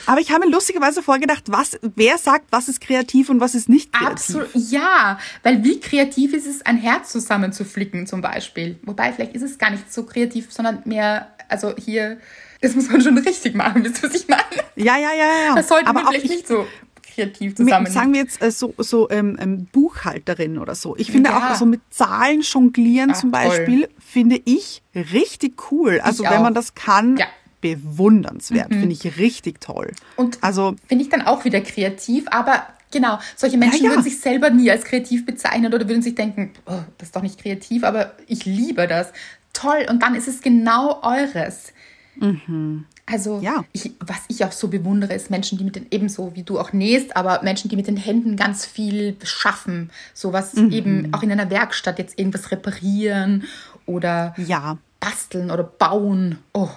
Aber 0.06 0.20
ich 0.20 0.32
habe 0.32 0.44
mir 0.44 0.52
lustigerweise 0.52 1.02
vorgedacht, 1.02 1.44
was, 1.46 1.78
wer 1.94 2.18
sagt, 2.18 2.46
was 2.50 2.68
ist 2.68 2.80
kreativ 2.80 3.30
und 3.30 3.40
was 3.40 3.54
ist 3.54 3.68
nicht 3.68 3.92
kreativ? 3.92 4.10
Absolut, 4.10 4.50
ja. 4.54 5.18
Weil 5.42 5.62
wie 5.62 5.78
kreativ 5.80 6.34
ist 6.34 6.46
es, 6.46 6.66
ein 6.66 6.78
Herz 6.78 7.12
zusammenzuflicken 7.12 8.06
zum 8.06 8.20
Beispiel? 8.20 8.78
Wobei, 8.82 9.12
vielleicht 9.12 9.34
ist 9.34 9.42
es 9.42 9.56
gar 9.56 9.70
nicht 9.70 9.92
so 9.92 10.04
kreativ, 10.04 10.52
sondern 10.52 10.82
mehr, 10.84 11.28
also 11.48 11.74
hier 11.76 12.18
das 12.60 12.74
muss 12.74 12.88
man 12.90 13.00
schon 13.00 13.18
richtig 13.18 13.54
machen, 13.54 13.84
wisst 13.84 14.02
ihr, 14.02 14.08
was 14.08 14.20
ich 14.20 14.28
meine? 14.28 14.42
Ja, 14.76 14.96
ja, 14.96 15.10
ja, 15.12 15.48
ja. 15.48 15.54
Das 15.54 15.68
sollte 15.68 15.92
man 15.92 16.06
vielleicht 16.06 16.24
ich, 16.24 16.30
nicht 16.30 16.48
so 16.48 16.66
kreativ 17.14 17.56
zusammen. 17.56 17.86
Sagen 17.86 18.12
wir 18.12 18.20
jetzt 18.20 18.42
äh, 18.42 18.50
so, 18.50 18.74
so 18.78 19.10
ähm, 19.10 19.36
ähm, 19.40 19.66
Buchhalterin 19.66 20.58
oder 20.58 20.74
so. 20.74 20.96
Ich 20.96 21.10
finde 21.10 21.30
ja. 21.30 21.52
auch 21.52 21.56
so 21.56 21.66
mit 21.66 21.80
Zahlen 21.90 22.42
jonglieren 22.42 23.12
Ach, 23.12 23.20
zum 23.20 23.30
Beispiel, 23.30 23.82
toll. 23.82 23.94
finde 23.98 24.40
ich 24.44 24.82
richtig 24.94 25.70
cool. 25.70 26.00
Also 26.00 26.24
ich 26.24 26.30
wenn 26.30 26.38
auch. 26.38 26.42
man 26.42 26.54
das 26.54 26.74
kann, 26.74 27.16
ja. 27.16 27.26
bewundernswert, 27.60 28.70
mhm. 28.70 28.80
finde 28.80 28.94
ich 28.94 29.18
richtig 29.18 29.60
toll. 29.60 29.92
Und 30.16 30.38
also 30.42 30.76
finde 30.86 31.04
ich 31.04 31.10
dann 31.10 31.22
auch 31.22 31.44
wieder 31.44 31.60
kreativ, 31.60 32.26
aber 32.30 32.66
Genau, 32.90 33.18
solche 33.36 33.58
Menschen 33.58 33.84
ja, 33.84 33.84
ja. 33.84 33.90
würden 33.90 34.02
sich 34.02 34.18
selber 34.18 34.48
nie 34.48 34.70
als 34.70 34.84
kreativ 34.84 35.26
bezeichnen 35.26 35.74
oder 35.74 35.86
würden 35.86 36.00
sich 36.00 36.14
denken, 36.14 36.52
oh, 36.64 36.80
das 36.96 37.08
ist 37.08 37.16
doch 37.16 37.20
nicht 37.20 37.38
kreativ, 37.38 37.84
aber 37.84 38.14
ich 38.26 38.46
liebe 38.46 38.86
das. 38.86 39.12
Toll, 39.52 39.86
und 39.90 40.02
dann 40.02 40.14
ist 40.14 40.26
es 40.26 40.40
genau 40.40 41.02
eures. 41.02 41.74
Mhm. 42.20 42.84
Also, 43.06 43.40
ja. 43.40 43.64
ich, 43.72 43.92
was 44.00 44.18
ich 44.28 44.44
auch 44.44 44.52
so 44.52 44.68
bewundere, 44.68 45.14
ist 45.14 45.30
Menschen, 45.30 45.56
die 45.56 45.64
mit 45.64 45.76
den, 45.76 45.86
ebenso 45.90 46.34
wie 46.34 46.42
du 46.42 46.58
auch 46.58 46.72
nähst, 46.72 47.16
aber 47.16 47.42
Menschen, 47.42 47.70
die 47.70 47.76
mit 47.76 47.86
den 47.86 47.96
Händen 47.96 48.36
ganz 48.36 48.66
viel 48.66 49.16
schaffen. 49.22 49.90
So 50.12 50.32
was 50.32 50.54
mhm. 50.54 50.70
eben 50.70 51.14
auch 51.14 51.22
in 51.22 51.32
einer 51.32 51.50
Werkstatt 51.50 51.98
jetzt 51.98 52.18
irgendwas 52.18 52.50
reparieren 52.50 53.44
oder 53.86 54.34
ja. 54.36 54.76
basteln 55.00 55.50
oder 55.50 55.64
bauen. 55.64 56.38
Oh, 56.52 56.68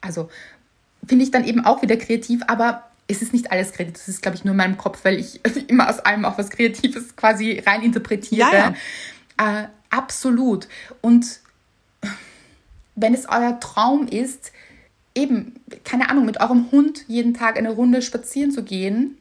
also 0.00 0.28
finde 1.06 1.24
ich 1.24 1.30
dann 1.30 1.44
eben 1.44 1.64
auch 1.64 1.82
wieder 1.82 1.96
kreativ, 1.96 2.42
aber 2.48 2.82
es 3.08 3.22
ist 3.22 3.32
nicht 3.32 3.52
alles 3.52 3.72
kreativ. 3.72 3.94
Das 3.94 4.08
ist, 4.08 4.22
glaube 4.22 4.36
ich, 4.36 4.44
nur 4.44 4.52
in 4.52 4.58
meinem 4.58 4.76
Kopf, 4.76 5.04
weil 5.04 5.18
ich 5.18 5.40
immer 5.68 5.88
aus 5.88 6.00
allem 6.00 6.24
auch 6.24 6.38
was 6.38 6.50
Kreatives 6.50 7.14
quasi 7.14 7.62
rein 7.64 7.82
interpretiere. 7.82 8.50
Ja, 8.52 8.74
ja. 9.38 9.62
Äh, 9.62 9.68
absolut. 9.90 10.66
Und 11.00 11.40
wenn 12.96 13.14
es 13.14 13.28
euer 13.28 13.60
Traum 13.60 14.08
ist, 14.08 14.52
eben, 15.16 15.54
keine 15.84 16.10
Ahnung, 16.10 16.24
mit 16.26 16.40
eurem 16.40 16.70
Hund 16.70 17.04
jeden 17.08 17.34
Tag 17.34 17.56
eine 17.58 17.70
Runde 17.70 18.02
spazieren 18.02 18.50
zu 18.52 18.62
gehen, 18.62 19.16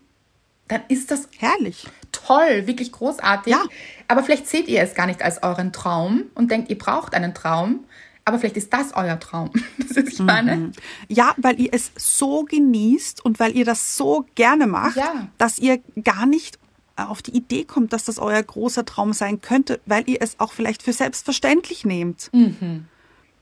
dann 0.68 0.82
ist 0.88 1.10
das 1.12 1.28
Herrlich. 1.38 1.88
toll, 2.12 2.66
wirklich 2.68 2.92
großartig. 2.92 3.52
Ja. 3.54 3.64
Aber 4.08 4.24
vielleicht 4.24 4.48
seht 4.48 4.68
ihr 4.68 4.82
es 4.82 4.94
gar 4.96 5.06
nicht 5.08 5.22
als 5.24 5.42
euren 5.44 5.72
Traum 5.74 6.24
und 6.36 6.52
denkt, 6.52 6.70
ihr 6.70 6.78
braucht 6.78 7.14
einen 7.14 7.34
Traum. 7.34 7.86
Aber 8.28 8.40
vielleicht 8.40 8.58
ist 8.58 8.74
das 8.74 8.94
euer 8.96 9.20
Traum. 9.20 9.52
Das 9.78 9.98
ist, 9.98 10.14
ich 10.14 10.20
meine. 10.20 10.72
Ja, 11.08 11.34
weil 11.38 11.60
ihr 11.62 11.70
es 11.72 11.92
so 11.96 12.44
genießt 12.44 13.24
und 13.24 13.40
weil 13.40 13.56
ihr 13.56 13.64
das 13.66 13.96
so 13.96 14.26
gerne 14.36 14.66
macht, 14.68 14.96
Ja. 14.98 15.28
dass 15.38 15.60
ihr 15.60 15.80
gar 16.04 16.26
nicht 16.26 16.58
auf 16.98 17.22
die 17.22 17.36
Idee 17.38 17.64
kommt, 17.66 17.94
dass 17.94 18.06
das 18.06 18.18
euer 18.18 18.42
großer 18.42 18.84
Traum 18.86 19.14
sein 19.14 19.42
könnte, 19.42 19.80
weil 19.86 20.10
ihr 20.10 20.22
es 20.22 20.40
auch 20.40 20.52
vielleicht 20.54 20.82
für 20.82 20.94
selbstverständlich 20.94 21.86
nehmt. 21.86 22.32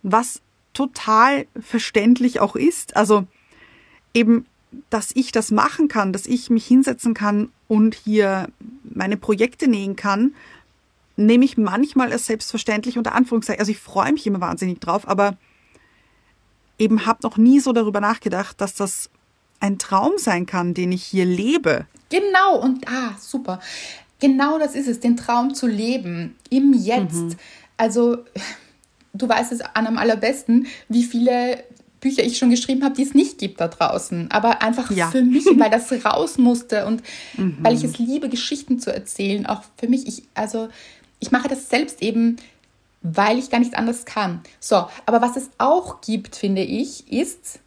Was 0.01 0.41
total 0.73 1.45
verständlich 1.59 2.39
auch 2.39 2.55
ist. 2.55 2.95
Also 2.95 3.25
eben, 4.13 4.45
dass 4.89 5.11
ich 5.15 5.31
das 5.31 5.51
machen 5.51 5.87
kann, 5.87 6.13
dass 6.13 6.25
ich 6.25 6.49
mich 6.49 6.65
hinsetzen 6.65 7.13
kann 7.13 7.49
und 7.67 7.95
hier 7.95 8.47
meine 8.83 9.17
Projekte 9.17 9.67
nähen 9.67 9.95
kann, 9.95 10.33
nehme 11.15 11.45
ich 11.45 11.57
manchmal 11.57 12.11
als 12.11 12.25
selbstverständlich 12.25 12.97
unter 12.97 13.13
Anführungszeichen. 13.13 13.59
Also 13.59 13.71
ich 13.71 13.79
freue 13.79 14.11
mich 14.11 14.25
immer 14.25 14.41
wahnsinnig 14.41 14.79
drauf, 14.79 15.07
aber 15.07 15.37
eben 16.79 17.05
habe 17.05 17.19
noch 17.23 17.37
nie 17.37 17.59
so 17.59 17.71
darüber 17.71 18.01
nachgedacht, 18.01 18.59
dass 18.59 18.73
das 18.75 19.09
ein 19.59 19.77
Traum 19.79 20.13
sein 20.17 20.45
kann, 20.45 20.73
den 20.73 20.91
ich 20.91 21.03
hier 21.03 21.25
lebe. 21.25 21.85
Genau, 22.09 22.59
und 22.59 22.87
ah, 22.87 23.15
super. 23.19 23.59
Genau 24.19 24.59
das 24.59 24.75
ist 24.75 24.87
es, 24.87 24.99
den 24.99 25.17
Traum 25.17 25.53
zu 25.53 25.67
leben, 25.67 26.35
im 26.49 26.73
Jetzt. 26.73 27.37
Also, 27.77 28.17
du 29.13 29.29
weißt 29.29 29.51
es 29.51 29.61
an 29.61 29.87
am 29.87 29.97
allerbesten, 29.97 30.67
wie 30.89 31.03
viele 31.03 31.63
Bücher 31.99 32.23
ich 32.23 32.37
schon 32.37 32.49
geschrieben 32.49 32.83
habe, 32.83 32.95
die 32.95 33.03
es 33.03 33.13
nicht 33.13 33.37
gibt 33.37 33.61
da 33.61 33.67
draußen. 33.69 34.29
Aber 34.31 34.61
einfach 34.61 34.91
Ja. 34.91 35.09
für 35.09 35.21
mich, 35.21 35.45
weil 35.57 35.69
das 35.69 35.91
raus 36.05 36.37
musste 36.37 36.85
und 36.85 37.01
weil 37.61 37.75
ich 37.75 37.83
es 37.83 37.97
liebe, 37.97 38.27
Geschichten 38.29 38.79
zu 38.79 38.93
erzählen. 38.93 39.45
Auch 39.45 39.63
für 39.77 39.87
mich, 39.87 40.05
ich, 40.07 40.23
also, 40.33 40.67
ich 41.19 41.31
mache 41.31 41.47
das 41.47 41.69
selbst 41.69 42.01
eben, 42.01 42.35
weil 43.01 43.37
ich 43.39 43.49
gar 43.49 43.59
nicht 43.59 43.75
anders 43.75 44.03
kann. 44.05 44.41
So, 44.59 44.85
aber 45.05 45.21
was 45.21 45.37
es 45.37 45.49
auch 45.57 46.01
gibt, 46.01 46.35
finde 46.35 46.63
ich, 46.63 47.09
ist, 47.11 47.59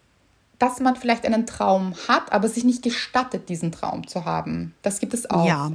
dass 0.58 0.80
man 0.80 0.96
vielleicht 0.96 1.24
einen 1.26 1.46
Traum 1.46 1.94
hat, 2.08 2.32
aber 2.32 2.48
sich 2.48 2.64
nicht 2.64 2.82
gestattet, 2.82 3.48
diesen 3.48 3.72
Traum 3.72 4.06
zu 4.06 4.24
haben. 4.24 4.74
Das 4.82 5.00
gibt 5.00 5.12
es 5.14 5.28
auch. 5.30 5.46
Ja. 5.46 5.72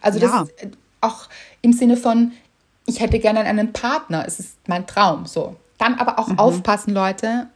Also 0.00 0.18
Ja. 0.18 0.42
das 0.42 0.50
äh, 0.62 0.70
auch 1.00 1.28
im 1.62 1.72
Sinne 1.72 1.96
von, 1.96 2.32
ich 2.88 3.00
hätte 3.00 3.18
gerne 3.18 3.40
einen 3.40 3.72
Partner, 3.72 4.24
es 4.26 4.40
ist 4.40 4.56
mein 4.66 4.86
Traum. 4.86 5.26
So. 5.26 5.56
Dann 5.76 5.94
aber 5.94 6.18
auch 6.18 6.36
aufpassen, 6.38 6.92
Leute. 6.94 7.46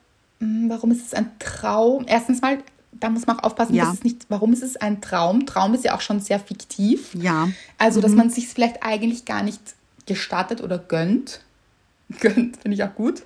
Hm, 0.41 0.69
Warum 0.69 0.91
ist 0.93 1.05
es 1.07 1.15
ein 1.15 1.31
Traum? 1.39 2.05
Erstens 2.07 2.41
mal, 2.43 2.59
da 2.93 3.09
muss 3.09 3.27
man 3.27 3.39
auch 3.39 3.45
aufpassen, 3.45 3.75
Ja. 3.75 3.91
es 3.93 4.05
nicht, 4.05 4.27
warum 4.29 4.53
ist 4.53 4.63
es 4.63 4.77
ein 4.77 5.01
Traum? 5.01 5.47
Traum 5.47 5.73
ist 5.75 5.85
ja 5.85 5.95
auch 5.97 6.03
schon 6.03 6.21
sehr 6.21 6.39
fiktiv. 6.39 7.15
Ja. 7.15 7.49
Also, 7.79 8.01
dass 8.01 8.13
man 8.13 8.29
sich 8.31 8.47
vielleicht 8.49 8.83
eigentlich 8.83 9.25
gar 9.25 9.43
nicht 9.43 9.61
gestattet 10.07 10.61
oder 10.63 10.79
gönnt. 10.79 11.41
Gönnt, 12.21 12.59
finde 12.59 12.75
ich 12.75 12.85
auch 12.85 12.95
gut. 12.95 13.23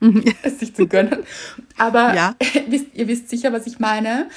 Es 0.42 0.58
sich 0.60 0.74
zu 0.74 0.86
gönnen. 0.86 1.20
Aber 1.78 2.14
Ja. 2.14 2.34
ihr 2.94 3.08
wisst 3.08 3.30
sicher, 3.30 3.50
was 3.52 3.66
ich 3.66 3.78
meine. 3.78 4.28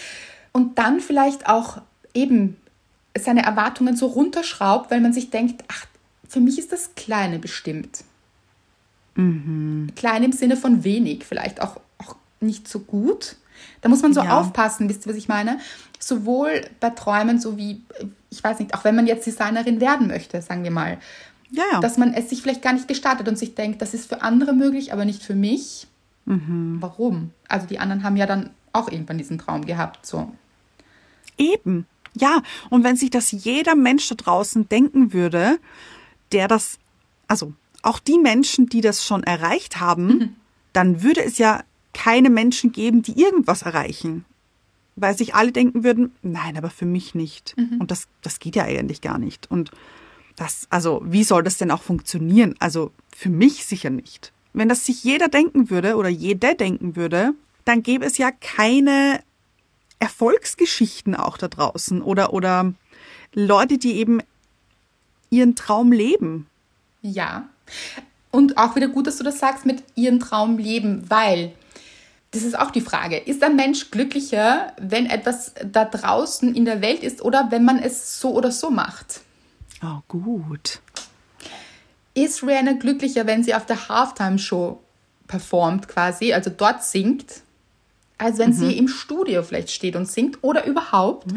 Und 0.53 0.79
dann 0.79 1.01
vielleicht 1.01 1.47
auch 1.49 1.81
eben 2.13 2.55
seine 3.17 3.43
Erwartungen 3.43 3.97
so 3.97 4.05
runterschraubt, 4.07 4.89
weil 4.89 5.01
man 5.01 5.11
sich 5.11 5.29
denkt, 5.31 5.63
ach, 5.67 5.85
für 6.29 6.39
mich 6.39 6.57
ist 6.57 6.71
das 6.71 6.95
Kleine 6.95 7.39
bestimmt. 7.39 8.03
Klein 9.15 10.23
im 10.23 10.31
Sinne 10.31 10.55
von 10.55 10.85
wenig, 10.85 11.25
vielleicht 11.25 11.61
auch, 11.61 11.77
auch 11.97 12.15
nicht 12.39 12.69
so 12.69 12.79
gut. 12.79 13.35
Da 13.81 13.89
muss 13.89 14.01
man 14.01 14.13
so 14.13 14.21
Ja. 14.23 14.39
aufpassen, 14.39 14.87
wisst 14.87 15.05
ihr, 15.05 15.09
was 15.09 15.17
ich 15.17 15.27
meine? 15.27 15.59
Sowohl 15.99 16.61
bei 16.79 16.91
Träumen, 16.91 17.37
so 17.41 17.57
wie, 17.57 17.81
ich 18.29 18.41
weiß 18.41 18.59
nicht, 18.59 18.73
auch 18.73 18.85
wenn 18.85 18.95
man 18.95 19.07
jetzt 19.07 19.25
Designerin 19.27 19.81
werden 19.81 20.07
möchte, 20.07 20.41
sagen 20.41 20.63
wir 20.63 20.71
mal, 20.71 20.99
Ja, 21.51 21.63
ja. 21.73 21.79
dass 21.81 21.97
man 21.97 22.13
es 22.13 22.29
sich 22.29 22.41
vielleicht 22.41 22.61
gar 22.61 22.71
nicht 22.73 22.87
gestartet 22.87 23.27
und 23.27 23.37
sich 23.37 23.55
denkt, 23.55 23.81
das 23.81 23.93
ist 23.93 24.07
für 24.07 24.21
andere 24.21 24.53
möglich, 24.53 24.93
aber 24.93 25.03
nicht 25.03 25.23
für 25.23 25.35
mich. 25.35 25.87
Warum? 26.25 27.31
Also 27.47 27.65
die 27.65 27.79
anderen 27.79 28.03
haben 28.03 28.15
ja 28.15 28.27
dann 28.27 28.51
auch 28.71 28.89
irgendwann 28.91 29.17
diesen 29.17 29.39
Traum 29.39 29.65
gehabt, 29.65 30.05
so. 30.05 30.31
Eben. 31.37 31.87
Ja, 32.13 32.43
und 32.69 32.83
wenn 32.83 32.95
sich 32.95 33.09
das 33.09 33.31
jeder 33.31 33.75
Mensch 33.75 34.07
da 34.09 34.15
draußen 34.15 34.69
denken 34.69 35.11
würde, 35.11 35.57
der 36.31 36.47
das, 36.47 36.79
also 37.27 37.53
auch 37.81 37.99
die 37.99 38.17
Menschen, 38.19 38.67
die 38.67 38.81
das 38.81 39.05
schon 39.05 39.23
erreicht 39.23 39.79
haben, 39.79 40.35
dann 40.73 41.01
würde 41.03 41.23
es 41.23 41.37
ja 41.37 41.63
keine 41.93 42.29
Menschen 42.29 42.71
geben, 42.71 43.01
die 43.01 43.19
irgendwas 43.19 43.63
erreichen. 43.63 44.25
Weil 44.95 45.17
sich 45.17 45.33
alle 45.33 45.51
denken 45.51 45.83
würden, 45.83 46.11
nein, 46.21 46.57
aber 46.57 46.69
für 46.69 46.85
mich 46.85 47.15
nicht. 47.15 47.55
Und 47.79 47.89
das, 47.91 48.07
das 48.21 48.39
geht 48.39 48.55
ja 48.55 48.63
eigentlich 48.65 49.01
gar 49.01 49.17
nicht. 49.17 49.49
Und 49.49 49.71
das, 50.35 50.67
also, 50.69 51.01
wie 51.05 51.23
soll 51.23 51.43
das 51.43 51.57
denn 51.57 51.71
auch 51.71 51.81
funktionieren? 51.81 52.55
Also, 52.59 52.91
für 53.15 53.29
mich 53.29 53.65
sicher 53.65 53.89
nicht. 53.89 54.33
Wenn 54.53 54.69
das 54.69 54.85
sich 54.85 55.03
jeder 55.03 55.27
denken 55.27 55.69
würde 55.69 55.95
oder 55.95 56.09
jede 56.09 56.55
denken 56.55 56.95
würde, 56.95 57.33
dann 57.65 57.83
gäbe 57.83 58.05
es 58.05 58.17
ja 58.17 58.31
keine 58.31 59.21
Erfolgsgeschichten 59.99 61.15
auch 61.15 61.37
da 61.37 61.47
draußen 61.47 62.01
oder, 62.01 62.33
oder 62.33 62.73
Leute, 63.33 63.77
die 63.77 63.97
eben 63.97 64.21
ihren 65.29 65.55
Traum 65.55 65.91
leben. 65.91 66.47
Ja. 67.01 67.49
Und 68.31 68.57
auch 68.57 68.75
wieder 68.75 68.87
gut, 68.87 69.07
dass 69.07 69.17
du 69.17 69.23
das 69.23 69.39
sagst 69.39 69.65
mit 69.65 69.83
ihren 69.95 70.19
Traum 70.19 70.57
leben, 70.57 71.09
weil 71.09 71.53
das 72.31 72.43
ist 72.43 72.57
auch 72.57 72.71
die 72.71 72.81
Frage. 72.81 73.17
Ist 73.17 73.43
ein 73.43 73.55
Mensch 73.55 73.89
glücklicher, 73.89 74.73
wenn 74.79 75.07
etwas 75.07 75.53
da 75.65 75.85
draußen 75.85 76.53
in 76.53 76.65
der 76.65 76.81
Welt 76.81 77.03
ist 77.03 77.21
oder 77.23 77.47
wenn 77.49 77.65
man 77.65 77.79
es 77.79 78.19
so 78.19 78.33
oder 78.33 78.51
so 78.51 78.69
macht? 78.69 79.21
Oh, 79.83 79.99
gut. 80.07 80.79
Ist 82.13 82.43
Rihanna 82.43 82.73
glücklicher, 82.73 83.25
wenn 83.25 83.43
sie 83.43 83.55
auf 83.55 83.65
der 83.65 83.89
Halftime-Show 83.89 84.79
performt 85.27 85.87
quasi, 85.87 86.33
also 86.33 86.49
dort 86.49 86.83
singt, 86.83 87.41
als 88.17 88.37
wenn 88.37 88.51
sie 88.51 88.77
im 88.77 88.87
Studio 88.87 89.41
vielleicht 89.43 89.71
steht 89.71 89.95
und 89.95 90.05
singt 90.05 90.39
oder 90.41 90.65
überhaupt 90.65 91.27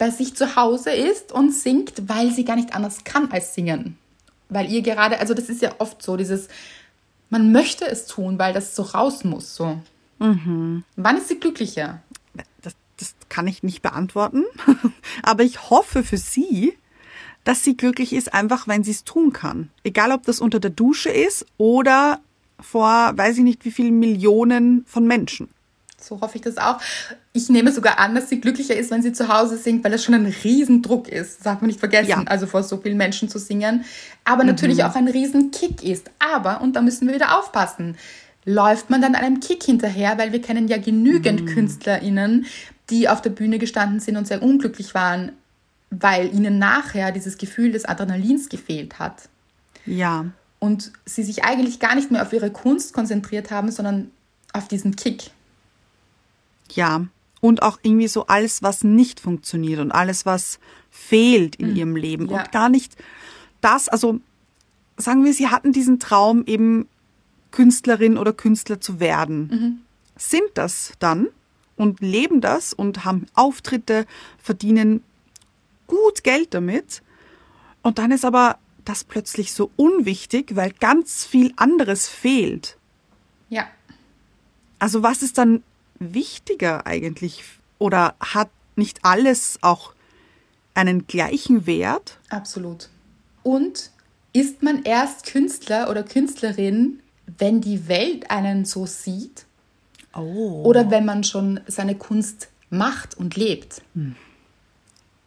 bei 0.00 0.10
sich 0.10 0.34
zu 0.34 0.56
Hause 0.56 0.90
ist 0.92 1.30
und 1.30 1.52
singt, 1.52 2.08
weil 2.08 2.32
sie 2.32 2.46
gar 2.46 2.56
nicht 2.56 2.74
anders 2.74 3.04
kann 3.04 3.30
als 3.30 3.54
singen. 3.54 3.98
Weil 4.48 4.72
ihr 4.72 4.80
gerade, 4.80 5.20
also 5.20 5.34
das 5.34 5.50
ist 5.50 5.60
ja 5.60 5.74
oft 5.78 6.02
so, 6.02 6.16
dieses, 6.16 6.48
man 7.28 7.52
möchte 7.52 7.86
es 7.86 8.06
tun, 8.06 8.38
weil 8.38 8.54
das 8.54 8.74
so 8.74 8.82
raus 8.82 9.24
muss. 9.24 9.54
So. 9.54 9.78
Wann 10.96 11.16
ist 11.18 11.28
sie 11.28 11.38
glücklicher? 11.38 12.02
Das, 12.62 12.74
das 12.96 13.14
kann 13.28 13.46
ich 13.46 13.62
nicht 13.62 13.82
beantworten. 13.82 14.44
Aber 15.22 15.42
ich 15.42 15.68
hoffe 15.68 16.02
für 16.02 16.16
sie, 16.16 16.72
dass 17.44 17.62
sie 17.62 17.76
glücklich 17.76 18.14
ist, 18.14 18.32
einfach 18.32 18.66
wenn 18.66 18.82
sie 18.82 18.92
es 18.92 19.04
tun 19.04 19.34
kann. 19.34 19.68
Egal, 19.84 20.12
ob 20.12 20.24
das 20.24 20.40
unter 20.40 20.60
der 20.60 20.70
Dusche 20.70 21.10
ist 21.10 21.44
oder 21.58 22.20
vor, 22.58 23.12
weiß 23.16 23.36
ich 23.36 23.44
nicht, 23.44 23.66
wie 23.66 23.70
vielen 23.70 23.98
Millionen 23.98 24.86
von 24.86 25.06
Menschen. 25.06 25.50
So 26.00 26.20
hoffe 26.20 26.36
ich 26.36 26.42
das 26.42 26.56
auch. 26.56 26.80
Ich 27.32 27.48
nehme 27.50 27.70
sogar 27.72 27.98
an, 27.98 28.14
dass 28.14 28.28
sie 28.28 28.40
glücklicher 28.40 28.74
ist, 28.74 28.90
wenn 28.90 29.02
sie 29.02 29.12
zu 29.12 29.28
Hause 29.28 29.56
singt, 29.56 29.84
weil 29.84 29.90
das 29.92 30.02
schon 30.04 30.14
ein 30.14 30.26
Riesendruck 30.26 31.08
ist. 31.08 31.36
Das 31.38 31.44
darf 31.44 31.60
man 31.60 31.68
nicht 31.68 31.78
vergessen, 31.80 32.08
Ja. 32.10 32.22
also 32.26 32.46
vor 32.46 32.62
so 32.62 32.78
vielen 32.78 32.96
Menschen 32.96 33.28
zu 33.28 33.38
singen. 33.38 33.84
Aber 34.24 34.44
natürlich 34.44 34.82
auch 34.84 34.94
ein 34.94 35.08
Riesenkick 35.08 35.82
ist. 35.84 36.10
Aber, 36.18 36.60
und 36.62 36.74
da 36.74 36.80
müssen 36.82 37.06
wir 37.06 37.14
wieder 37.14 37.38
aufpassen, 37.38 37.96
läuft 38.44 38.88
man 38.90 39.02
dann 39.02 39.14
einem 39.14 39.40
Kick 39.40 39.62
hinterher, 39.62 40.16
weil 40.18 40.32
wir 40.32 40.40
kennen 40.40 40.66
ja 40.68 40.78
genügend 40.78 41.46
KünstlerInnen, 41.46 42.46
die 42.88 43.08
auf 43.08 43.20
der 43.22 43.30
Bühne 43.30 43.58
gestanden 43.58 44.00
sind 44.00 44.16
und 44.16 44.26
sehr 44.26 44.42
unglücklich 44.42 44.94
waren, 44.94 45.32
weil 45.90 46.34
ihnen 46.34 46.58
nachher 46.58 47.12
dieses 47.12 47.36
Gefühl 47.36 47.72
des 47.72 47.84
Adrenalins 47.84 48.48
gefehlt 48.48 48.98
hat. 48.98 49.28
Ja, 49.86 50.26
Und 50.58 50.92
sie 51.06 51.22
sich 51.22 51.44
eigentlich 51.44 51.80
gar 51.80 51.94
nicht 51.94 52.10
mehr 52.10 52.22
auf 52.22 52.32
ihre 52.32 52.50
Kunst 52.50 52.92
konzentriert 52.92 53.50
haben, 53.50 53.70
sondern 53.70 54.10
auf 54.52 54.68
diesen 54.68 54.94
Kick. 54.96 55.30
Ja. 56.76 57.06
Und 57.40 57.62
auch 57.62 57.78
irgendwie 57.82 58.08
so 58.08 58.26
alles, 58.26 58.62
was 58.62 58.84
nicht 58.84 59.20
funktioniert 59.20 59.80
und 59.80 59.92
alles, 59.92 60.26
was 60.26 60.58
fehlt 60.90 61.56
in 61.56 61.74
ihrem 61.74 61.96
Leben. 61.96 62.28
Ja. 62.28 62.38
Und 62.40 62.52
gar 62.52 62.68
nicht 62.68 62.96
das, 63.60 63.88
also 63.88 64.20
sagen 64.96 65.24
wir, 65.24 65.32
sie 65.32 65.48
hatten 65.48 65.72
diesen 65.72 65.98
Traum, 65.98 66.44
eben 66.46 66.88
Künstlerin 67.50 68.18
oder 68.18 68.32
Künstler 68.32 68.80
zu 68.80 69.00
werden. 69.00 69.84
Sind 70.16 70.50
das 70.54 70.92
dann 70.98 71.28
und 71.76 72.00
leben 72.00 72.40
das 72.40 72.72
und 72.74 73.04
haben 73.04 73.26
Auftritte, 73.34 74.06
verdienen 74.38 75.02
gut 75.86 76.22
Geld 76.22 76.52
damit. 76.54 77.02
Und 77.82 77.98
dann 77.98 78.12
ist 78.12 78.24
aber 78.24 78.58
das 78.84 79.04
plötzlich 79.04 79.52
so 79.52 79.70
unwichtig, 79.76 80.56
weil 80.56 80.72
ganz 80.72 81.24
viel 81.24 81.52
anderes 81.56 82.08
fehlt. 82.08 82.76
Ja, 83.48 83.66
Also 84.78 85.02
was 85.02 85.22
ist 85.22 85.38
dann 85.38 85.62
wichtiger 86.00 86.86
eigentlich? 86.86 87.44
Oder 87.78 88.14
hat 88.18 88.50
nicht 88.74 89.04
alles 89.04 89.58
auch 89.62 89.92
einen 90.74 91.06
gleichen 91.06 91.66
Wert? 91.66 92.18
Absolut. 92.30 92.88
Und 93.42 93.90
ist 94.32 94.62
man 94.62 94.82
erst 94.82 95.26
Künstler 95.26 95.90
oder 95.90 96.02
Künstlerin, 96.02 97.00
wenn 97.38 97.60
die 97.60 97.88
Welt 97.88 98.30
einen 98.30 98.64
so 98.64 98.86
sieht? 98.86 99.46
Oh. 100.14 100.62
Oder 100.64 100.90
wenn 100.90 101.04
man 101.04 101.22
schon 101.24 101.60
seine 101.66 101.94
Kunst 101.94 102.48
macht 102.70 103.16
und 103.16 103.36
lebt? 103.36 103.82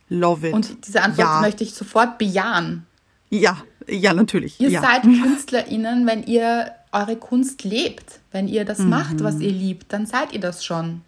Love 0.09 0.49
it. 0.49 0.53
Und 0.53 0.87
diese 0.87 1.01
Antwort 1.01 1.27
ja. 1.27 1.41
möchte 1.41 1.63
ich 1.63 1.73
sofort 1.73 2.17
bejahen. 2.17 2.85
Ja, 3.29 3.63
ja, 3.87 4.13
natürlich. 4.13 4.59
Ihr 4.59 4.69
ja. 4.69 4.81
seid 4.81 5.01
KünstlerInnen, 5.03 6.05
wenn 6.05 6.23
ihr 6.23 6.71
eure 6.93 7.15
Kunst 7.15 7.63
lebt. 7.63 8.19
Wenn 8.31 8.47
ihr 8.47 8.65
das 8.65 8.79
macht, 8.79 9.23
was 9.23 9.39
ihr 9.39 9.51
liebt, 9.51 9.91
dann 9.93 10.05
seid 10.05 10.33
ihr 10.33 10.39
das 10.39 10.63
schon. 10.65 11.01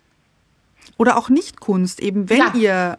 Oder 0.98 1.18
auch 1.18 1.30
nicht 1.30 1.60
Kunst, 1.60 2.00
eben 2.00 2.30
wenn 2.30 2.38
Ja. 2.38 2.54
ihr 2.56 2.98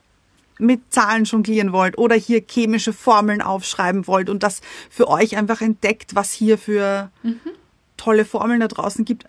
mit 0.58 0.80
Zahlen 0.92 1.24
jonglieren 1.24 1.72
wollt 1.72 1.98
oder 1.98 2.14
hier 2.16 2.42
chemische 2.48 2.92
Formeln 2.94 3.42
aufschreiben 3.42 4.06
wollt 4.06 4.30
und 4.30 4.42
das 4.42 4.62
für 4.90 5.08
euch 5.08 5.36
einfach 5.36 5.60
entdeckt, 5.60 6.14
was 6.14 6.32
hier 6.32 6.56
für 6.58 7.10
Mhm. 7.22 7.40
tolle 7.98 8.24
Formeln 8.24 8.60
da 8.60 8.68
draußen 8.68 9.04
gibt. 9.04 9.26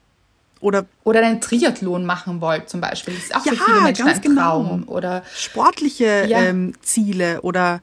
Oder 0.60 0.86
Oder 1.04 1.24
einen 1.24 1.40
Triathlon 1.42 2.06
machen 2.06 2.42
wollt 2.42 2.68
zum 2.70 2.82
Beispiel. 2.82 3.14
Das 3.14 3.26
ist 3.26 3.36
auch 3.36 3.46
Ja, 3.46 3.52
für 3.52 3.58
viele 3.64 3.82
Menschen 3.82 4.06
ganz 4.06 4.18
ein 4.18 4.22
genau. 4.24 4.42
Traum. 4.64 4.84
Oder 4.88 5.24
sportliche 5.36 6.26
Ja. 6.28 6.40
ähm, 6.42 6.74
Ziele 6.82 7.42
oder 7.42 7.82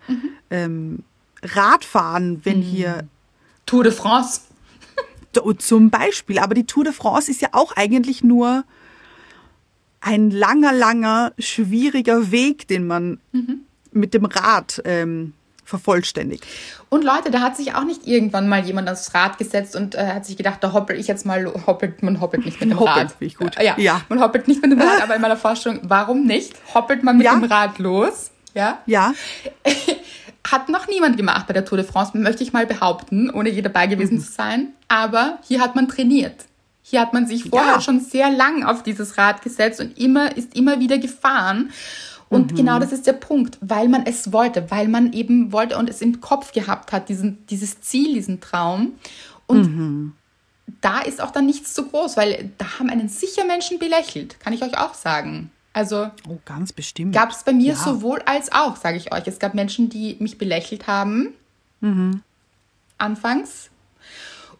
ähm, 0.50 1.04
Radfahren, 1.42 2.40
wenn 2.44 2.60
hier 2.62 3.06
Tour 3.66 3.84
de 3.84 3.92
France. 3.92 4.40
Zum 5.58 5.90
Beispiel. 5.90 6.38
Aber 6.38 6.54
die 6.54 6.66
Tour 6.66 6.84
de 6.84 6.92
France 6.92 7.30
ist 7.30 7.40
ja 7.42 7.48
auch 7.52 7.72
eigentlich 7.76 8.22
nur 8.24 8.64
ein 10.00 10.30
langer, 10.30 10.72
langer, 10.72 11.32
schwieriger 11.38 12.30
Weg, 12.30 12.68
den 12.68 12.86
man 12.86 13.20
mit 13.92 14.12
dem 14.12 14.24
Rad 14.26 14.82
ähm, 14.84 15.32
vervollständigt. 15.64 16.44
Und 16.90 17.04
Leute, 17.04 17.30
da 17.30 17.40
hat 17.40 17.56
sich 17.56 17.74
auch 17.74 17.84
nicht 17.84 18.06
irgendwann 18.06 18.46
mal 18.48 18.62
jemand 18.66 18.88
aufs 18.90 19.14
Rad 19.14 19.38
gesetzt 19.38 19.74
und 19.74 19.94
äh, 19.94 20.06
hat 20.08 20.26
sich 20.26 20.36
gedacht, 20.36 20.58
da 20.62 20.72
hoppel 20.74 20.98
ich 20.98 21.06
jetzt 21.06 21.24
mal, 21.24 21.46
hoppelt, 21.66 22.02
man 22.02 22.20
hoppelt 22.20 22.44
nicht 22.44 22.60
mit 22.60 22.70
dem 22.70 22.78
Hoppelt, 22.78 22.96
Rad. 22.96 23.16
ich 23.20 23.36
gut. 23.36 23.56
Äh, 23.56 23.64
Ja, 23.66 23.74
Ja. 23.78 24.02
man 24.10 24.20
hoppelt 24.20 24.46
nicht 24.46 24.60
mit 24.60 24.72
dem 24.72 24.80
Rad, 24.80 25.00
aber 25.02 25.16
in 25.16 25.22
meiner 25.22 25.38
Vorstellung, 25.38 25.80
warum 25.84 26.26
nicht? 26.26 26.54
Hoppelt 26.74 27.02
man 27.02 27.16
mit 27.16 27.24
Ja. 27.24 27.34
dem 27.34 27.44
Rad 27.44 27.78
los? 27.78 28.30
Ja. 28.52 28.78
Ja, 28.86 29.14
Hat 30.46 30.68
noch 30.68 30.86
niemand 30.88 31.16
gemacht 31.16 31.46
bei 31.46 31.54
der 31.54 31.64
Tour 31.64 31.78
de 31.78 31.86
France, 31.86 32.16
möchte 32.18 32.42
ich 32.42 32.52
mal 32.52 32.66
behaupten, 32.66 33.30
ohne 33.30 33.50
je 33.50 33.62
dabei 33.62 33.86
gewesen 33.86 34.20
zu 34.20 34.30
sein. 34.30 34.68
Aber 34.88 35.38
hier 35.42 35.60
hat 35.60 35.74
man 35.74 35.88
trainiert. 35.88 36.44
Hier 36.82 37.00
hat 37.00 37.14
man 37.14 37.26
sich 37.26 37.44
vorher 37.48 37.74
Ja. 37.74 37.80
schon 37.80 38.00
sehr 38.00 38.30
lang 38.30 38.62
auf 38.62 38.82
dieses 38.82 39.16
Rad 39.16 39.40
gesetzt 39.42 39.80
und 39.80 39.98
immer, 39.98 40.36
ist 40.36 40.54
immer 40.54 40.80
wieder 40.80 40.98
gefahren. 40.98 41.70
Und 42.28 42.56
genau 42.56 42.78
das 42.78 42.92
ist 42.92 43.06
der 43.06 43.12
Punkt, 43.14 43.58
weil 43.60 43.88
man 43.88 44.04
es 44.06 44.32
wollte, 44.32 44.70
weil 44.70 44.88
man 44.88 45.12
eben 45.12 45.52
wollte 45.52 45.78
und 45.78 45.88
es 45.88 46.00
im 46.02 46.20
Kopf 46.20 46.52
gehabt 46.52 46.92
hat, 46.92 47.08
diesen, 47.08 47.46
dieses 47.46 47.80
Ziel, 47.80 48.12
diesen 48.14 48.40
Traum. 48.40 48.92
Und 49.46 50.14
da 50.80 51.00
ist 51.00 51.20
auch 51.22 51.30
dann 51.30 51.46
nichts 51.46 51.72
zu 51.74 51.86
groß, 51.86 52.16
weil 52.16 52.50
da 52.58 52.78
haben 52.78 52.90
einen 52.90 53.08
sicher 53.08 53.44
Menschen 53.44 53.78
belächelt, 53.78 54.40
kann 54.40 54.52
ich 54.52 54.62
euch 54.62 54.76
auch 54.78 54.94
sagen. 54.94 55.50
Also 55.74 56.10
oh, 56.28 56.38
ganz 56.46 56.72
bestimmt. 56.72 57.14
gab 57.14 57.30
es 57.32 57.42
bei 57.42 57.52
mir 57.52 57.72
Ja. 57.72 57.76
sowohl 57.76 58.22
als 58.24 58.50
auch, 58.52 58.76
sage 58.76 58.96
ich 58.96 59.12
euch. 59.12 59.26
Es 59.26 59.38
gab 59.38 59.54
Menschen, 59.54 59.90
die 59.90 60.16
mich 60.20 60.38
belächelt 60.38 60.86
haben. 60.86 61.34
Anfangs. 62.96 63.70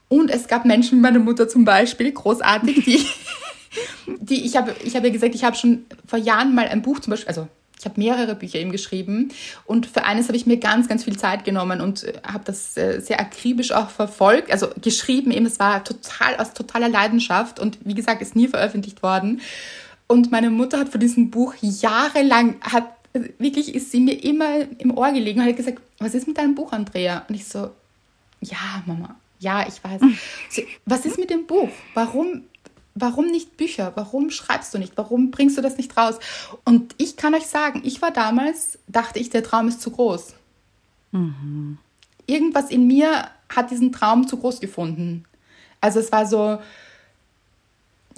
Und 0.09 0.31
es 0.31 0.49
gab 0.49 0.65
Menschen, 0.67 1.01
meine 1.01 1.21
Mutter 1.21 1.49
zum 1.49 1.65
Beispiel, 1.65 2.13
großartig, 2.13 2.85
die, 2.85 3.07
die 4.21 4.45
ich 4.45 4.57
habe, 4.57 4.75
ich 4.85 4.95
habe 4.97 5.07
ja 5.07 5.13
gesagt, 5.13 5.35
ich 5.35 5.45
habe 5.45 5.57
schon 5.57 5.87
vor 6.07 6.19
Jahren 6.19 6.55
mal 6.55 6.69
ein 6.69 6.83
Buch 6.83 7.01
zum 7.01 7.13
Beispiel, 7.13 7.29
also 7.29 7.49
ich 7.79 7.85
habe 7.87 8.01
mehrere 8.01 8.35
Bücher 8.35 8.59
eben 8.59 8.73
geschrieben 8.73 9.31
und 9.65 9.87
für 9.87 10.05
eines 10.05 10.29
habe 10.29 10.37
ich 10.37 10.47
mir 10.47 10.59
ganz, 10.59 10.89
ganz 10.89 11.05
viel 11.05 11.17
Zeit 11.17 11.45
genommen 11.45 11.81
und 11.81 12.05
äh, 12.05 12.13
habe 12.23 12.45
das 12.45 12.77
äh, 12.77 13.01
sehr 13.01 13.21
akribisch 13.21 13.73
auch 13.73 13.91
verfolgt, 13.91 14.51
also 14.53 14.69
geschrieben 14.81 15.31
eben, 15.31 15.47
es 15.47 15.59
war 15.59 15.83
total 15.85 16.37
aus 16.37 16.53
totaler 16.53 16.89
Leidenschaft 16.89 17.59
und 17.59 17.79
wie 17.85 17.95
gesagt, 17.95 18.21
ist 18.23 18.37
nie 18.37 18.49
veröffentlicht 18.49 19.03
worden. 19.03 19.41
Und 20.07 20.31
meine 20.31 20.51
Mutter 20.51 20.79
hat 20.79 20.91
von 20.91 21.01
diesem 21.01 21.31
Buch 21.31 21.55
jahrelang, 21.61 22.61
hat 22.61 22.89
wirklich, 23.39 23.75
ist 23.75 23.91
sie 23.91 24.01
mir 24.01 24.23
immer 24.25 24.61
im 24.79 24.97
Ohr 24.97 25.13
gelegen 25.13 25.41
und 25.41 25.47
hat 25.47 25.57
gesagt, 25.57 25.81
was 25.99 26.15
ist 26.15 26.27
mit 26.27 26.39
deinem 26.39 26.55
Buch, 26.55 26.73
Andrea? 26.73 27.25
Und 27.29 27.35
ich 27.35 27.47
so, 27.47 27.71
ja, 28.41 28.83
Mama, 28.87 29.17
ja, 29.39 29.67
ich 29.67 29.83
weiß. 29.83 30.01
Sie, 30.51 30.67
was 30.85 31.07
ist 31.07 31.19
mit 31.19 31.31
dem 31.31 31.47
Buch? 31.47 31.71
Warum, 31.95 32.43
warum 32.95 33.27
nicht 33.27 33.57
Bücher? 33.57 33.93
Warum 33.95 34.31
schreibst 34.31 34.75
du 34.75 34.79
nicht? 34.79 34.97
Warum 34.97 35.31
bringst 35.31 35.57
du 35.57 35.63
das 35.63 35.77
nicht 35.77 35.97
raus? 35.97 36.19
Und 36.65 36.95
ich 36.99 37.17
kann 37.17 37.35
euch 37.35 37.47
sagen, 37.47 37.83
ich 37.85 38.03
war 38.03 38.11
damals, 38.11 38.79
dachte 38.89 39.19
ich, 39.19 39.31
der 39.31 39.43
Traum 39.43 39.69
ist 39.69 39.81
zu 39.81 39.91
groß. 39.91 40.35
Irgendwas 42.27 42.71
in 42.71 42.87
mir 42.87 43.29
hat 43.49 43.71
diesen 43.71 43.93
Traum 43.93 44.27
zu 44.27 44.37
groß 44.37 44.61
gefunden. 44.61 45.25
Also 45.81 46.01
es 46.01 46.11
war 46.11 46.27
so, 46.27 46.59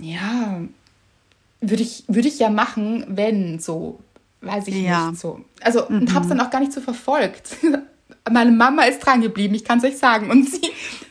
ja, 0.01 0.61
würde 1.61 1.83
ich, 1.83 2.05
würde 2.09 2.29
ich 2.29 2.39
ja 2.39 2.51
machen, 2.51 3.05
wenn 3.09 3.59
so, 3.59 4.01
weiß 4.41 4.69
ich 4.69 4.75
Ja. 4.77 5.11
nicht 5.11 5.21
so. 5.21 5.41
Also 5.61 5.87
und 5.87 6.13
habe 6.13 6.25
es 6.25 6.29
dann 6.29 6.41
auch 6.41 6.51
gar 6.51 6.61
nicht 6.61 6.73
so 6.73 6.81
verfolgt. 6.81 7.57
Meine 8.31 8.51
Mama 8.51 8.83
ist 8.85 9.01
dran 9.01 9.21
geblieben, 9.21 9.55
ich 9.55 9.65
kann 9.65 9.79
es 9.79 9.85
euch 9.85 9.99
sagen. 9.99 10.31
Und 10.31 10.49
sie, 10.51 10.61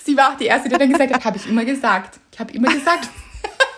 sie 0.03 0.17
war 0.17 0.33
auch 0.33 0.37
die 0.37 0.45
Erste, 0.45 0.69
die 0.69 0.77
dann 0.77 0.89
gesagt 0.89 1.13
hat, 1.13 1.23
habe 1.25 1.37
ich 1.37 1.47
immer 1.47 1.63
gesagt. 1.63 2.19
Ich 2.31 2.39
habe 2.39 2.51
immer 2.53 2.67
gesagt, 2.73 3.09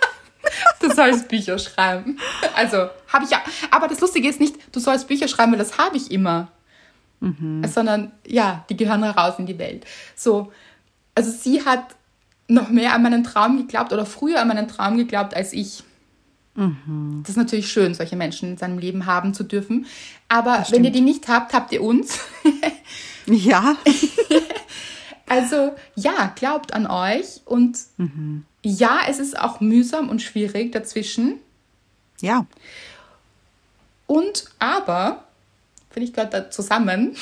du 0.82 0.92
sollst 0.92 1.28
Bücher 1.28 1.58
schreiben. 1.60 2.18
Also 2.56 2.90
habe 3.08 3.26
ich 3.26 3.30
ja. 3.32 3.42
Aber 3.72 3.88
das 3.88 4.00
Lustige 4.00 4.28
ist 4.28 4.40
nicht, 4.40 4.56
du 4.76 4.80
sollst 4.80 5.08
Bücher 5.08 5.28
schreiben, 5.28 5.52
weil 5.52 5.60
das 5.60 5.78
habe 5.78 5.98
ich 5.98 6.12
immer. 6.12 6.50
Sondern 7.66 8.12
ja, 8.28 8.64
die 8.70 8.78
gehören 8.78 9.04
raus 9.04 9.36
in 9.40 9.48
die 9.48 9.58
Welt. 9.58 9.86
So, 10.16 10.52
also 11.16 11.32
sie 11.32 11.66
hat 11.66 11.96
noch 12.48 12.70
mehr 12.70 12.94
an 12.94 13.02
meinen 13.02 13.24
Traum 13.24 13.58
geglaubt 13.58 13.92
oder 13.92 14.06
früher 14.06 14.40
an 14.40 14.48
meinen 14.48 14.68
Traum 14.68 14.98
geglaubt 14.98 15.34
als 15.36 15.52
ich. 15.54 15.84
Das 17.22 17.30
ist 17.30 17.38
natürlich 17.38 17.72
schön, 17.72 17.94
solche 17.94 18.16
Menschen 18.16 18.50
in 18.50 18.58
seinem 18.58 18.80
Leben 18.80 19.06
haben 19.06 19.34
zu 19.36 19.44
dürfen. 19.44 19.86
Aber 20.28 20.66
wenn 20.72 20.84
ihr 20.84 20.92
die 20.92 21.02
nicht 21.02 21.28
habt, 21.28 21.54
habt 21.54 21.72
ihr 21.72 21.82
uns. 21.84 22.20
Ja, 23.30 23.76
Also 25.30 25.76
ja, 25.96 26.32
glaubt 26.36 26.74
an 26.74 26.88
euch 26.88 27.42
und 27.44 27.78
ja, 28.64 29.00
es 29.10 29.20
ist 29.20 29.38
auch 29.38 29.60
mühsam 29.60 30.08
und 30.10 30.22
schwierig 30.22 30.72
dazwischen. 30.72 31.34
ja, 32.22 32.46
Und 34.08 34.46
aber, 34.60 35.26
finde 35.92 36.08
ich 36.08 36.14
gehört 36.14 36.34
da 36.34 36.50
zusammen, 36.50 37.16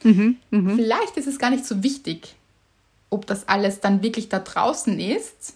vielleicht 0.00 1.16
ist 1.18 1.26
es 1.26 1.38
gar 1.38 1.50
nicht 1.50 1.66
so 1.66 1.82
wichtig, 1.82 2.34
ob 3.10 3.26
das 3.26 3.46
alles 3.46 3.80
dann 3.80 4.02
wirklich 4.02 4.30
da 4.30 4.38
draußen 4.38 4.98
ist. 4.98 5.54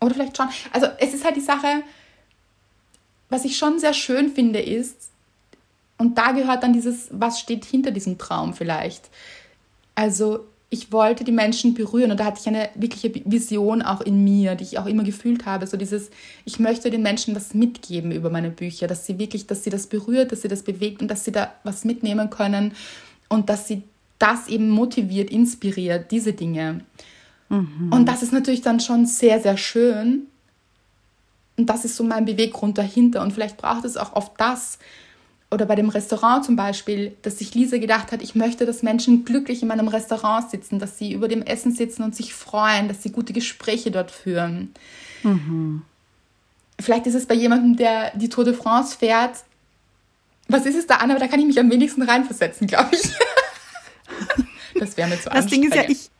Oder 0.00 0.14
vielleicht 0.14 0.36
schon. 0.36 0.48
Also 0.72 0.86
es 0.98 1.14
ist 1.14 1.24
halt 1.24 1.36
die 1.36 1.40
Sache, 1.40 1.82
was 3.28 3.44
ich 3.44 3.56
schon 3.56 3.78
sehr 3.78 3.94
schön 3.94 4.30
finde, 4.30 4.60
ist, 4.60 5.10
und 5.98 6.16
da 6.16 6.32
gehört 6.32 6.62
dann 6.62 6.72
dieses, 6.72 7.08
was 7.12 7.40
steht 7.40 7.66
hinter 7.66 7.90
diesem 7.90 8.16
Traum 8.16 8.54
vielleicht. 8.54 9.10
Also 9.94 10.46
ich 10.70 10.92
wollte 10.92 11.24
die 11.24 11.32
Menschen 11.32 11.74
berühren 11.74 12.10
und 12.10 12.18
da 12.18 12.24
hatte 12.24 12.40
ich 12.40 12.46
eine 12.46 12.70
wirkliche 12.74 13.12
Vision 13.26 13.82
auch 13.82 14.00
in 14.00 14.24
mir, 14.24 14.54
die 14.54 14.64
ich 14.64 14.78
auch 14.78 14.86
immer 14.86 15.04
gefühlt 15.04 15.44
habe. 15.44 15.66
So 15.66 15.76
dieses, 15.76 16.10
ich 16.46 16.58
möchte 16.58 16.90
den 16.90 17.02
Menschen 17.02 17.36
was 17.36 17.52
mitgeben 17.52 18.12
über 18.12 18.30
meine 18.30 18.50
Bücher, 18.50 18.86
dass 18.86 19.04
sie 19.04 19.18
wirklich, 19.18 19.46
dass 19.46 19.62
sie 19.62 19.68
das 19.68 19.88
berührt, 19.88 20.32
dass 20.32 20.40
sie 20.40 20.48
das 20.48 20.62
bewegt 20.62 21.02
und 21.02 21.08
dass 21.08 21.24
sie 21.24 21.32
da 21.32 21.52
was 21.64 21.84
mitnehmen 21.84 22.30
können 22.30 22.72
und 23.28 23.50
dass 23.50 23.68
sie 23.68 23.82
das 24.18 24.48
eben 24.48 24.70
motiviert, 24.70 25.30
inspiriert, 25.30 26.10
diese 26.10 26.32
Dinge. 26.32 26.80
Und 27.90 28.06
das 28.06 28.22
ist 28.22 28.32
natürlich 28.32 28.62
dann 28.62 28.80
schon 28.80 29.06
sehr, 29.06 29.40
sehr 29.40 29.56
schön. 29.56 30.26
Und 31.56 31.66
das 31.66 31.84
ist 31.84 31.96
so 31.96 32.04
mein 32.04 32.24
Beweggrund 32.24 32.78
dahinter. 32.78 33.22
Und 33.22 33.32
vielleicht 33.32 33.56
braucht 33.56 33.84
es 33.84 33.96
auch 33.96 34.14
oft 34.14 34.32
das, 34.38 34.78
oder 35.50 35.66
bei 35.66 35.74
dem 35.74 35.88
Restaurant 35.88 36.44
zum 36.44 36.54
Beispiel, 36.54 37.16
dass 37.22 37.38
sich 37.38 37.54
Lisa 37.54 37.78
gedacht 37.78 38.12
hat, 38.12 38.22
ich 38.22 38.36
möchte, 38.36 38.66
dass 38.66 38.84
Menschen 38.84 39.24
glücklich 39.24 39.62
in 39.62 39.68
meinem 39.68 39.88
Restaurant 39.88 40.48
sitzen, 40.48 40.78
dass 40.78 40.96
sie 40.96 41.12
über 41.12 41.26
dem 41.26 41.42
Essen 41.42 41.72
sitzen 41.72 42.04
und 42.04 42.14
sich 42.14 42.34
freuen, 42.34 42.86
dass 42.86 43.02
sie 43.02 43.10
gute 43.10 43.32
Gespräche 43.32 43.90
dort 43.90 44.12
führen. 44.12 44.72
Vielleicht 46.78 47.06
ist 47.06 47.14
es 47.14 47.26
bei 47.26 47.34
jemandem, 47.34 47.76
der 47.76 48.16
die 48.16 48.28
Tour 48.28 48.44
de 48.44 48.54
France 48.54 48.96
fährt, 48.96 49.38
was 50.46 50.66
ist 50.66 50.76
es 50.76 50.86
da 50.86 50.96
an, 50.96 51.10
aber 51.10 51.20
da 51.20 51.26
kann 51.26 51.40
ich 51.40 51.46
mich 51.46 51.58
am 51.58 51.70
wenigsten 51.70 52.02
reinversetzen, 52.02 52.66
glaube 52.66 52.90
ich. 52.92 53.02
Das 54.80 54.96
wäre 54.96 55.08
mir 55.08 55.20
zu 55.20 55.30
Das 55.30 55.46
Ding 55.46 55.62
ist 55.62 55.74
ja, 55.74 55.82
ich, 55.88 56.10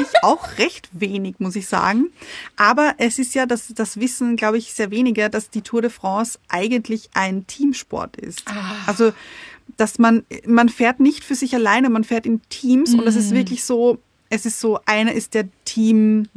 ich 0.00 0.22
auch 0.22 0.58
recht 0.58 0.88
wenig, 0.92 1.36
muss 1.38 1.56
ich 1.56 1.66
sagen. 1.68 2.10
Aber 2.56 2.94
es 2.98 3.18
ist 3.18 3.34
ja, 3.34 3.46
das, 3.46 3.68
das 3.74 3.98
wissen, 3.98 4.36
glaube 4.36 4.58
ich, 4.58 4.74
sehr 4.74 4.90
wenige, 4.90 5.30
dass 5.30 5.48
die 5.50 5.62
Tour 5.62 5.80
de 5.82 5.90
France 5.90 6.38
eigentlich 6.48 7.08
ein 7.14 7.46
Teamsport 7.46 8.16
ist. 8.16 8.42
Ah. 8.46 8.74
Also, 8.86 9.12
dass 9.76 9.98
man, 9.98 10.24
man 10.46 10.68
fährt 10.68 10.98
nicht 11.00 11.24
für 11.24 11.34
sich 11.34 11.54
alleine, 11.54 11.88
man 11.90 12.04
fährt 12.04 12.26
in 12.26 12.42
Teams 12.48 12.92
und 12.94 13.06
es 13.06 13.14
Mhm. 13.14 13.20
ist 13.20 13.30
wirklich 13.34 13.64
so, 13.64 13.98
es 14.30 14.44
ist 14.44 14.60
so, 14.60 14.80
einer 14.84 15.12
ist 15.12 15.34
der 15.34 15.48
Team, 15.64 16.28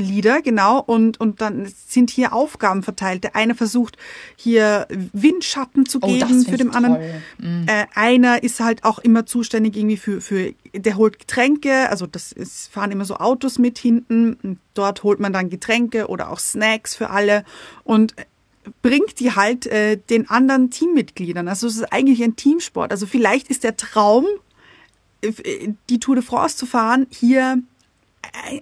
Lieder? 0.00 0.42
Genau, 0.42 0.80
und, 0.80 1.20
und 1.20 1.40
dann 1.40 1.66
sind 1.86 2.10
hier 2.10 2.32
Aufgaben 2.32 2.82
verteilt. 2.82 3.24
Der 3.24 3.36
eine 3.36 3.54
versucht 3.54 3.96
hier 4.36 4.86
Windschatten 5.12 5.86
zu 5.86 5.98
Oh, 6.02 6.06
geben 6.06 6.20
das 6.20 6.46
für 6.46 6.56
den 6.56 6.70
anderen. 6.74 6.94
toll. 6.96 7.22
Mhm. 7.38 7.66
Äh, 7.68 7.86
einer 7.94 8.42
ist 8.42 8.60
halt 8.60 8.84
auch 8.84 8.98
immer 8.98 9.26
zuständig 9.26 9.76
irgendwie 9.76 9.96
für, 9.96 10.20
für, 10.20 10.52
der 10.74 10.96
holt 10.96 11.18
Getränke, 11.18 11.88
also 11.90 12.06
das 12.06 12.32
ist, 12.32 12.72
fahren 12.72 12.90
immer 12.90 13.04
so 13.04 13.16
Autos 13.16 13.58
mit 13.58 13.78
hinten. 13.78 14.58
Dort 14.74 15.02
holt 15.02 15.20
man 15.20 15.32
dann 15.32 15.50
Getränke 15.50 16.08
oder 16.08 16.30
auch 16.30 16.38
Snacks 16.38 16.94
für 16.94 17.10
alle. 17.10 17.44
Und 17.84 18.14
bringt 18.82 19.20
die 19.20 19.32
halt 19.32 19.66
äh, 19.66 19.96
den 19.96 20.28
anderen 20.30 20.70
Teammitgliedern. 20.70 21.48
Also 21.48 21.66
es 21.66 21.76
ist 21.76 21.92
eigentlich 21.92 22.22
ein 22.22 22.36
Teamsport. 22.36 22.92
Also 22.92 23.06
vielleicht 23.06 23.48
ist 23.48 23.64
der 23.64 23.76
Traum, 23.76 24.24
äh, 25.22 25.68
die 25.90 26.00
Tour 26.00 26.16
de 26.16 26.24
France 26.24 26.56
zu 26.56 26.66
fahren, 26.66 27.06
hier 27.10 27.58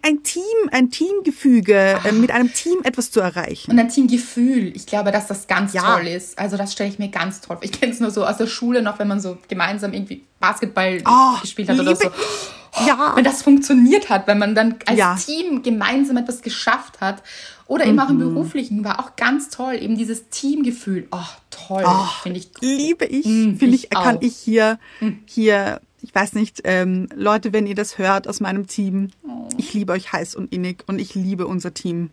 ein 0.02 0.22
Team, 0.22 0.42
ein 0.70 0.90
Teamgefüge, 0.90 1.96
Ach. 1.98 2.04
Äh, 2.04 2.12
mit 2.12 2.30
einem 2.30 2.52
Team 2.52 2.78
etwas 2.82 3.10
zu 3.10 3.20
erreichen. 3.20 3.70
Und 3.70 3.78
ein 3.78 3.88
Teamgefühl. 3.88 4.74
Ich 4.74 4.86
glaube, 4.86 5.12
dass 5.12 5.26
das 5.26 5.46
ganz 5.46 5.72
ja. 5.72 5.96
toll 5.96 6.06
ist. 6.06 6.38
Also 6.38 6.56
das 6.56 6.72
stelle 6.72 6.90
ich 6.90 6.98
mir 6.98 7.08
ganz 7.08 7.40
toll 7.40 7.52
vor. 7.56 7.64
Ich 7.64 7.72
kenne 7.72 7.92
es 7.92 8.00
nur 8.00 8.10
so 8.10 8.24
aus 8.24 8.36
der 8.36 8.46
Schule 8.46 8.82
noch, 8.82 8.98
wenn 8.98 9.08
man 9.08 9.20
so 9.20 9.38
gemeinsam 9.48 9.92
irgendwie 9.92 10.24
Basketball 10.40 11.02
oh, 11.06 11.40
gespielt 11.40 11.68
hat 11.68 11.78
oder 11.78 11.94
so. 11.96 12.08
Oh, 12.08 12.86
ja. 12.86 13.12
Wenn 13.14 13.24
das 13.24 13.42
funktioniert 13.42 14.08
hat, 14.08 14.26
wenn 14.26 14.38
man 14.38 14.54
dann 14.54 14.76
als 14.86 14.98
ja. 14.98 15.14
Team 15.14 15.62
gemeinsam 15.62 16.16
etwas 16.16 16.42
geschafft 16.42 17.00
hat. 17.00 17.22
Oder 17.66 17.84
eben 17.86 17.94
mhm. 17.94 18.00
auch 18.00 18.10
im 18.10 18.16
mhm. 18.16 18.34
Beruflichen 18.34 18.84
war 18.84 19.00
auch 19.00 19.16
ganz 19.16 19.48
toll, 19.48 19.74
eben 19.74 19.96
dieses 19.96 20.28
Teamgefühl. 20.28 21.06
Oh, 21.10 21.18
toll. 21.50 21.84
Oh, 21.86 22.06
Finde 22.22 22.38
ich. 22.38 22.50
Liebe 22.60 23.04
ich. 23.04 23.26
Mhm, 23.26 23.58
Finde 23.58 23.76
ich, 23.76 23.84
ich 23.84 23.90
kann 23.90 24.18
ich 24.20 24.36
hier, 24.36 24.78
mhm. 25.00 25.20
hier 25.26 25.80
ich 26.02 26.14
weiß 26.14 26.34
nicht, 26.34 26.62
ähm, 26.64 27.08
Leute, 27.14 27.52
wenn 27.52 27.66
ihr 27.66 27.76
das 27.76 27.96
hört 27.96 28.26
aus 28.26 28.40
meinem 28.40 28.66
Team, 28.66 29.10
oh. 29.22 29.48
ich 29.56 29.72
liebe 29.72 29.92
euch 29.92 30.12
heiß 30.12 30.34
und 30.34 30.52
innig 30.52 30.84
und 30.88 30.98
ich 30.98 31.14
liebe 31.14 31.46
unser 31.46 31.72
Team. 31.72 32.10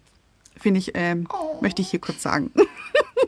Finde 0.57 0.79
ich, 0.79 0.91
ähm, 0.93 1.27
oh. 1.33 1.59
möchte 1.61 1.81
ich 1.81 1.89
hier 1.89 1.99
kurz 1.99 2.21
sagen. 2.21 2.51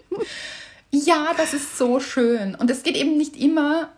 ja, 0.92 1.34
das 1.36 1.54
ist 1.54 1.78
so 1.78 2.00
schön. 2.00 2.56
Und 2.56 2.70
es 2.70 2.84
geht 2.84 2.96
eben 2.96 3.18
nicht 3.18 3.36
immer, 3.38 3.90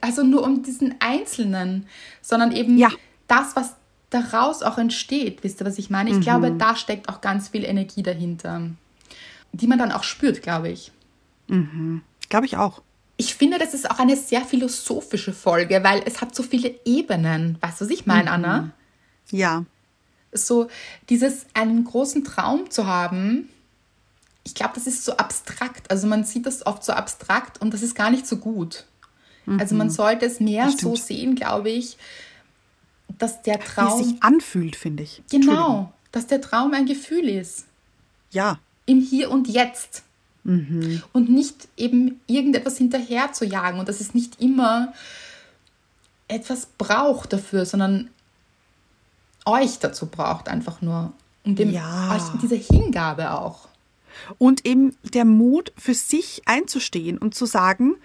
also 0.00 0.22
nur 0.22 0.42
um 0.42 0.62
diesen 0.62 0.96
Einzelnen, 1.00 1.86
sondern 2.20 2.52
eben 2.52 2.76
ja. 2.76 2.90
das, 3.26 3.56
was 3.56 3.74
daraus 4.10 4.62
auch 4.62 4.76
entsteht. 4.76 5.42
Wisst 5.42 5.62
ihr, 5.62 5.66
was 5.66 5.78
ich 5.78 5.88
meine? 5.88 6.10
Ich 6.10 6.16
mhm. 6.16 6.22
glaube, 6.22 6.52
da 6.52 6.76
steckt 6.76 7.08
auch 7.08 7.22
ganz 7.22 7.48
viel 7.48 7.64
Energie 7.64 8.02
dahinter, 8.02 8.62
die 9.52 9.66
man 9.66 9.78
dann 9.78 9.92
auch 9.92 10.02
spürt, 10.02 10.42
glaube 10.42 10.68
ich. 10.68 10.92
Mhm. 11.48 12.02
Glaube 12.28 12.44
ich 12.46 12.56
auch. 12.58 12.82
Ich 13.22 13.36
finde, 13.36 13.56
das 13.56 13.72
ist 13.72 13.88
auch 13.88 14.00
eine 14.00 14.16
sehr 14.16 14.40
philosophische 14.40 15.32
Folge, 15.32 15.84
weil 15.84 16.02
es 16.06 16.20
hat 16.20 16.34
so 16.34 16.42
viele 16.42 16.74
Ebenen. 16.84 17.56
Weißt 17.60 17.80
du, 17.80 17.84
was 17.84 17.92
ich 17.92 18.04
meine, 18.04 18.22
mhm. 18.24 18.28
Anna? 18.28 18.70
Ja. 19.30 19.64
So 20.32 20.66
dieses 21.08 21.46
einen 21.54 21.84
großen 21.84 22.24
Traum 22.24 22.68
zu 22.68 22.88
haben, 22.88 23.48
ich 24.42 24.56
glaube, 24.56 24.72
das 24.74 24.88
ist 24.88 25.04
so 25.04 25.18
abstrakt. 25.18 25.88
Also 25.88 26.08
man 26.08 26.24
sieht 26.24 26.46
das 26.46 26.66
oft 26.66 26.82
so 26.82 26.94
abstrakt 26.94 27.60
und 27.60 27.72
das 27.72 27.82
ist 27.82 27.94
gar 27.94 28.10
nicht 28.10 28.26
so 28.26 28.38
gut. 28.38 28.86
Mhm. 29.46 29.60
Also 29.60 29.76
man 29.76 29.88
sollte 29.88 30.26
es 30.26 30.40
mehr 30.40 30.68
so 30.76 30.96
sehen, 30.96 31.36
glaube 31.36 31.70
ich, 31.70 31.98
dass 33.18 33.40
der 33.42 33.60
Traum 33.60 34.00
Wie 34.00 34.02
es 34.02 34.08
sich 34.08 34.22
anfühlt, 34.24 34.74
finde 34.74 35.04
ich. 35.04 35.22
Genau, 35.30 35.92
dass 36.10 36.26
der 36.26 36.40
Traum 36.40 36.74
ein 36.74 36.86
Gefühl 36.86 37.28
ist. 37.28 37.66
Ja. 38.32 38.58
Im 38.84 39.00
Hier 39.00 39.30
und 39.30 39.46
Jetzt. 39.46 40.02
Mhm. 40.44 41.02
Und 41.12 41.30
nicht 41.30 41.68
eben 41.76 42.20
irgendetwas 42.26 42.76
hinterher 42.76 43.32
zu 43.32 43.44
jagen 43.44 43.78
und 43.78 43.88
dass 43.88 44.00
es 44.00 44.14
nicht 44.14 44.40
immer 44.40 44.92
etwas 46.28 46.66
braucht 46.78 47.32
dafür, 47.32 47.66
sondern 47.66 48.10
euch 49.44 49.78
dazu 49.78 50.06
braucht 50.06 50.48
einfach 50.48 50.80
nur. 50.82 51.12
Und 51.44 51.58
dem, 51.58 51.70
ja. 51.70 52.14
euch 52.14 52.40
diese 52.40 52.54
Hingabe 52.54 53.32
auch. 53.32 53.68
Und 54.38 54.64
eben 54.66 54.96
der 55.02 55.24
Mut 55.24 55.72
für 55.76 55.94
sich 55.94 56.42
einzustehen 56.46 57.18
und 57.18 57.34
zu 57.34 57.46
sagen, 57.46 57.96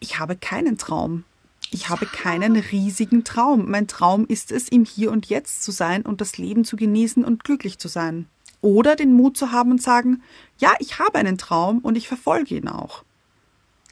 ich 0.00 0.18
habe 0.18 0.36
keinen 0.36 0.78
Traum. 0.78 1.24
Ich 1.70 1.88
habe 1.88 2.06
keinen 2.06 2.56
riesigen 2.56 3.22
Traum. 3.22 3.70
Mein 3.70 3.86
Traum 3.86 4.26
ist 4.26 4.50
es, 4.50 4.68
im 4.68 4.84
Hier 4.84 5.12
und 5.12 5.26
Jetzt 5.26 5.62
zu 5.62 5.70
sein 5.70 6.02
und 6.02 6.20
das 6.20 6.36
Leben 6.36 6.64
zu 6.64 6.76
genießen 6.76 7.24
und 7.24 7.44
glücklich 7.44 7.78
zu 7.78 7.86
sein. 7.86 8.26
Oder 8.62 8.96
den 8.96 9.12
Mut 9.12 9.36
zu 9.36 9.52
haben 9.52 9.70
und 9.70 9.82
sagen, 9.82 10.22
ja, 10.58 10.72
ich 10.78 10.98
habe 10.98 11.18
einen 11.18 11.38
Traum 11.38 11.78
und 11.78 11.96
ich 11.96 12.08
verfolge 12.08 12.56
ihn 12.56 12.68
auch. 12.68 13.02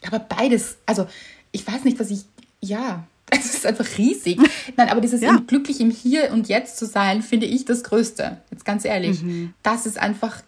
Aber 0.06 0.18
beides, 0.18 0.76
also 0.86 1.06
ich 1.52 1.66
weiß 1.66 1.84
nicht, 1.84 1.98
was 1.98 2.10
ich, 2.10 2.24
ja, 2.60 3.04
es 3.30 3.54
ist 3.54 3.66
einfach 3.66 3.86
riesig. 3.98 4.40
Nein, 4.76 4.88
aber 4.88 5.00
dieses 5.00 5.20
ja. 5.20 5.36
glücklich 5.46 5.80
im 5.80 5.90
Hier 5.90 6.32
und 6.32 6.48
Jetzt 6.48 6.78
zu 6.78 6.86
sein, 6.86 7.22
finde 7.22 7.46
ich 7.46 7.64
das 7.64 7.84
Größte. 7.84 8.38
Jetzt 8.50 8.64
ganz 8.64 8.84
ehrlich. 8.84 9.22
Mhm. 9.22 9.54
Das 9.62 9.86
ist 9.86 9.98
einfach 9.98 10.42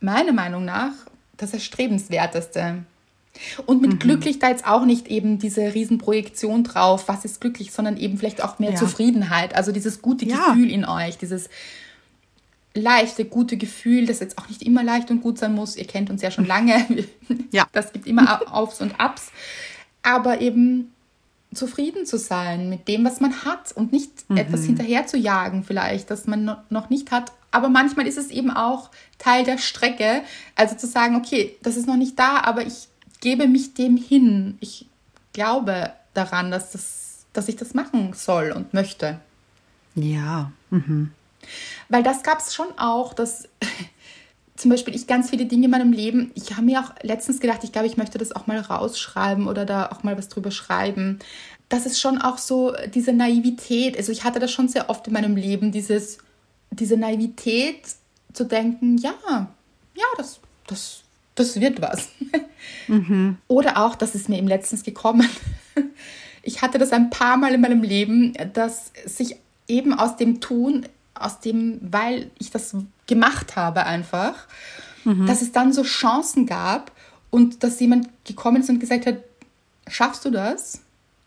meiner 0.00 0.32
Meinung 0.32 0.64
nach 0.64 0.92
das 1.36 1.52
Erstrebenswerteste. 1.52 2.84
Und 3.66 3.80
mit 3.80 3.92
mhm. 3.92 3.98
glücklich 3.98 4.38
da 4.40 4.48
jetzt 4.48 4.66
auch 4.66 4.84
nicht 4.84 5.08
eben 5.08 5.38
diese 5.38 5.74
Riesenprojektion 5.74 6.64
drauf, 6.64 7.04
was 7.06 7.24
ist 7.24 7.40
glücklich, 7.40 7.72
sondern 7.72 7.96
eben 7.96 8.18
vielleicht 8.18 8.42
auch 8.42 8.58
mehr 8.58 8.72
ja. 8.72 8.76
Zufriedenheit. 8.76 9.54
Also 9.54 9.70
dieses 9.70 10.02
gute 10.02 10.26
ja. 10.26 10.36
Gefühl 10.36 10.70
in 10.70 10.84
euch, 10.84 11.18
dieses 11.18 11.48
leichte, 12.74 13.24
gute 13.24 13.56
Gefühl, 13.56 14.06
das 14.06 14.20
jetzt 14.20 14.38
auch 14.38 14.48
nicht 14.48 14.62
immer 14.62 14.82
leicht 14.82 15.10
und 15.10 15.20
gut 15.20 15.38
sein 15.38 15.54
muss. 15.54 15.76
Ihr 15.76 15.86
kennt 15.86 16.10
uns 16.10 16.22
ja 16.22 16.30
schon 16.30 16.46
lange. 16.46 16.84
Ja. 17.50 17.66
Das 17.72 17.92
gibt 17.92 18.06
immer 18.06 18.52
Aufs 18.54 18.80
und 18.80 19.00
Abs. 19.00 19.30
Aber 20.02 20.40
eben 20.40 20.92
zufrieden 21.54 22.04
zu 22.04 22.18
sein 22.18 22.68
mit 22.68 22.88
dem, 22.88 23.04
was 23.04 23.20
man 23.20 23.44
hat 23.44 23.72
und 23.72 23.92
nicht 23.92 24.28
mhm. 24.28 24.36
etwas 24.36 24.64
hinterher 24.64 25.06
zu 25.06 25.16
jagen, 25.16 25.64
vielleicht, 25.64 26.10
das 26.10 26.26
man 26.26 26.56
noch 26.68 26.90
nicht 26.90 27.10
hat. 27.10 27.32
Aber 27.50 27.68
manchmal 27.68 28.06
ist 28.06 28.18
es 28.18 28.30
eben 28.30 28.50
auch 28.50 28.90
Teil 29.18 29.44
der 29.44 29.58
Strecke. 29.58 30.22
Also 30.54 30.76
zu 30.76 30.86
sagen, 30.86 31.16
okay, 31.16 31.56
das 31.62 31.76
ist 31.76 31.86
noch 31.86 31.96
nicht 31.96 32.18
da, 32.18 32.42
aber 32.42 32.66
ich 32.66 32.88
gebe 33.20 33.48
mich 33.48 33.74
dem 33.74 33.96
hin. 33.96 34.58
Ich 34.60 34.86
glaube 35.32 35.92
daran, 36.14 36.50
dass, 36.50 36.72
das, 36.72 37.26
dass 37.32 37.48
ich 37.48 37.56
das 37.56 37.74
machen 37.74 38.12
soll 38.12 38.52
und 38.52 38.74
möchte. 38.74 39.18
Ja. 39.94 40.52
Mhm. 40.70 41.12
Weil 41.88 42.02
das 42.02 42.22
gab 42.22 42.40
es 42.40 42.54
schon 42.54 42.66
auch, 42.78 43.14
dass 43.14 43.48
zum 44.56 44.70
Beispiel 44.70 44.94
ich 44.94 45.06
ganz 45.06 45.30
viele 45.30 45.46
Dinge 45.46 45.66
in 45.66 45.70
meinem 45.70 45.92
Leben, 45.92 46.32
ich 46.34 46.52
habe 46.52 46.62
mir 46.62 46.80
auch 46.80 46.92
letztens 47.02 47.40
gedacht, 47.40 47.64
ich 47.64 47.72
glaube, 47.72 47.86
ich 47.86 47.96
möchte 47.96 48.18
das 48.18 48.32
auch 48.32 48.46
mal 48.46 48.58
rausschreiben 48.58 49.46
oder 49.46 49.64
da 49.64 49.86
auch 49.86 50.02
mal 50.02 50.18
was 50.18 50.28
drüber 50.28 50.50
schreiben. 50.50 51.18
Das 51.68 51.86
ist 51.86 52.00
schon 52.00 52.18
auch 52.18 52.38
so 52.38 52.74
diese 52.94 53.12
Naivität. 53.12 53.96
Also 53.96 54.10
ich 54.10 54.24
hatte 54.24 54.40
das 54.40 54.50
schon 54.50 54.68
sehr 54.68 54.90
oft 54.90 55.06
in 55.06 55.12
meinem 55.12 55.36
Leben, 55.36 55.70
dieses, 55.70 56.18
diese 56.70 56.96
Naivität 56.96 57.82
zu 58.32 58.44
denken, 58.44 58.98
ja, 58.98 59.14
ja, 59.94 60.04
das, 60.16 60.40
das, 60.66 61.02
das 61.34 61.60
wird 61.60 61.80
was. 61.80 62.08
Mhm. 62.88 63.38
Oder 63.46 63.76
auch, 63.78 63.94
das 63.94 64.14
ist 64.14 64.28
mir 64.28 64.38
eben 64.38 64.48
letztens 64.48 64.82
gekommen. 64.82 65.28
Ich 66.42 66.62
hatte 66.62 66.78
das 66.78 66.92
ein 66.92 67.10
paar 67.10 67.36
Mal 67.36 67.52
in 67.52 67.60
meinem 67.60 67.82
Leben, 67.82 68.32
dass 68.54 68.90
sich 69.04 69.36
eben 69.66 69.92
aus 69.92 70.16
dem 70.16 70.40
Tun 70.40 70.86
aus 71.20 71.40
dem, 71.40 71.78
weil 71.80 72.30
ich 72.38 72.50
das 72.50 72.74
gemacht 73.06 73.56
habe 73.56 73.84
einfach, 73.84 74.34
mhm. 75.04 75.26
dass 75.26 75.42
es 75.42 75.52
dann 75.52 75.72
so 75.72 75.82
Chancen 75.82 76.46
gab 76.46 76.92
und 77.30 77.62
dass 77.62 77.80
jemand 77.80 78.08
gekommen 78.24 78.62
ist 78.62 78.70
und 78.70 78.78
gesagt 78.78 79.06
hat, 79.06 79.16
schaffst 79.86 80.24
du 80.24 80.30
das? 80.30 80.80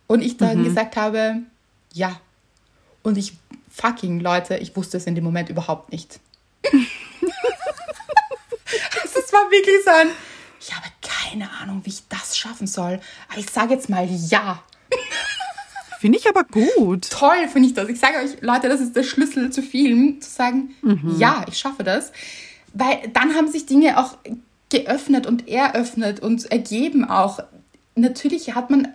Und 0.08 0.22
ich 0.22 0.38
dann 0.38 0.60
mhm. 0.60 0.64
gesagt 0.66 0.98
habe, 0.98 1.38
ja. 1.94 2.20
Und 3.04 3.18
ich, 3.18 3.38
fucking 3.72 4.20
Leute, 4.20 4.58
ich 4.58 4.76
wusste 4.76 4.98
es 4.98 5.06
in 5.06 5.16
dem 5.16 5.24
Moment 5.24 5.50
überhaupt 5.50 5.92
nicht. 5.92 6.20
also 6.66 6.80
es 9.20 9.34
war 9.34 9.50
wirklich 9.52 9.84
so 9.86 9.92
ein, 9.92 10.10
ich 10.60 10.76
habe 10.76 10.88
keine 11.02 11.50
Ahnung, 11.52 11.82
wie 11.86 11.90
ich 11.90 12.04
das 12.10 12.38
schaffen 12.38 12.68
soll. 12.68 13.00
Aber 13.30 13.40
ich 13.40 13.50
sage 13.50 13.74
jetzt 13.74 13.90
mal 13.90 14.06
ja. 14.06 14.62
Finde 16.02 16.18
ich 16.18 16.28
aber 16.28 16.46
gut. 16.46 17.12
Toll 17.12 17.48
finde 17.48 17.68
ich 17.68 17.76
das. 17.76 17.88
Ich 17.88 18.00
sage 18.00 18.18
euch, 18.18 18.42
Leute, 18.42 18.68
das 18.70 18.82
ist 18.82 18.96
der 18.96 19.04
Schlüssel 19.04 19.52
zu 19.52 19.62
vielen, 19.62 20.20
zu 20.20 20.32
sagen, 20.32 20.74
mhm. 20.82 21.16
ja, 21.20 21.46
ich 21.48 21.60
schaffe 21.60 21.84
das. 21.84 22.12
Weil 22.74 23.08
dann 23.14 23.36
haben 23.36 23.48
sich 23.48 23.68
Dinge 23.68 24.00
auch 24.00 24.18
geöffnet 24.72 25.28
und 25.28 25.48
eröffnet 25.48 26.20
und 26.20 26.52
ergeben 26.52 27.06
auch. 27.06 27.42
Natürlich 27.94 28.56
hat 28.56 28.72
man 28.72 28.88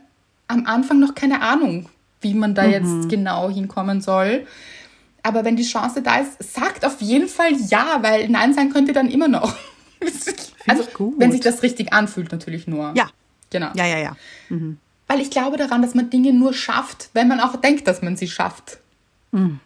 am 0.49 0.67
Anfang 0.67 0.99
noch 0.99 1.15
keine 1.15 1.43
Ahnung, 1.43 1.89
wie 2.23 2.35
man 2.35 2.57
da 2.57 2.65
mhm. 2.65 2.73
jetzt 2.73 3.09
genau 3.09 3.51
hinkommen 3.51 4.01
soll. 4.01 4.45
Aber 5.23 5.45
wenn 5.45 5.55
die 5.55 5.63
Chance 5.63 6.03
da 6.03 6.19
ist, 6.19 6.43
sagt 6.55 6.85
auf 6.85 7.01
jeden 7.01 7.29
Fall 7.29 7.53
ja, 7.69 7.99
weil 8.01 8.29
Nein 8.29 8.53
sein 8.53 8.73
könnte 8.73 8.93
dann 8.93 9.09
immer 9.09 9.29
noch. 9.29 9.55
also, 10.67 10.83
wenn 11.19 11.31
sich 11.31 11.41
das 11.41 11.63
richtig 11.63 11.93
anfühlt, 11.93 12.33
natürlich 12.33 12.67
nur. 12.67 12.95
Ja. 12.97 13.09
Genau. 13.51 13.71
Ja, 13.77 13.87
ja, 13.87 13.99
ja. 13.99 14.17
Mhm. 14.49 14.79
Weil 15.07 15.21
ich 15.21 15.31
glaube 15.31 15.57
daran, 15.57 15.83
dass 15.83 15.95
man 15.95 16.11
Dinge 16.11 16.33
nur 16.33 16.53
schafft, 16.53 17.11
wenn 17.13 17.29
man 17.29 17.41
auch 17.41 17.57
denkt, 17.57 17.87
dass 17.87 18.03
man 18.03 18.17
sie 18.17 18.29
schafft. 18.29 18.79
Mhm. 19.33 19.61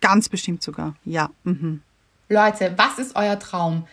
Ganz 0.00 0.28
bestimmt 0.28 0.62
sogar, 0.62 0.94
ja. 1.04 1.30
Mhm. 1.44 1.82
Leute, 2.28 2.74
was 2.76 2.98
ist 2.98 3.16
euer 3.16 3.38
Traum? 3.38 3.86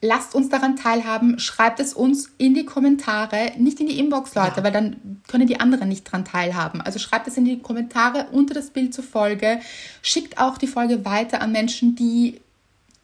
Lasst 0.00 0.34
uns 0.34 0.48
daran 0.48 0.76
teilhaben, 0.76 1.38
schreibt 1.38 1.80
es 1.80 1.94
uns 1.94 2.30
in 2.36 2.54
die 2.54 2.66
Kommentare, 2.66 3.52
nicht 3.56 3.80
in 3.80 3.86
die 3.86 3.98
Inbox, 3.98 4.34
Leute, 4.34 4.58
ja. 4.58 4.64
weil 4.64 4.72
dann 4.72 5.20
können 5.28 5.46
die 5.46 5.60
anderen 5.60 5.88
nicht 5.88 6.06
daran 6.06 6.24
teilhaben. 6.24 6.80
Also 6.80 6.98
schreibt 6.98 7.26
es 7.26 7.36
in 7.36 7.44
die 7.44 7.58
Kommentare 7.58 8.28
unter 8.32 8.54
das 8.54 8.70
Bild 8.70 8.92
zur 8.92 9.04
Folge. 9.04 9.60
Schickt 10.02 10.38
auch 10.38 10.58
die 10.58 10.66
Folge 10.66 11.04
weiter 11.04 11.40
an 11.40 11.52
Menschen, 11.52 11.96
die 11.96 12.40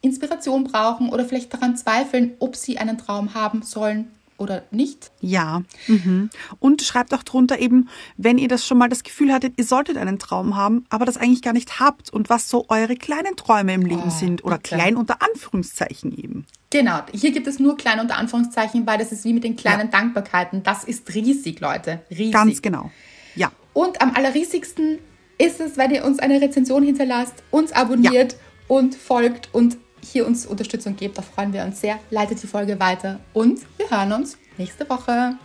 Inspiration 0.02 0.64
brauchen 0.64 1.08
oder 1.08 1.24
vielleicht 1.24 1.52
daran 1.52 1.76
zweifeln, 1.76 2.34
ob 2.38 2.56
sie 2.56 2.78
einen 2.78 2.98
Traum 2.98 3.34
haben 3.34 3.62
sollen 3.62 4.10
oder 4.40 4.64
nicht? 4.70 5.12
Ja. 5.20 5.62
Mhm. 5.86 6.30
Und 6.58 6.82
schreibt 6.82 7.12
auch 7.14 7.22
drunter 7.22 7.58
eben, 7.58 7.88
wenn 8.16 8.38
ihr 8.38 8.48
das 8.48 8.66
schon 8.66 8.78
mal 8.78 8.88
das 8.88 9.02
Gefühl 9.02 9.32
hattet, 9.32 9.54
ihr 9.58 9.64
solltet 9.64 9.98
einen 9.98 10.18
Traum 10.18 10.56
haben, 10.56 10.86
aber 10.88 11.04
das 11.04 11.18
eigentlich 11.18 11.42
gar 11.42 11.52
nicht 11.52 11.78
habt 11.78 12.10
und 12.10 12.30
was 12.30 12.48
so 12.48 12.64
eure 12.68 12.96
kleinen 12.96 13.36
Träume 13.36 13.74
im 13.74 13.82
Leben 13.82 14.04
oh, 14.06 14.10
sind 14.10 14.44
oder 14.44 14.56
bitte. 14.56 14.76
klein 14.76 14.96
unter 14.96 15.22
Anführungszeichen 15.22 16.16
eben. 16.16 16.46
Genau, 16.70 17.00
hier 17.12 17.32
gibt 17.32 17.46
es 17.46 17.58
nur 17.58 17.76
kleine 17.76 18.00
unter 18.00 18.16
Anführungszeichen, 18.16 18.86
weil 18.86 18.98
das 18.98 19.12
ist 19.12 19.24
wie 19.24 19.32
mit 19.32 19.44
den 19.44 19.56
kleinen 19.56 19.90
Dankbarkeiten. 19.90 20.62
Das 20.62 20.84
ist 20.84 21.14
riesig, 21.14 21.60
Leute. 21.60 22.00
Riesig. 22.10 22.32
Ganz 22.32 22.62
genau. 22.62 22.90
Ja. 23.34 23.52
Und 23.72 24.00
am 24.00 24.14
allerriesigsten 24.14 24.98
ist 25.36 25.60
es, 25.60 25.76
wenn 25.76 25.90
ihr 25.90 26.04
uns 26.04 26.18
eine 26.18 26.40
Rezension 26.40 26.82
hinterlasst, 26.82 27.42
uns 27.50 27.72
abonniert 27.72 28.36
und 28.68 28.94
folgt 28.94 29.48
und 29.52 29.78
hier 30.02 30.26
uns 30.26 30.46
Unterstützung 30.46 30.96
gebt. 30.96 31.18
Da 31.18 31.22
freuen 31.22 31.52
wir 31.52 31.64
uns 31.64 31.80
sehr. 31.80 31.98
Leitet 32.10 32.42
die 32.42 32.46
Folge 32.46 32.78
weiter 32.80 33.20
und 33.32 33.60
wir 33.78 33.90
hören 33.90 34.12
uns 34.12 34.36
nächste 34.58 34.88
Woche. 34.88 35.36